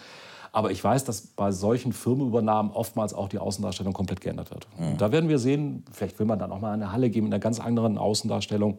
Aber 0.53 0.69
ich 0.71 0.83
weiß, 0.83 1.05
dass 1.05 1.21
bei 1.21 1.51
solchen 1.51 1.93
Firmenübernahmen 1.93 2.71
oftmals 2.71 3.13
auch 3.13 3.29
die 3.29 3.39
Außendarstellung 3.39 3.93
komplett 3.93 4.21
geändert 4.21 4.51
wird. 4.51 4.67
Mhm. 4.77 4.97
Da 4.97 5.11
werden 5.11 5.29
wir 5.29 5.39
sehen, 5.39 5.83
vielleicht 5.91 6.19
will 6.19 6.25
man 6.25 6.39
dann 6.39 6.51
auch 6.51 6.59
mal 6.59 6.73
in 6.73 6.81
eine 6.81 6.91
Halle 6.91 7.09
gehen 7.09 7.23
mit 7.23 7.33
einer 7.33 7.39
ganz 7.39 7.59
anderen 7.59 7.97
Außendarstellung. 7.97 8.77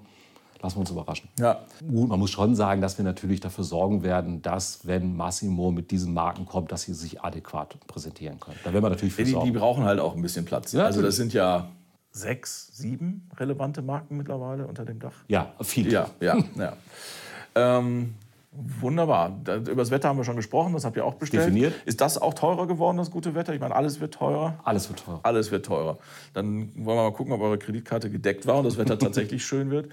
Lassen 0.63 0.77
wir 0.77 0.81
uns 0.81 0.91
überraschen. 0.91 1.29
Ja. 1.41 1.59
Gut, 1.81 2.09
man 2.09 2.21
muss 2.21 2.31
schon 2.31 2.55
sagen, 2.55 2.81
dass 2.81 2.97
wir 2.97 3.05
natürlich 3.05 3.41
dafür 3.41 3.65
sorgen 3.65 4.05
werden, 4.05 4.43
dass, 4.43 4.87
wenn 4.87 5.17
Massimo 5.17 5.73
mit 5.73 5.91
diesen 5.91 6.15
Marken 6.15 6.47
kommt, 6.47 6.71
dass 6.71 6.83
sie 6.83 6.95
sich 6.95 7.21
adäquat 7.21 7.75
präsentieren 7.89 8.39
können. 8.39 8.59
Da 8.63 8.73
werden 8.73 8.85
wir 8.85 8.91
natürlich 8.91 9.15
für 9.15 9.25
die, 9.25 9.33
sorgen. 9.33 9.51
Die 9.51 9.59
brauchen 9.59 9.83
halt 9.83 9.99
auch 9.99 10.15
ein 10.15 10.23
bisschen 10.23 10.45
Platz. 10.45 10.71
Ja, 10.71 10.85
also 10.85 11.03
das 11.03 11.17
sind 11.17 11.33
ja 11.33 11.69
sechs, 12.13 12.69
sieben 12.73 13.29
relevante 13.37 13.83
Marken 13.83 14.17
mittlerweile 14.17 14.67
unter 14.67 14.85
dem 14.85 15.01
Dach. 15.01 15.25
Ja, 15.29 15.53
viele. 15.63 15.91
Ja, 15.91 16.11
ja, 16.21 16.39
ja. 16.57 16.77
ähm, 17.55 18.15
Wunderbar. 18.55 19.35
Über 19.47 19.77
das 19.77 19.91
Wetter 19.91 20.11
haben 20.11 20.19
wir 20.19 20.25
schon 20.25 20.37
gesprochen, 20.37 20.75
das 20.75 20.85
habt 20.85 20.95
ihr 20.99 21.07
auch 21.07 21.15
bestellt. 21.15 21.45
Definiert. 21.45 21.73
Ist 21.87 22.03
das 22.03 22.21
auch 22.21 22.35
teurer 22.35 22.67
geworden, 22.67 22.99
das 22.99 23.11
gute 23.11 23.35
Wetter? 23.35 23.55
Ich 23.55 23.61
meine, 23.61 23.75
alles 23.75 23.99
wird 23.99 24.13
teurer. 24.13 24.61
Alles 24.63 24.91
wird 24.91 25.03
teurer. 25.03 25.21
Alles 25.23 25.51
wird 25.51 25.65
teurer. 25.65 25.97
Dann 26.35 26.71
wollen 26.75 26.99
wir 26.99 27.03
mal 27.03 27.13
gucken, 27.15 27.33
ob 27.33 27.41
eure 27.41 27.57
Kreditkarte 27.57 28.11
gedeckt 28.11 28.47
war 28.47 28.59
und 28.59 28.65
das 28.65 28.77
Wetter 28.77 28.99
tatsächlich 28.99 29.43
schön 29.43 29.71
wird. 29.71 29.89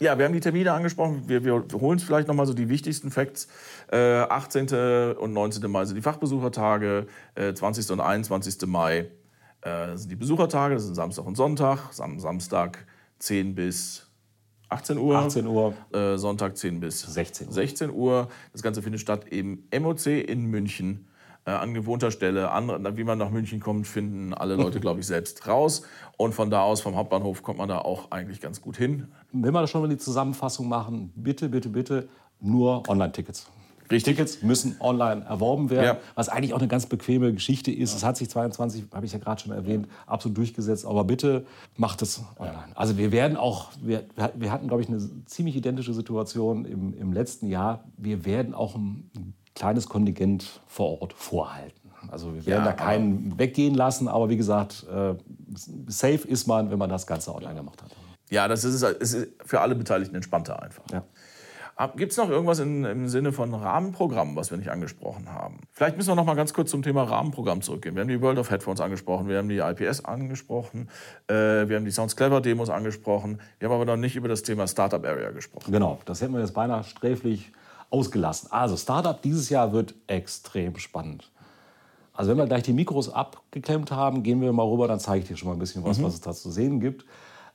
Ja, 0.00 0.18
wir 0.18 0.26
haben 0.26 0.34
die 0.34 0.40
Termine 0.40 0.72
angesprochen. 0.72 1.22
Wir, 1.28 1.44
wir 1.46 1.64
holen 1.72 1.96
es 1.96 2.04
vielleicht 2.04 2.28
noch 2.28 2.34
mal 2.34 2.44
so 2.44 2.52
die 2.52 2.68
wichtigsten 2.68 3.10
Facts. 3.10 3.48
Äh, 3.90 3.96
18. 3.96 5.14
und 5.16 5.32
19. 5.32 5.70
Mai 5.70 5.86
sind 5.86 5.96
die 5.96 6.02
Fachbesuchertage, 6.02 7.06
äh, 7.36 7.54
20. 7.54 7.90
und 7.90 8.00
21. 8.00 8.66
Mai 8.66 9.06
äh, 9.64 9.96
sind 9.96 10.10
die 10.10 10.16
Besuchertage, 10.16 10.74
das 10.74 10.84
sind 10.84 10.94
Samstag 10.94 11.26
und 11.26 11.36
Sonntag. 11.36 11.92
Sam 11.92 12.18
Samstag 12.18 12.86
10 13.18 13.54
bis 13.54 14.06
18 14.68 14.98
Uhr. 14.98 15.16
18 15.16 15.46
Uhr. 15.46 15.74
Äh, 15.92 16.16
Sonntag 16.16 16.56
10 16.56 16.80
bis 16.80 17.00
16 17.00 17.48
Uhr. 17.48 17.52
16 17.52 17.90
Uhr. 17.90 18.28
Das 18.52 18.62
Ganze 18.62 18.82
findet 18.82 19.00
statt 19.00 19.26
im 19.30 19.64
MOC 19.72 20.06
in 20.06 20.46
München. 20.46 21.08
Äh, 21.46 21.50
an 21.50 21.74
gewohnter 21.74 22.10
Stelle. 22.10 22.50
Andere, 22.50 22.96
wie 22.96 23.04
man 23.04 23.18
nach 23.18 23.30
München 23.30 23.60
kommt, 23.60 23.86
finden 23.86 24.32
alle 24.32 24.56
Leute, 24.56 24.80
glaube 24.82 25.00
ich, 25.00 25.06
selbst 25.06 25.46
raus. 25.46 25.82
Und 26.16 26.34
von 26.34 26.50
da 26.50 26.62
aus, 26.62 26.80
vom 26.80 26.96
Hauptbahnhof, 26.96 27.42
kommt 27.42 27.58
man 27.58 27.68
da 27.68 27.78
auch 27.78 28.10
eigentlich 28.10 28.40
ganz 28.40 28.62
gut 28.62 28.76
hin. 28.76 29.08
Wenn 29.32 29.52
wir 29.52 29.66
schon 29.66 29.82
mal 29.82 29.88
die 29.88 29.98
Zusammenfassung 29.98 30.68
machen, 30.68 31.12
bitte, 31.14 31.48
bitte, 31.48 31.68
bitte 31.68 32.08
nur 32.40 32.88
Online-Tickets. 32.88 33.50
Richtig. 33.90 34.16
Tickets 34.16 34.42
müssen 34.42 34.76
online 34.80 35.24
erworben 35.24 35.70
werden, 35.70 35.84
ja. 35.84 35.96
was 36.14 36.28
eigentlich 36.28 36.54
auch 36.54 36.58
eine 36.58 36.68
ganz 36.68 36.86
bequeme 36.86 37.32
Geschichte 37.32 37.70
ist. 37.70 37.94
Es 37.94 38.04
hat 38.04 38.16
sich 38.16 38.30
22, 38.30 38.84
habe 38.94 39.06
ich 39.06 39.12
ja 39.12 39.18
gerade 39.18 39.40
schon 39.40 39.52
erwähnt, 39.52 39.88
absolut 40.06 40.38
durchgesetzt. 40.38 40.86
Aber 40.86 41.04
bitte 41.04 41.46
macht 41.76 42.02
es 42.02 42.22
online. 42.38 42.74
Also 42.74 42.96
wir 42.96 43.12
werden 43.12 43.36
auch, 43.36 43.70
wir, 43.82 44.04
wir 44.34 44.50
hatten, 44.50 44.68
glaube 44.68 44.82
ich, 44.82 44.88
eine 44.88 45.00
ziemlich 45.26 45.56
identische 45.56 45.92
Situation 45.92 46.64
im, 46.64 46.94
im 46.94 47.12
letzten 47.12 47.46
Jahr. 47.46 47.84
Wir 47.96 48.24
werden 48.24 48.54
auch 48.54 48.74
ein 48.74 49.34
kleines 49.54 49.88
Kontingent 49.88 50.60
vor 50.66 51.00
Ort 51.02 51.12
vorhalten. 51.12 51.90
Also 52.08 52.34
wir 52.34 52.46
werden 52.46 52.64
ja, 52.64 52.70
da 52.70 52.72
keinen 52.72 53.38
weggehen 53.38 53.74
lassen, 53.74 54.08
aber 54.08 54.28
wie 54.28 54.36
gesagt, 54.36 54.86
äh, 54.90 55.14
safe 55.86 56.28
ist 56.28 56.46
man, 56.46 56.70
wenn 56.70 56.78
man 56.78 56.90
das 56.90 57.06
Ganze 57.06 57.34
online 57.34 57.54
gemacht 57.54 57.82
hat. 57.82 57.90
Ja, 58.30 58.48
das 58.48 58.64
ist, 58.64 58.82
ist 58.82 59.28
für 59.44 59.60
alle 59.60 59.74
Beteiligten 59.74 60.14
entspannter 60.16 60.62
einfach. 60.62 60.84
Gibt 61.96 62.12
es 62.12 62.18
noch 62.18 62.30
irgendwas 62.30 62.60
in, 62.60 62.84
im 62.84 63.08
Sinne 63.08 63.32
von 63.32 63.52
Rahmenprogramm, 63.52 64.36
was 64.36 64.50
wir 64.50 64.58
nicht 64.58 64.70
angesprochen 64.70 65.32
haben? 65.32 65.58
Vielleicht 65.72 65.96
müssen 65.96 66.08
wir 66.08 66.14
noch 66.14 66.24
mal 66.24 66.34
ganz 66.34 66.54
kurz 66.54 66.70
zum 66.70 66.82
Thema 66.82 67.02
Rahmenprogramm 67.02 67.62
zurückgehen. 67.62 67.96
Wir 67.96 68.02
haben 68.02 68.08
die 68.08 68.20
World 68.20 68.38
of 68.38 68.50
Headphones 68.50 68.80
angesprochen, 68.80 69.28
wir 69.28 69.38
haben 69.38 69.48
die 69.48 69.58
IPS 69.58 70.04
angesprochen, 70.04 70.88
äh, 71.26 71.34
wir 71.34 71.76
haben 71.76 71.84
die 71.84 71.90
Sounds 71.90 72.14
Clever 72.14 72.40
Demos 72.40 72.70
angesprochen. 72.70 73.40
Wir 73.58 73.68
haben 73.68 73.74
aber 73.74 73.84
noch 73.84 73.96
nicht 73.96 74.14
über 74.14 74.28
das 74.28 74.42
Thema 74.42 74.68
Startup 74.68 75.04
Area 75.04 75.32
gesprochen. 75.32 75.72
Genau, 75.72 75.98
das 76.04 76.20
hätten 76.20 76.32
wir 76.32 76.40
jetzt 76.40 76.54
beinahe 76.54 76.84
sträflich 76.84 77.52
ausgelassen. 77.90 78.52
Also 78.52 78.76
Startup 78.76 79.20
dieses 79.20 79.50
Jahr 79.50 79.72
wird 79.72 79.94
extrem 80.06 80.76
spannend. 80.78 81.30
Also 82.12 82.30
wenn 82.30 82.38
wir 82.38 82.46
gleich 82.46 82.62
die 82.62 82.72
Mikros 82.72 83.12
abgeklemmt 83.12 83.90
haben, 83.90 84.22
gehen 84.22 84.40
wir 84.40 84.52
mal 84.52 84.62
rüber, 84.62 84.86
dann 84.86 85.00
zeige 85.00 85.22
ich 85.22 85.28
dir 85.28 85.36
schon 85.36 85.48
mal 85.48 85.54
ein 85.54 85.58
bisschen 85.58 85.82
was, 85.82 85.98
mhm. 85.98 86.04
was 86.04 86.14
es 86.14 86.20
da 86.20 86.32
zu 86.32 86.50
sehen 86.50 86.78
gibt. 86.78 87.04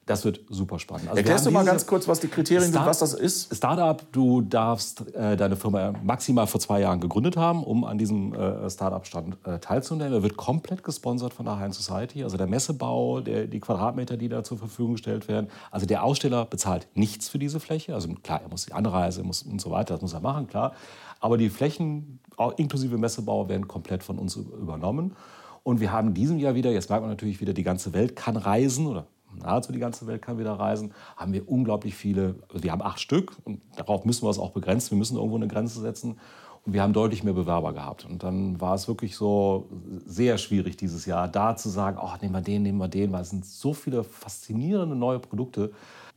Das 0.09 0.25
wird 0.25 0.39
super 0.49 0.79
spannend. 0.79 1.07
Also 1.07 1.19
Erklärst 1.19 1.45
du 1.45 1.51
mal 1.51 1.63
ganz 1.63 1.85
kurz, 1.85 2.07
was 2.07 2.19
die 2.19 2.29
Kriterien 2.29 2.71
Start 2.71 2.83
sind, 2.83 2.89
was 2.89 2.97
das 2.97 3.13
ist? 3.13 3.55
Startup, 3.55 4.01
du 4.11 4.41
darfst 4.41 5.13
äh, 5.13 5.37
deine 5.37 5.55
Firma 5.55 5.93
maximal 6.03 6.47
vor 6.47 6.59
zwei 6.59 6.81
Jahren 6.81 6.99
gegründet 6.99 7.37
haben, 7.37 7.63
um 7.63 7.83
an 7.83 7.99
diesem 7.99 8.33
äh, 8.33 8.67
Startup-Stand 8.71 9.37
äh, 9.45 9.59
teilzunehmen. 9.59 10.11
Er 10.11 10.23
wird 10.23 10.35
komplett 10.35 10.83
gesponsert 10.83 11.35
von 11.35 11.45
der 11.45 11.59
High 11.59 11.75
Society. 11.75 12.23
Also 12.23 12.37
der 12.37 12.47
Messebau, 12.47 13.21
der, 13.21 13.45
die 13.45 13.59
Quadratmeter, 13.59 14.17
die 14.17 14.29
da 14.29 14.43
zur 14.43 14.57
Verfügung 14.57 14.93
gestellt 14.93 15.27
werden. 15.27 15.47
Also 15.69 15.85
der 15.85 16.03
Aussteller 16.03 16.43
bezahlt 16.45 16.87
nichts 16.95 17.29
für 17.29 17.37
diese 17.37 17.59
Fläche. 17.59 17.93
Also 17.93 18.09
klar, 18.23 18.41
er 18.41 18.49
muss 18.49 18.65
die 18.65 18.73
Anreise 18.73 19.21
muss 19.21 19.43
und 19.43 19.61
so 19.61 19.69
weiter, 19.69 19.93
das 19.93 20.01
muss 20.01 20.13
er 20.13 20.21
machen, 20.21 20.47
klar. 20.47 20.73
Aber 21.19 21.37
die 21.37 21.51
Flächen, 21.51 22.19
inklusive 22.57 22.97
Messebau, 22.97 23.47
werden 23.47 23.67
komplett 23.67 24.01
von 24.01 24.17
uns 24.17 24.35
übernommen. 24.35 25.15
Und 25.61 25.81
wir 25.81 25.91
haben 25.91 26.07
in 26.07 26.13
diesem 26.15 26.39
Jahr 26.39 26.55
wieder, 26.55 26.71
jetzt 26.71 26.89
merkt 26.89 27.03
man 27.03 27.11
natürlich 27.11 27.41
wieder, 27.41 27.53
die 27.53 27.61
ganze 27.61 27.93
Welt 27.93 28.15
kann 28.15 28.37
reisen 28.37 28.87
oder 28.87 29.05
nahezu 29.37 29.71
die 29.71 29.79
ganze 29.79 30.07
Welt 30.07 30.21
kann 30.21 30.37
wieder 30.37 30.53
reisen, 30.53 30.93
haben 31.15 31.33
wir 31.33 31.47
unglaublich 31.49 31.95
viele, 31.95 32.35
also 32.49 32.63
wir 32.63 32.71
haben 32.71 32.81
acht 32.81 32.99
Stück 32.99 33.35
und 33.45 33.61
darauf 33.75 34.05
müssen 34.05 34.25
wir 34.25 34.29
es 34.29 34.39
auch 34.39 34.51
begrenzen, 34.51 34.91
wir 34.91 34.97
müssen 34.97 35.17
irgendwo 35.17 35.35
eine 35.35 35.47
Grenze 35.47 35.79
setzen 35.79 36.17
und 36.65 36.73
wir 36.73 36.81
haben 36.81 36.93
deutlich 36.93 37.23
mehr 37.23 37.33
Bewerber 37.33 37.73
gehabt. 37.73 38.05
Und 38.05 38.23
dann 38.23 38.59
war 38.59 38.75
es 38.75 38.87
wirklich 38.87 39.15
so 39.15 39.69
sehr 40.05 40.37
schwierig 40.37 40.77
dieses 40.77 41.05
Jahr, 41.05 41.27
da 41.27 41.55
zu 41.55 41.69
sagen, 41.69 41.97
oh, 42.01 42.11
nehmen 42.21 42.33
wir 42.33 42.41
den, 42.41 42.63
nehmen 42.63 42.77
wir 42.77 42.87
den, 42.87 43.11
weil 43.11 43.21
es 43.21 43.29
sind 43.29 43.45
so 43.45 43.73
viele 43.73 44.03
faszinierende 44.03 44.95
neue 44.95 45.19
Produkte. 45.19 45.71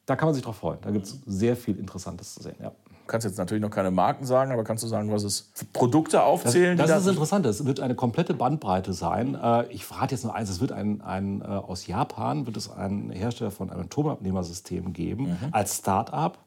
Da 0.04 0.16
kann 0.16 0.26
man 0.26 0.34
sich 0.34 0.42
drauf 0.42 0.56
freuen. 0.56 0.78
Da 0.82 0.90
gibt 0.90 1.06
es 1.06 1.20
sehr 1.26 1.56
viel 1.56 1.78
Interessantes 1.78 2.34
zu 2.34 2.42
sehen. 2.42 2.56
Ja. 2.60 2.72
Du 3.12 3.16
kannst 3.16 3.26
jetzt 3.26 3.36
natürlich 3.36 3.60
noch 3.60 3.68
keine 3.68 3.90
Marken 3.90 4.24
sagen, 4.24 4.52
aber 4.52 4.64
kannst 4.64 4.82
du 4.82 4.88
sagen, 4.88 5.12
was 5.12 5.22
es 5.22 5.52
Produkte 5.74 6.22
aufzählen? 6.22 6.78
Das, 6.78 6.88
das 6.88 7.02
ist 7.02 7.08
interessant. 7.10 7.44
Es 7.44 7.66
wird 7.66 7.78
eine 7.78 7.94
komplette 7.94 8.32
Bandbreite 8.32 8.94
sein. 8.94 9.34
Äh, 9.34 9.66
ich 9.66 9.84
verrate 9.84 10.14
jetzt 10.14 10.24
nur 10.24 10.34
eins: 10.34 10.48
Es 10.48 10.62
wird 10.62 10.72
ein, 10.72 11.02
ein 11.02 11.42
äh, 11.42 11.44
aus 11.44 11.86
Japan 11.86 12.46
wird 12.46 12.56
es 12.56 12.70
einen 12.70 13.10
Hersteller 13.10 13.50
von 13.50 13.68
einem 13.68 13.90
Turmabnehmersystem 13.90 14.94
geben 14.94 15.24
mhm. 15.24 15.36
als 15.50 15.76
Start-up, 15.76 16.38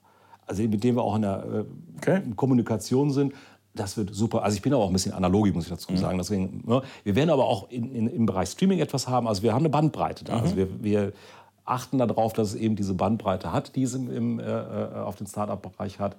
also 0.47 0.63
mit 0.63 0.83
dem 0.83 0.95
wir 0.95 1.03
auch 1.03 1.15
in 1.17 1.21
der 1.21 1.45
äh, 1.45 1.65
okay. 1.97 2.23
Kommunikation 2.35 3.11
sind. 3.11 3.35
Das 3.75 3.95
wird 3.95 4.15
super. 4.15 4.41
Also 4.41 4.55
ich 4.55 4.63
bin 4.63 4.73
aber 4.73 4.85
auch 4.85 4.89
ein 4.89 4.93
bisschen 4.93 5.13
analogisch, 5.13 5.53
muss 5.53 5.65
ich 5.65 5.69
dazu 5.69 5.91
mhm. 5.91 5.97
sagen. 5.97 6.17
Deswegen, 6.17 6.63
ne? 6.65 6.81
Wir 7.03 7.15
werden 7.15 7.29
aber 7.29 7.45
auch 7.45 7.69
in, 7.69 7.93
in, 7.93 8.07
im 8.07 8.25
Bereich 8.25 8.49
Streaming 8.49 8.79
etwas 8.79 9.07
haben. 9.07 9.27
Also 9.27 9.43
wir 9.43 9.53
haben 9.53 9.61
eine 9.61 9.69
Bandbreite 9.69 10.25
da. 10.25 10.37
Mhm. 10.37 10.41
Also 10.41 10.57
wir, 10.57 10.83
wir 10.83 11.13
achten 11.65 11.97
darauf, 11.97 12.33
dass 12.33 12.49
es 12.49 12.55
eben 12.55 12.75
diese 12.75 12.95
Bandbreite 12.95 13.51
hat, 13.51 13.75
die 13.75 13.83
es 13.83 13.93
im, 13.93 14.09
im, 14.09 14.39
äh, 14.39 14.43
auf 14.43 15.15
den 15.15 15.27
Start-up-Bereich 15.27 15.99
hat. 15.99 16.15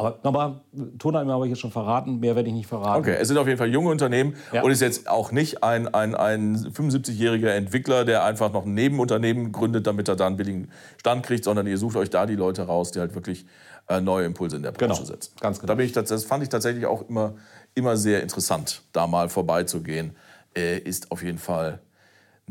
Aber, 0.00 0.18
aber 0.22 0.60
Tonheim 0.98 1.28
habe 1.28 1.46
ich 1.46 1.50
jetzt 1.50 1.60
schon 1.60 1.70
verraten, 1.70 2.20
mehr 2.20 2.34
werde 2.34 2.48
ich 2.48 2.54
nicht 2.54 2.66
verraten. 2.66 3.00
Okay, 3.00 3.16
es 3.20 3.28
sind 3.28 3.36
auf 3.36 3.46
jeden 3.46 3.58
Fall 3.58 3.68
junge 3.68 3.90
Unternehmen 3.90 4.34
ja. 4.52 4.62
und 4.62 4.70
ist 4.70 4.80
jetzt 4.80 5.08
auch 5.08 5.30
nicht 5.30 5.62
ein, 5.62 5.92
ein, 5.92 6.14
ein 6.14 6.56
75-jähriger 6.56 7.50
Entwickler, 7.50 8.04
der 8.04 8.24
einfach 8.24 8.50
noch 8.52 8.64
ein 8.64 8.74
Nebenunternehmen 8.74 9.52
gründet, 9.52 9.86
damit 9.86 10.08
er 10.08 10.16
da 10.16 10.26
einen 10.26 10.36
billigen 10.36 10.70
Stand 10.98 11.24
kriegt, 11.24 11.44
sondern 11.44 11.66
ihr 11.66 11.76
sucht 11.76 11.96
euch 11.96 12.08
da 12.08 12.24
die 12.24 12.36
Leute 12.36 12.62
raus, 12.62 12.92
die 12.92 13.00
halt 13.00 13.14
wirklich 13.14 13.44
äh, 13.88 14.00
neue 14.00 14.24
Impulse 14.24 14.56
in 14.56 14.62
der 14.62 14.72
Branche 14.72 14.94
genau, 14.94 15.04
setzen. 15.04 15.34
Ganz 15.40 15.58
genau. 15.60 15.68
Da 15.68 15.74
bin 15.74 15.84
ich, 15.84 15.92
das 15.92 16.24
fand 16.24 16.42
ich 16.42 16.48
tatsächlich 16.48 16.86
auch 16.86 17.08
immer, 17.08 17.34
immer 17.74 17.96
sehr 17.96 18.22
interessant, 18.22 18.82
da 18.92 19.06
mal 19.06 19.28
vorbeizugehen. 19.28 20.16
Äh, 20.56 20.78
ist 20.78 21.12
auf 21.12 21.22
jeden 21.22 21.38
Fall 21.38 21.80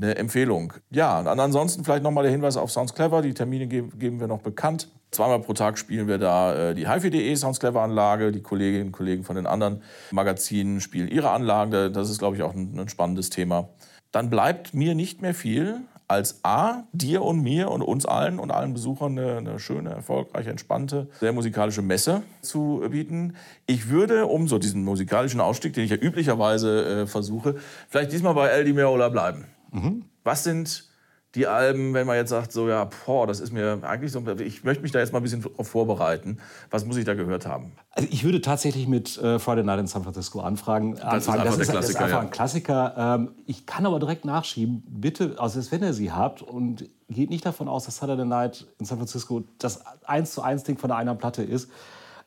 eine 0.02 0.16
Empfehlung. 0.16 0.74
Ja, 0.90 1.20
und 1.20 1.28
ansonsten 1.28 1.84
vielleicht 1.84 2.04
nochmal 2.04 2.24
der 2.24 2.32
Hinweis 2.32 2.58
auf 2.58 2.72
Sounds 2.72 2.94
Clever. 2.94 3.22
Die 3.22 3.34
Termine 3.34 3.68
geben 3.68 4.20
wir 4.20 4.28
noch 4.28 4.42
bekannt. 4.42 4.90
Zweimal 5.12 5.40
pro 5.40 5.54
Tag 5.54 5.78
spielen 5.78 6.08
wir 6.08 6.18
da 6.18 6.70
äh, 6.70 6.76
die 6.76 6.88
HiFi.de 6.88 7.36
Sounds 7.36 7.60
Clever 7.60 7.82
Anlage. 7.82 8.32
Die 8.32 8.42
Kolleginnen 8.42 8.88
und 8.88 8.92
Kollegen 8.92 9.24
von 9.24 9.36
den 9.36 9.48
anderen 9.48 9.82
Magazinen 10.12 10.82
spielen 10.82 11.08
ihre 11.08 11.32
Anlagen. 11.32 11.94
Das 11.94 12.10
ist, 12.10 12.20
glaube 12.20 12.36
ich, 12.36 12.44
auch 12.44 12.54
ein, 12.54 12.78
ein 12.78 12.90
spannendes 12.90 13.30
Thema. 13.30 13.70
Dann 14.12 14.30
bleibt 14.30 14.74
mir 14.74 14.96
nicht 14.96 15.22
mehr 15.22 15.34
viel, 15.34 15.82
als 16.10 16.44
A, 16.44 16.86
dir 16.92 17.22
und 17.22 17.42
mir 17.42 17.70
und 17.70 17.84
uns 17.84 18.08
allen 18.08 18.40
und 18.40 18.50
allen 18.50 18.74
Besuchern 18.74 19.18
eine, 19.18 19.38
eine, 19.38 19.60
schöne, 19.60 19.92
erfolgreiche, 19.92 20.50
entspannte, 20.50 21.08
sehr 21.20 21.34
musikalische 21.34 21.84
Messe 21.84 22.24
zu 22.42 22.84
bieten. 22.90 23.36
Ich 23.68 23.90
würde, 23.90 24.26
um 24.26 24.48
so 24.48 24.58
diesen 24.58 24.84
musikalischen 24.84 25.40
Ausstieg, 25.40 25.74
den 25.74 25.84
ich 25.84 25.92
ja 25.92 25.98
üblicherweise 25.98 27.04
äh, 27.04 27.08
versuche, 27.08 27.56
vielleicht 27.90 28.12
diesmal 28.12 28.34
bei 28.34 28.48
El 28.48 28.66
Di 28.66 28.74
bleiben. 28.74 29.46
Mhm. 29.72 30.06
Was 30.24 30.44
sind 30.44 30.90
die 31.36 31.46
Alben, 31.46 31.94
wenn 31.94 32.08
man 32.08 32.16
jetzt 32.16 32.30
sagt, 32.30 32.52
so 32.52 32.68
ja, 32.68 32.90
boah, 33.06 33.28
das 33.28 33.40
ist 33.40 33.52
mir 33.52 33.80
eigentlich 33.84 34.12
so, 34.12 34.26
ich 34.40 34.64
möchte 34.64 34.82
mich 34.82 34.92
da 34.92 35.00
jetzt 35.00 35.14
mal 35.14 35.20
ein 35.20 35.24
bisschen 35.24 35.44
darauf 35.44 35.68
vorbereiten. 35.68 36.40
Was 36.72 36.86
muss 36.86 36.98
ich 36.98 37.06
da 37.06 37.14
gehört 37.14 37.46
haben? 37.46 37.74
Also 37.92 38.10
ich 38.12 38.24
würde 38.24 38.42
tatsächlich 38.42 38.88
mit 38.88 39.16
äh, 39.20 39.38
Friday 39.38 39.64
Night 39.64 39.80
in 39.80 39.88
San 39.88 40.04
Francisco 40.04 40.40
anfragen. 40.40 40.96
Das 40.96 41.04
anfangen. 41.04 41.20
ist 41.20 41.30
einfach 41.30 41.46
das, 41.46 41.68
ist, 41.68 41.74
das 41.74 41.90
ist 41.90 41.96
einfach 41.98 42.18
ja. 42.18 42.20
ein 42.22 42.32
Klassiker. 42.32 42.96
Ähm, 42.98 43.32
ich 43.46 43.68
kann 43.68 43.86
aber 43.86 44.00
direkt 44.00 44.26
nachschieben, 44.26 44.84
bitte, 44.88 45.36
also 45.38 45.60
wenn 45.72 45.84
ihr 45.84 45.94
sie 45.94 46.12
habt 46.12 46.42
und 46.42 46.90
geht 47.10 47.30
nicht 47.30 47.46
davon 47.46 47.68
aus, 47.68 47.86
dass 47.86 47.98
Saturday 47.98 48.26
Night 48.26 48.66
in 48.80 48.86
San 48.86 48.98
Francisco 48.98 49.44
das 49.60 49.84
eins 50.06 50.32
zu 50.32 50.42
eins 50.42 50.64
Ding 50.64 50.80
von 50.80 50.88
der 50.88 50.98
einer 50.98 51.14
Platte 51.14 51.44
ist. 51.44 51.70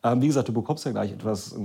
Ähm, 0.05 0.23
wie 0.23 0.29
gesagt, 0.29 0.49
du 0.49 0.53
bekommst 0.53 0.85
ja 0.85 0.93
gleich 0.93 1.11
etwas 1.11 1.53
äh, 1.53 1.59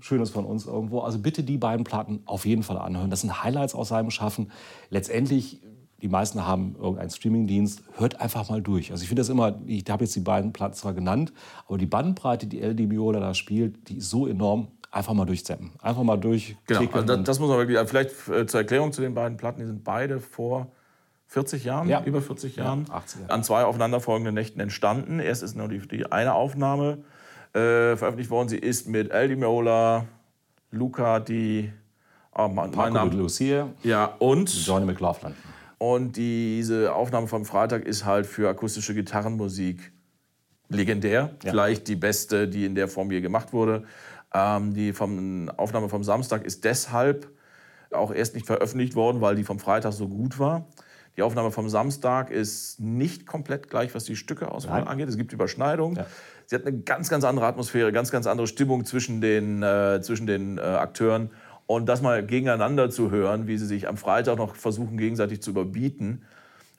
Schönes 0.00 0.30
von 0.30 0.44
uns 0.44 0.66
irgendwo. 0.66 1.00
Also 1.00 1.18
bitte 1.18 1.42
die 1.42 1.58
beiden 1.58 1.84
Platten 1.84 2.22
auf 2.24 2.46
jeden 2.46 2.62
Fall 2.62 2.78
anhören. 2.78 3.10
Das 3.10 3.20
sind 3.20 3.42
Highlights 3.42 3.74
aus 3.74 3.88
seinem 3.88 4.10
Schaffen. 4.10 4.50
Letztendlich 4.90 5.60
die 6.02 6.08
meisten 6.08 6.46
haben 6.46 6.76
irgendeinen 6.78 7.10
Streamingdienst, 7.10 7.82
hört 7.96 8.20
einfach 8.20 8.48
mal 8.48 8.62
durch. 8.62 8.90
Also 8.90 9.02
ich 9.02 9.08
finde 9.08 9.20
das 9.20 9.28
immer, 9.28 9.60
ich 9.66 9.84
habe 9.88 10.04
jetzt 10.04 10.16
die 10.16 10.20
beiden 10.20 10.52
Platten 10.52 10.74
zwar 10.74 10.94
genannt, 10.94 11.32
aber 11.66 11.78
die 11.78 11.86
Bandbreite, 11.86 12.46
die 12.46 12.60
El 12.60 12.74
Di 12.74 12.86
Meola 12.86 13.20
da 13.20 13.34
spielt, 13.34 13.88
die 13.88 13.98
ist 13.98 14.10
so 14.10 14.26
enorm, 14.26 14.68
einfach 14.90 15.12
mal 15.12 15.26
durchzappen. 15.26 15.72
Einfach 15.80 16.02
mal 16.02 16.16
durch. 16.16 16.56
Genau, 16.66 16.80
also 16.80 17.02
das, 17.02 17.24
das, 17.24 17.38
muss 17.38 17.48
man 17.50 17.58
wirklich, 17.58 17.78
vielleicht 17.88 18.28
äh, 18.28 18.46
zur 18.46 18.60
Erklärung 18.60 18.92
zu 18.92 19.02
den 19.02 19.14
beiden 19.14 19.36
Platten, 19.36 19.60
die 19.60 19.66
sind 19.66 19.84
beide 19.84 20.20
vor 20.20 20.72
40 21.26 21.64
Jahren, 21.64 21.88
ja. 21.88 22.02
über 22.02 22.22
40 22.22 22.56
Jahren, 22.56 22.86
ja, 22.88 22.94
80, 22.94 23.30
an 23.30 23.44
zwei 23.44 23.64
aufeinanderfolgenden 23.64 24.34
Nächten 24.34 24.58
entstanden. 24.58 25.20
Erst 25.20 25.42
ist 25.42 25.54
nur 25.54 25.68
die, 25.68 25.86
die 25.86 26.10
eine 26.10 26.34
Aufnahme 26.34 27.04
äh, 27.52 27.96
veröffentlicht 27.96 28.30
worden. 28.30 28.48
Sie 28.48 28.58
ist 28.58 28.88
mit 28.88 29.10
El 29.10 29.28
Di 29.28 29.36
Meola, 29.36 30.06
Luca 30.70 31.20
Di 31.20 31.70
Oh, 32.32 32.48
mein, 32.48 32.70
mein 32.70 32.92
Name. 32.92 33.10
Lucia. 33.10 33.68
Ja, 33.82 34.14
und? 34.18 34.48
Johnny 34.66 34.86
McLaughlin. 34.86 35.34
Und 35.78 36.16
diese 36.16 36.94
Aufnahme 36.94 37.26
vom 37.26 37.44
Freitag 37.44 37.84
ist 37.86 38.04
halt 38.04 38.26
für 38.26 38.48
akustische 38.48 38.94
Gitarrenmusik 38.94 39.92
legendär. 40.68 41.30
Ja. 41.42 41.50
Vielleicht 41.50 41.88
die 41.88 41.96
beste, 41.96 42.46
die 42.48 42.64
in 42.66 42.74
der 42.74 42.86
Form 42.86 43.10
je 43.10 43.20
gemacht 43.20 43.52
wurde. 43.52 43.84
Ähm, 44.32 44.74
die 44.74 44.92
vom, 44.92 45.48
Aufnahme 45.56 45.88
vom 45.88 46.04
Samstag 46.04 46.44
ist 46.44 46.64
deshalb 46.64 47.28
auch 47.90 48.12
erst 48.12 48.34
nicht 48.34 48.46
veröffentlicht 48.46 48.94
worden, 48.94 49.20
weil 49.20 49.34
die 49.34 49.42
vom 49.42 49.58
Freitag 49.58 49.92
so 49.92 50.06
gut 50.06 50.38
war. 50.38 50.66
Die 51.16 51.22
Aufnahme 51.22 51.50
vom 51.50 51.68
Samstag 51.68 52.30
ist 52.30 52.80
nicht 52.80 53.26
komplett 53.26 53.68
gleich, 53.68 53.94
was 53.94 54.04
die 54.04 54.16
Stücke 54.16 54.50
angeht. 54.50 55.08
Es 55.08 55.16
gibt 55.16 55.32
Überschneidungen. 55.32 55.96
Ja. 55.96 56.06
Sie 56.46 56.56
hat 56.56 56.66
eine 56.66 56.78
ganz, 56.80 57.08
ganz 57.08 57.24
andere 57.24 57.46
Atmosphäre, 57.46 57.92
ganz, 57.92 58.10
ganz 58.10 58.26
andere 58.26 58.46
Stimmung 58.46 58.84
zwischen 58.84 59.20
den, 59.20 59.62
äh, 59.62 60.00
zwischen 60.02 60.26
den 60.26 60.58
äh, 60.58 60.62
Akteuren. 60.62 61.30
Und 61.66 61.86
das 61.86 62.02
mal 62.02 62.24
gegeneinander 62.26 62.90
zu 62.90 63.10
hören, 63.10 63.46
wie 63.46 63.56
sie 63.56 63.66
sich 63.66 63.86
am 63.86 63.96
Freitag 63.96 64.38
noch 64.38 64.56
versuchen, 64.56 64.98
gegenseitig 64.98 65.42
zu 65.42 65.50
überbieten. 65.50 66.24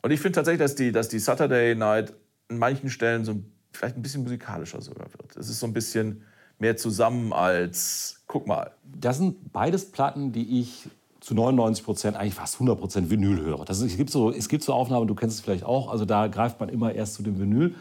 Und 0.02 0.12
ich 0.12 0.20
finde 0.20 0.36
tatsächlich, 0.36 0.62
dass 0.62 0.76
die, 0.76 0.91
dass 0.91 1.08
die 1.08 1.20
Saturday 1.20 1.76
Night 1.76 2.13
an 2.50 2.58
manchen 2.58 2.89
Stellen 2.89 3.24
so 3.24 3.41
vielleicht 3.72 3.96
ein 3.96 4.02
bisschen 4.02 4.24
musikalischer 4.24 4.82
sogar 4.82 5.08
wird. 5.13 5.38
Es 5.38 5.50
ist 5.50 5.60
so 5.60 5.67
ein 5.67 5.74
bisschen 5.74 6.24
mehr 6.60 6.78
zusammen 6.78 7.34
als, 7.34 8.22
guck 8.28 8.48
mal. 8.48 8.72
Das 8.84 9.17
sind 9.17 9.52
beides 9.54 9.91
Platten, 9.91 10.32
die 10.32 10.60
ich 10.60 10.89
zu 11.21 11.36
99 11.36 11.86
Prozent, 11.86 12.17
eigentlich 12.17 12.34
fast 12.34 12.55
100 12.55 12.79
Prozent 12.79 13.10
Vinyl 13.10 13.41
höre. 13.41 13.63
Das 13.63 13.79
ist, 13.79 13.91
es, 13.91 13.97
gibt 13.97 14.10
so, 14.10 14.31
es 14.31 14.49
gibt 14.49 14.63
so 14.63 14.73
Aufnahmen, 14.73 15.07
du 15.07 15.15
kennst 15.15 15.38
es 15.38 15.41
vielleicht 15.41 15.63
auch, 15.63 15.89
also 15.89 16.03
da 16.03 16.27
greift 16.27 16.60
man 16.60 16.67
immer 16.67 16.93
erst 16.93 17.13
zu 17.13 17.23
dem 17.23 17.39
Vinyl. 17.39 17.75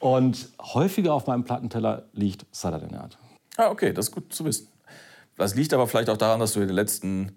Und 0.00 0.48
häufiger 0.60 1.12
auf 1.12 1.26
meinem 1.26 1.44
Plattenteller 1.44 2.04
liegt 2.12 2.46
Saturday 2.50 2.90
Night. 2.90 3.18
Ah, 3.56 3.70
okay, 3.70 3.92
das 3.92 4.08
ist 4.08 4.14
gut 4.14 4.32
zu 4.32 4.44
wissen. 4.44 4.68
Das 5.36 5.54
liegt 5.54 5.72
aber 5.74 5.86
vielleicht 5.86 6.08
auch 6.08 6.16
daran, 6.16 6.40
dass 6.40 6.52
du 6.52 6.60
in 6.60 6.66
den 6.66 6.74
letzten 6.74 7.32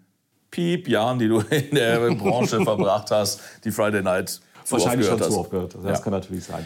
Piep 0.51 0.87
Jahren, 0.87 1.19
die 1.19 1.27
du 1.27 1.39
in 1.49 1.75
der 1.75 1.99
Branche 2.15 2.61
verbracht 2.63 3.11
hast, 3.11 3.41
die 3.63 3.71
Friday 3.71 4.01
Night 4.01 4.29
zu 4.63 4.73
Wahrscheinlich 4.73 5.07
schon 5.07 5.21
zu 5.21 5.37
oft 5.37 5.51
gehört. 5.51 5.75
Das 5.75 5.83
ja. 5.83 5.97
kann 5.99 6.13
natürlich 6.13 6.45
sein. 6.45 6.65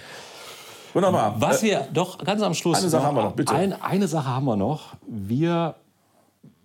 Wunderbar. 0.94 1.36
Was 1.40 1.62
wir 1.64 1.88
doch 1.92 2.24
ganz 2.24 2.42
am 2.42 2.54
Schluss. 2.54 2.78
Eine 2.78 2.90
Sache 2.90 3.04
haben 3.04 3.16
wir 3.16 3.24
noch, 3.24 3.34
bitte. 3.34 3.54
Ein, 3.54 3.74
eine 3.82 4.08
Sache 4.08 4.28
haben 4.28 4.46
wir 4.46 4.56
noch. 4.56 4.94
Wir 5.08 5.76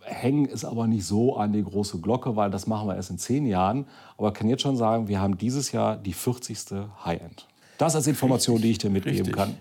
hängen 0.02 0.48
es 0.52 0.64
aber 0.64 0.86
nicht 0.86 1.04
so 1.04 1.36
an 1.36 1.52
die 1.52 1.62
große 1.62 1.98
Glocke, 2.00 2.36
weil 2.36 2.50
das 2.50 2.66
machen 2.66 2.88
wir 2.88 2.96
erst 2.96 3.10
in 3.10 3.18
zehn 3.18 3.46
Jahren. 3.46 3.86
Aber 4.16 4.28
ich 4.28 4.34
kann 4.34 4.48
jetzt 4.48 4.62
schon 4.62 4.76
sagen, 4.76 5.08
wir 5.08 5.20
haben 5.20 5.38
dieses 5.38 5.72
Jahr 5.72 5.96
die 5.96 6.12
40. 6.12 6.58
High-End. 7.04 7.46
Das 7.78 7.96
als 7.96 8.06
Information, 8.06 8.60
die 8.60 8.72
ich 8.72 8.78
dir 8.78 8.90
mitgeben 8.90 9.18
Richtig. 9.18 9.36
kann. 9.36 9.56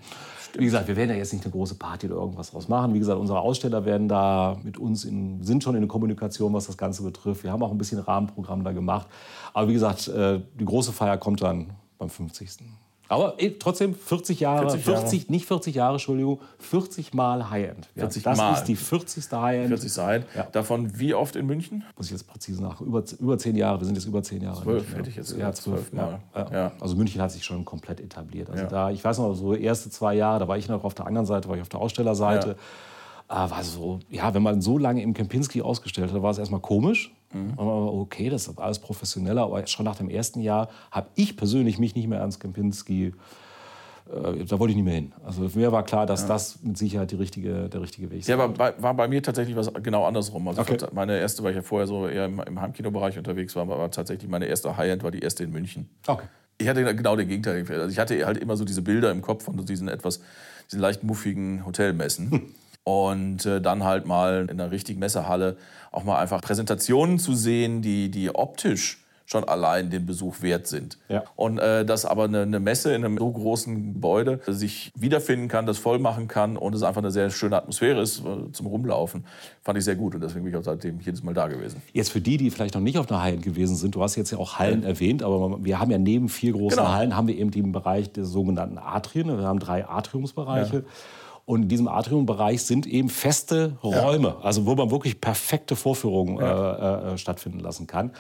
Wie 0.58 0.66
gesagt, 0.66 0.88
wir 0.88 0.96
werden 0.96 1.12
ja 1.12 1.16
jetzt 1.16 1.32
nicht 1.32 1.46
eine 1.46 1.52
große 1.52 1.76
Party 1.76 2.08
oder 2.08 2.16
irgendwas 2.16 2.52
draus 2.52 2.68
machen. 2.68 2.94
Wie 2.94 3.00
gesagt, 3.00 3.20
unsere 3.20 3.40
Aussteller 3.40 3.86
werden 3.86 4.08
da 4.08 4.58
mit 4.64 4.78
uns 4.78 5.06
in, 5.06 5.44
sind 5.44 5.64
schon 5.64 5.76
in 5.76 5.82
der 5.82 5.88
Kommunikation, 5.88 6.54
was 6.54 6.66
das 6.66 6.78
Ganze 6.78 7.04
betrifft. 7.04 7.44
Wir 7.44 7.52
haben 7.52 7.62
auch 7.62 7.72
ein 7.72 7.78
bisschen 7.78 8.00
Rahmenprogramm 8.00 8.64
da 8.64 8.72
gemacht. 8.72 9.08
Aber 9.54 9.68
wie 9.68 9.74
gesagt, 9.74 10.08
äh, 10.08 10.42
die 10.60 10.66
große 10.66 10.92
Feier 10.92 11.18
kommt 11.18 11.44
dann 11.44 11.68
beim 11.98 12.10
50. 12.10 12.50
Aber 13.10 13.34
eh, 13.42 13.50
trotzdem 13.58 13.96
40 13.96 14.40
Jahre, 14.40 14.70
40 14.70 14.86
Jahre. 14.86 15.02
40, 15.02 15.30
nicht 15.30 15.46
40 15.48 15.76
Jahre, 15.76 15.94
Entschuldigung, 15.94 16.40
40 16.60 17.14
Mal 17.16 17.50
High-End. 17.50 17.90
40 17.96 18.24
das 18.24 18.38
Mal. 18.38 18.54
ist 18.54 18.66
die 18.66 18.76
40. 18.76 19.32
High-End. 19.32 19.68
40 19.68 19.98
High-End. 19.98 20.26
Ja. 20.36 20.44
Davon 20.52 21.00
wie 21.00 21.16
oft 21.16 21.36
in 21.36 21.48
München? 21.48 21.84
Muss 21.98 22.06
ich 22.06 22.12
jetzt 22.12 22.28
präzise 22.28 22.62
nach. 22.62 22.80
Über, 22.82 23.04
über 23.20 23.38
10 23.38 23.56
Jahre, 23.56 23.82
wir 23.82 23.86
sind 23.86 23.96
jetzt 23.96 24.06
über 24.06 24.22
10 24.22 24.44
Jahre. 24.44 24.62
Zwölf 24.62 24.96
hätte 24.96 25.10
ich 25.10 25.16
jetzt 25.16 25.36
Ja, 25.36 25.52
zwölf 25.52 25.92
Mal. 25.92 26.20
Ja. 26.36 26.52
Ja. 26.52 26.72
Also 26.80 26.96
München 26.96 27.20
hat 27.20 27.32
sich 27.32 27.44
schon 27.44 27.66
komplett 27.66 28.00
etabliert. 28.00 28.52
Also 28.52 28.68
da, 28.68 28.92
ich 28.92 29.04
weiß 29.04 29.18
noch, 29.18 29.34
so 29.34 29.56
erste 29.56 29.90
zwei 29.90 30.14
Jahre, 30.14 30.40
da 30.40 30.48
war 30.48 30.58
ich 30.58 30.70
noch 30.70 30.84
auf 30.84 30.94
der 30.94 31.08
anderen 31.08 31.26
Seite, 31.26 31.50
war 31.50 31.56
ich 31.56 31.62
auf 31.64 31.70
der 31.70 31.80
Ausstellerseite. 31.80 32.58
Äh, 33.28 33.34
war 33.34 33.64
so, 33.64 34.00
ja, 34.10 34.34
wenn 34.36 34.44
man 34.44 34.62
so 34.62 34.78
lange 34.78 35.02
im 35.02 35.14
Kempinski 35.16 35.62
ausgestellt 35.64 36.14
hat, 36.14 36.22
war 36.22 36.32
es 36.32 36.38
erstmal 36.38 36.62
komisch. 36.62 37.12
Mhm. 37.34 37.54
Okay, 37.58 38.30
das 38.30 38.48
ist 38.48 38.60
alles 38.60 38.80
professioneller, 38.80 39.44
aber 39.44 39.66
schon 39.68 39.86
nach 39.86 39.96
dem 39.96 40.10
ersten 40.10 40.42
Jahr 40.42 40.70
habe 40.92 41.10
ich 41.16 41.38
persönlich 41.38 41.78
mich 41.78 41.96
nicht 41.96 42.08
mehr 42.08 42.22
ans 42.22 42.40
Kempinski 42.40 43.14
äh, 44.10 44.46
da 44.46 44.60
wollte 44.60 44.72
ich 44.72 44.76
nicht 44.76 44.86
mehr 44.86 44.96
hin. 44.96 45.14
Also 45.24 45.50
mir 45.54 45.72
war 45.72 45.84
klar, 45.84 46.06
dass 46.06 46.22
ja. 46.24 46.30
das 46.30 46.62
mit 46.64 46.78
Sicherheit 46.78 47.12
die 47.12 47.16
richtige, 47.16 47.70
der 47.70 47.82
richtige 47.82 48.10
Weg 48.10 48.20
ist. 48.20 48.28
Ja, 48.28 48.36
aber 48.36 48.50
bei, 48.50 48.74
war 48.82 48.94
bei 48.94 49.08
mir 49.08 49.22
tatsächlich 49.22 49.56
was 49.56 49.72
genau 49.84 50.06
andersrum. 50.06 50.48
Also 50.48 50.62
okay. 50.62 50.78
meine 50.94 51.20
erste, 51.20 51.44
weil 51.44 51.52
ich 51.52 51.58
ja 51.58 51.62
vorher 51.62 51.88
so 51.88 52.08
eher 52.08 52.26
im, 52.26 52.40
im 52.40 52.60
Heimkinobereich 52.60 53.18
unterwegs 53.18 53.56
war, 53.56 53.68
war 53.68 53.92
tatsächlich 53.92 54.30
meine 54.30 54.46
erste 54.46 54.76
High-End 54.76 55.04
war 55.04 55.12
die 55.12 55.20
erste 55.20 55.44
in 55.44 55.52
München. 55.52 55.90
Okay. 56.08 56.26
Ich 56.58 56.68
hatte 56.68 56.84
genau 56.96 57.16
den 57.16 57.28
Gegenteil. 57.28 57.66
Also 57.70 57.90
ich 57.90 58.00
hatte 58.00 58.26
halt 58.26 58.38
immer 58.38 58.58
so 58.58 58.66
diese 58.66 58.82
Bilder 58.82 59.12
im 59.12 59.22
Kopf 59.22 59.44
von 59.46 59.64
diesen 59.66 59.88
etwas, 59.88 60.22
diesen 60.70 60.82
leicht 60.82 61.04
muffigen 61.04 61.66
Hotelmessen. 61.66 62.56
Und 62.84 63.46
äh, 63.46 63.62
dann 63.62 63.84
halt 63.84 64.06
mal 64.06 64.48
in 64.50 64.60
einer 64.60 64.72
richtigen 64.72 65.00
Messehalle 65.00 65.58
auch 65.92 66.04
mal 66.04 66.18
einfach 66.18 66.42
Präsentationen 66.42 67.20
zu 67.20 67.36
sehen, 67.36 67.82
die, 67.82 68.10
die 68.10 68.34
optisch 68.34 69.04
schon 69.30 69.44
allein 69.44 69.92
den 69.92 70.08
Besuch 70.08 70.42
wert 70.42 70.66
sind. 70.66 70.98
Ja. 71.08 71.24
Und 71.36 71.60
äh, 71.60 71.86
dass 71.86 72.04
aber 72.04 72.24
eine, 72.24 72.42
eine, 72.42 72.60
Messe 72.60 72.96
in 72.96 73.06
einem 73.06 73.20
so 73.20 73.30
großen 73.30 73.94
Gebäude 73.94 74.40
sich 74.48 74.92
wiederfinden 74.96 75.48
kann, 75.48 75.68
das 75.68 75.78
voll 75.78 76.00
machen 76.00 76.28
kann 76.28 76.58
und 76.58 76.74
es 76.74 76.82
einfach 76.82 77.02
eine 77.02 77.12
sehr 77.12 77.30
schöne 77.30 77.56
Atmosphäre 77.58 78.02
ist 78.02 78.22
äh, 78.22 78.52
zum 78.52 78.66
Rumlaufen, 78.66 79.26
fand 79.62 79.78
ich 79.78 79.86
sehr 79.86 79.96
gut 79.96 80.16
und 80.16 80.22
deswegen 80.22 80.46
bin 80.46 80.54
ich 80.54 80.60
auch 80.60 80.64
seitdem 80.64 81.00
jedes 81.00 81.22
Mal 81.22 81.36
da 81.36 81.48
gewesen. 81.48 81.80
Jetzt 81.94 82.12
für 82.12 82.22
die, 82.22 82.38
die 82.38 82.50
vielleicht 82.50 82.74
noch 82.74 82.82
nicht 82.82 82.98
auf 82.98 83.12
einer 83.12 83.22
Hallen 83.22 83.42
gewesen 83.42 83.76
sind, 83.76 83.94
du 83.94 84.02
hast 84.02 84.16
jetzt 84.16 84.32
ja 84.32 84.40
auch 84.40 84.58
Hallen 84.58 84.82
ja. 84.82 84.90
erwähnt, 84.90 85.22
aber 85.22 85.64
wir 85.64 85.80
haben 85.80 85.92
ja 85.92 86.00
neben 86.00 86.28
vier 86.28 86.54
großen 86.54 86.80
genau. 86.80 86.92
Hallen 86.92 87.16
haben 87.16 87.28
wir 87.28 87.38
eben 87.38 87.52
den 87.52 87.72
Bereich 87.72 88.12
der 88.12 88.26
sogenannten 88.26 88.80
Atrien. 88.80 89.28
Wir 89.28 89.46
haben 89.46 89.60
drei 89.60 89.88
Atriumsbereiche. 89.88 90.78
Ja. 90.78 90.84
Und 91.50 91.64
in 91.64 91.68
diesem 91.68 91.88
Atriumbereich 91.88 92.62
sind 92.62 92.86
eben 92.86 93.10
feste 93.10 93.76
Räume, 93.82 94.28
ja. 94.28 94.38
also 94.44 94.68
wo 94.68 94.76
man 94.76 94.92
wirklich 94.92 95.20
perfekte 95.20 95.76
Vorführungen 95.76 96.38
ja. 96.38 97.08
äh, 97.08 97.14
äh, 97.14 97.18
stattfinden 97.18 97.60
lassen 97.60 97.88
kann. 97.88 98.12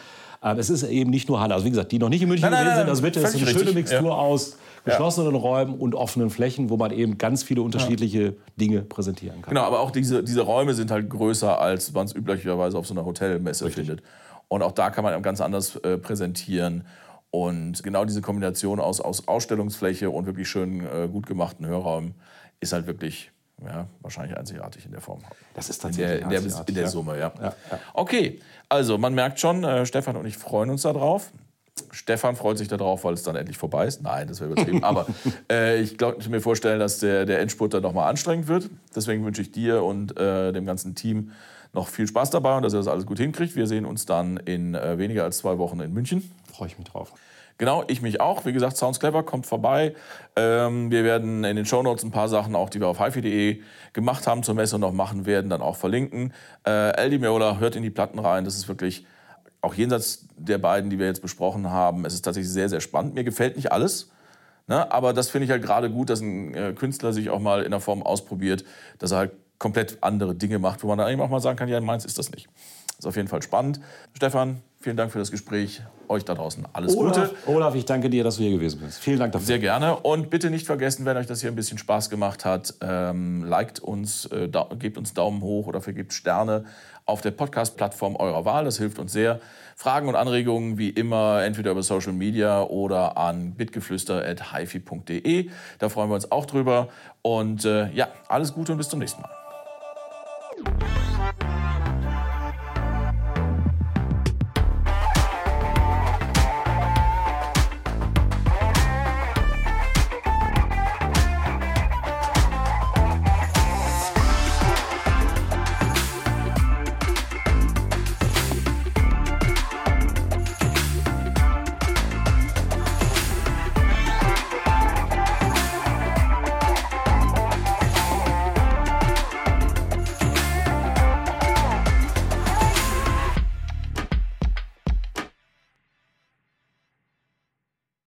Ähm, 0.42 0.58
es 0.58 0.72
ist 0.72 0.82
eben 0.82 1.12
nicht 1.12 1.30
nur 1.30 1.40
Halle. 1.40 1.54
Also 1.54 1.64
wie 1.64 1.70
gesagt, 1.70 1.92
die 1.92 2.00
noch 2.00 2.10
nicht 2.10 2.24
in 2.24 2.28
München 2.28 2.50
nein, 2.50 2.64
gewesen 2.64 2.80
sind, 2.80 2.90
also 2.90 3.04
bitte, 3.04 3.20
es 3.20 3.36
ist 3.36 3.48
eine 3.48 3.52
schöne 3.52 3.74
Mixtur 3.74 4.02
ja. 4.02 4.16
aus 4.16 4.58
geschlossenen 4.84 5.36
Räumen 5.36 5.76
und 5.76 5.94
offenen 5.94 6.32
Flächen, 6.32 6.72
wo 6.72 6.78
man 6.78 6.90
eben 6.90 7.20
ganz 7.20 7.44
viele 7.44 7.62
unterschiedliche 7.62 8.34
Dinge 8.60 8.82
präsentieren 8.82 9.44
kann. 9.44 9.54
Genau, 9.54 9.62
aber 9.62 9.82
auch 9.82 9.92
diese, 9.92 10.24
diese 10.24 10.42
Räume 10.42 10.74
sind 10.74 10.90
halt 10.90 11.08
größer, 11.08 11.62
als 11.62 11.94
man 11.94 12.08
es 12.08 12.16
üblicherweise 12.16 12.80
auf 12.80 12.88
so 12.88 12.96
einer 12.96 13.06
Hotelmesse 13.06 13.66
Richtig. 13.66 13.86
findet. 13.86 14.04
Und 14.48 14.64
auch 14.64 14.72
da 14.72 14.90
kann 14.90 15.04
man 15.04 15.22
ganz 15.22 15.40
anders 15.40 15.76
äh, 15.76 16.00
präsentieren. 16.00 16.84
Und 17.30 17.84
genau 17.84 18.06
diese 18.06 18.22
Kombination 18.22 18.80
aus, 18.80 19.00
aus 19.00 19.28
Ausstellungsfläche 19.28 20.10
und 20.10 20.26
wirklich 20.26 20.50
schön 20.50 20.80
äh, 20.80 21.08
gut 21.08 21.28
gemachten 21.28 21.68
Hörräumen 21.68 22.16
ist 22.60 22.74
halt 22.74 22.88
wirklich 22.88 23.32
ja, 23.66 23.88
wahrscheinlich 24.02 24.38
einzigartig 24.38 24.86
in 24.86 24.92
der 24.92 25.02
Form. 25.02 25.20
Das 25.54 25.70
ist 25.70 25.80
tatsächlich 25.82 26.22
in 26.22 26.30
der, 26.30 26.40
in 26.40 26.50
der, 26.50 26.68
in 26.68 26.76
der 26.76 26.88
Summe, 26.88 27.20
ja. 27.20 27.32
ja. 27.42 27.54
Okay, 27.94 28.40
also 28.70 28.98
man 28.98 29.14
merkt 29.14 29.40
schon, 29.40 29.64
äh, 29.64 29.86
Stefan 29.86 30.16
und 30.16 30.26
ich 30.26 30.38
freuen 30.38 30.70
uns 30.70 30.84
darauf. 30.84 31.32
Stefan 31.92 32.36
freut 32.36 32.58
sich 32.58 32.68
darauf, 32.68 33.04
weil 33.04 33.14
es 33.14 33.24
dann 33.24 33.36
endlich 33.36 33.58
vorbei 33.58 33.86
ist. 33.86 34.02
Nein, 34.02 34.28
das 34.28 34.42
wäre 34.42 34.52
übertrieben. 34.52 34.84
Aber 34.84 35.08
äh, 35.52 35.82
ich 35.82 35.98
glaube, 35.98 36.18
ich 36.20 36.30
mir 36.30 36.42
vorstellen, 36.42 36.80
dass 36.80 37.00
der, 37.00 37.26
der 37.26 37.40
Endspurt 37.40 37.74
dann 37.74 37.84
nochmal 37.84 38.10
anstrengend 38.10 38.48
wird. 38.48 38.70
Deswegen 38.96 39.26
wünsche 39.26 39.42
ich 39.42 39.52
dir 39.52 39.84
und 39.84 40.18
äh, 40.18 40.52
dem 40.52 40.66
ganzen 40.66 40.96
Team 40.96 41.32
noch 41.74 41.88
viel 41.88 42.08
Spaß 42.08 42.32
dabei 42.32 42.58
und 42.58 42.64
dass 42.64 42.74
ihr 42.74 42.80
das 42.80 42.88
alles 42.88 43.06
gut 43.06 43.20
hinkriegt. 43.20 43.56
Wir 43.56 43.68
sehen 43.68 43.86
uns 43.86 44.06
dann 44.06 44.38
in 44.38 44.76
äh, 44.76 44.98
weniger 44.98 45.24
als 45.24 45.38
zwei 45.38 45.58
Wochen 45.58 45.80
in 45.80 45.94
München. 45.94 46.32
Freue 46.52 46.68
ich 46.68 46.78
mich 46.78 46.88
drauf. 46.88 47.14
Genau, 47.60 47.84
ich 47.88 48.02
mich 48.02 48.22
auch. 48.22 48.46
Wie 48.46 48.54
gesagt, 48.54 48.78
Sounds 48.78 49.02
Clever 49.02 49.22
kommt 49.24 49.46
vorbei. 49.46 49.94
Ähm, 50.38 50.92
wir 50.92 51.04
werden 51.04 51.44
in 51.44 51.58
den 51.58 51.66
Shownotes 51.66 52.06
ein 52.06 52.12
paar 52.12 52.30
Sachen, 52.30 52.56
auch 52.56 52.70
die 52.70 52.80
wir 52.80 52.88
auf 52.88 53.04
hifi.de 53.04 53.62
gemacht 53.92 54.28
haben 54.28 54.44
zur 54.44 54.56
Messe 54.56 54.80
noch 54.80 54.94
machen 54.94 55.26
werden, 55.26 55.50
dann 55.50 55.62
auch 55.62 55.76
verlinken. 55.76 56.34
Äh, 56.66 56.96
Eldi 56.96 57.20
Meola 57.20 57.58
hört 57.58 57.76
in 57.76 57.84
die 57.84 57.90
Platten 57.90 58.18
rein. 58.18 58.46
Das 58.46 58.56
ist 58.56 58.70
wirklich 58.70 59.06
auch 59.62 59.74
jenseits 59.74 60.26
der 60.38 60.58
beiden, 60.58 60.90
die 60.90 61.00
wir 61.00 61.08
jetzt 61.08 61.22
besprochen 61.22 61.70
haben. 61.70 62.06
Es 62.06 62.14
ist 62.14 62.22
tatsächlich 62.22 62.52
sehr, 62.52 62.70
sehr 62.70 62.80
spannend. 62.80 63.14
Mir 63.14 63.26
gefällt 63.26 63.58
nicht 63.58 63.74
alles. 63.74 64.10
Ne? 64.68 64.90
Aber 64.90 65.12
das 65.12 65.30
finde 65.30 65.44
ich 65.44 65.52
halt 65.52 65.62
gerade 65.62 65.92
gut, 65.92 66.10
dass 66.10 66.22
ein 66.22 66.54
äh, 66.54 66.72
Künstler 66.72 67.12
sich 67.12 67.30
auch 67.30 67.40
mal 67.40 67.64
in 67.64 67.72
der 67.72 67.82
Form 67.82 68.04
ausprobiert, 68.04 68.64
dass 69.00 69.12
er 69.12 69.18
halt 69.18 69.32
komplett 69.58 69.98
andere 70.00 70.34
Dinge 70.34 70.60
macht, 70.60 70.82
wo 70.82 70.88
man 70.88 70.98
dann 70.98 71.08
eigentlich 71.08 71.20
auch 71.20 71.30
mal 71.30 71.42
sagen 71.42 71.58
kann, 71.58 71.68
ja, 71.68 71.82
meins 71.82 72.06
ist 72.06 72.18
das 72.18 72.32
nicht. 72.32 72.48
Ist 72.98 73.06
auf 73.06 73.18
jeden 73.18 73.28
Fall 73.28 73.42
spannend. 73.42 73.82
Stefan, 74.16 74.62
Vielen 74.82 74.96
Dank 74.96 75.12
für 75.12 75.20
das 75.20 75.30
Gespräch. 75.30 75.82
Euch 76.08 76.24
da 76.24 76.34
draußen 76.34 76.66
alles 76.72 76.96
Olaf, 76.96 77.18
Gute. 77.18 77.36
Olaf, 77.48 77.76
ich 77.76 77.84
danke 77.84 78.10
dir, 78.10 78.24
dass 78.24 78.38
du 78.38 78.44
hier 78.44 78.54
gewesen 78.54 78.80
bist. 78.80 79.00
Vielen 79.00 79.20
Dank 79.20 79.34
dafür. 79.34 79.46
Sehr 79.46 79.60
gerne. 79.60 79.98
Und 79.98 80.30
bitte 80.30 80.50
nicht 80.50 80.66
vergessen, 80.66 81.04
wenn 81.06 81.18
euch 81.18 81.28
das 81.28 81.42
hier 81.42 81.52
ein 81.52 81.56
bisschen 81.56 81.78
Spaß 81.78 82.10
gemacht 82.10 82.46
hat, 82.46 82.74
ähm, 82.80 83.44
liked 83.44 83.82
uns, 83.82 84.26
äh, 84.28 84.48
da, 84.48 84.70
gebt 84.80 84.98
uns 84.98 85.14
Daumen 85.14 85.42
hoch 85.42 85.68
oder 85.68 85.82
vergebt 85.82 86.14
Sterne 86.14 86.64
auf 87.06 87.20
der 87.20 87.32
Podcast-Plattform 87.32 88.16
eurer 88.16 88.46
Wahl. 88.46 88.64
Das 88.64 88.78
hilft 88.78 89.00
uns 89.00 89.12
sehr. 89.12 89.42
Fragen 89.76 90.08
und 90.08 90.16
Anregungen 90.16 90.78
wie 90.78 90.92
immer 90.92 91.44
entweder 91.44 91.72
über 91.72 91.84
Social 91.84 92.14
Media 92.14 92.64
oder 92.64 93.18
an 93.18 93.56
bitgeflüster.hifi.de. 93.56 95.50
Da 95.80 95.90
freuen 95.90 96.10
wir 96.10 96.16
uns 96.16 96.32
auch 96.32 96.46
drüber. 96.46 96.88
Und 97.22 97.66
äh, 97.66 97.92
ja, 97.92 98.08
alles 98.30 98.54
Gute 98.54 98.72
und 98.72 98.78
bis 98.78 98.88
zum 98.88 99.00
nächsten 99.00 99.22
Mal. 99.22 99.39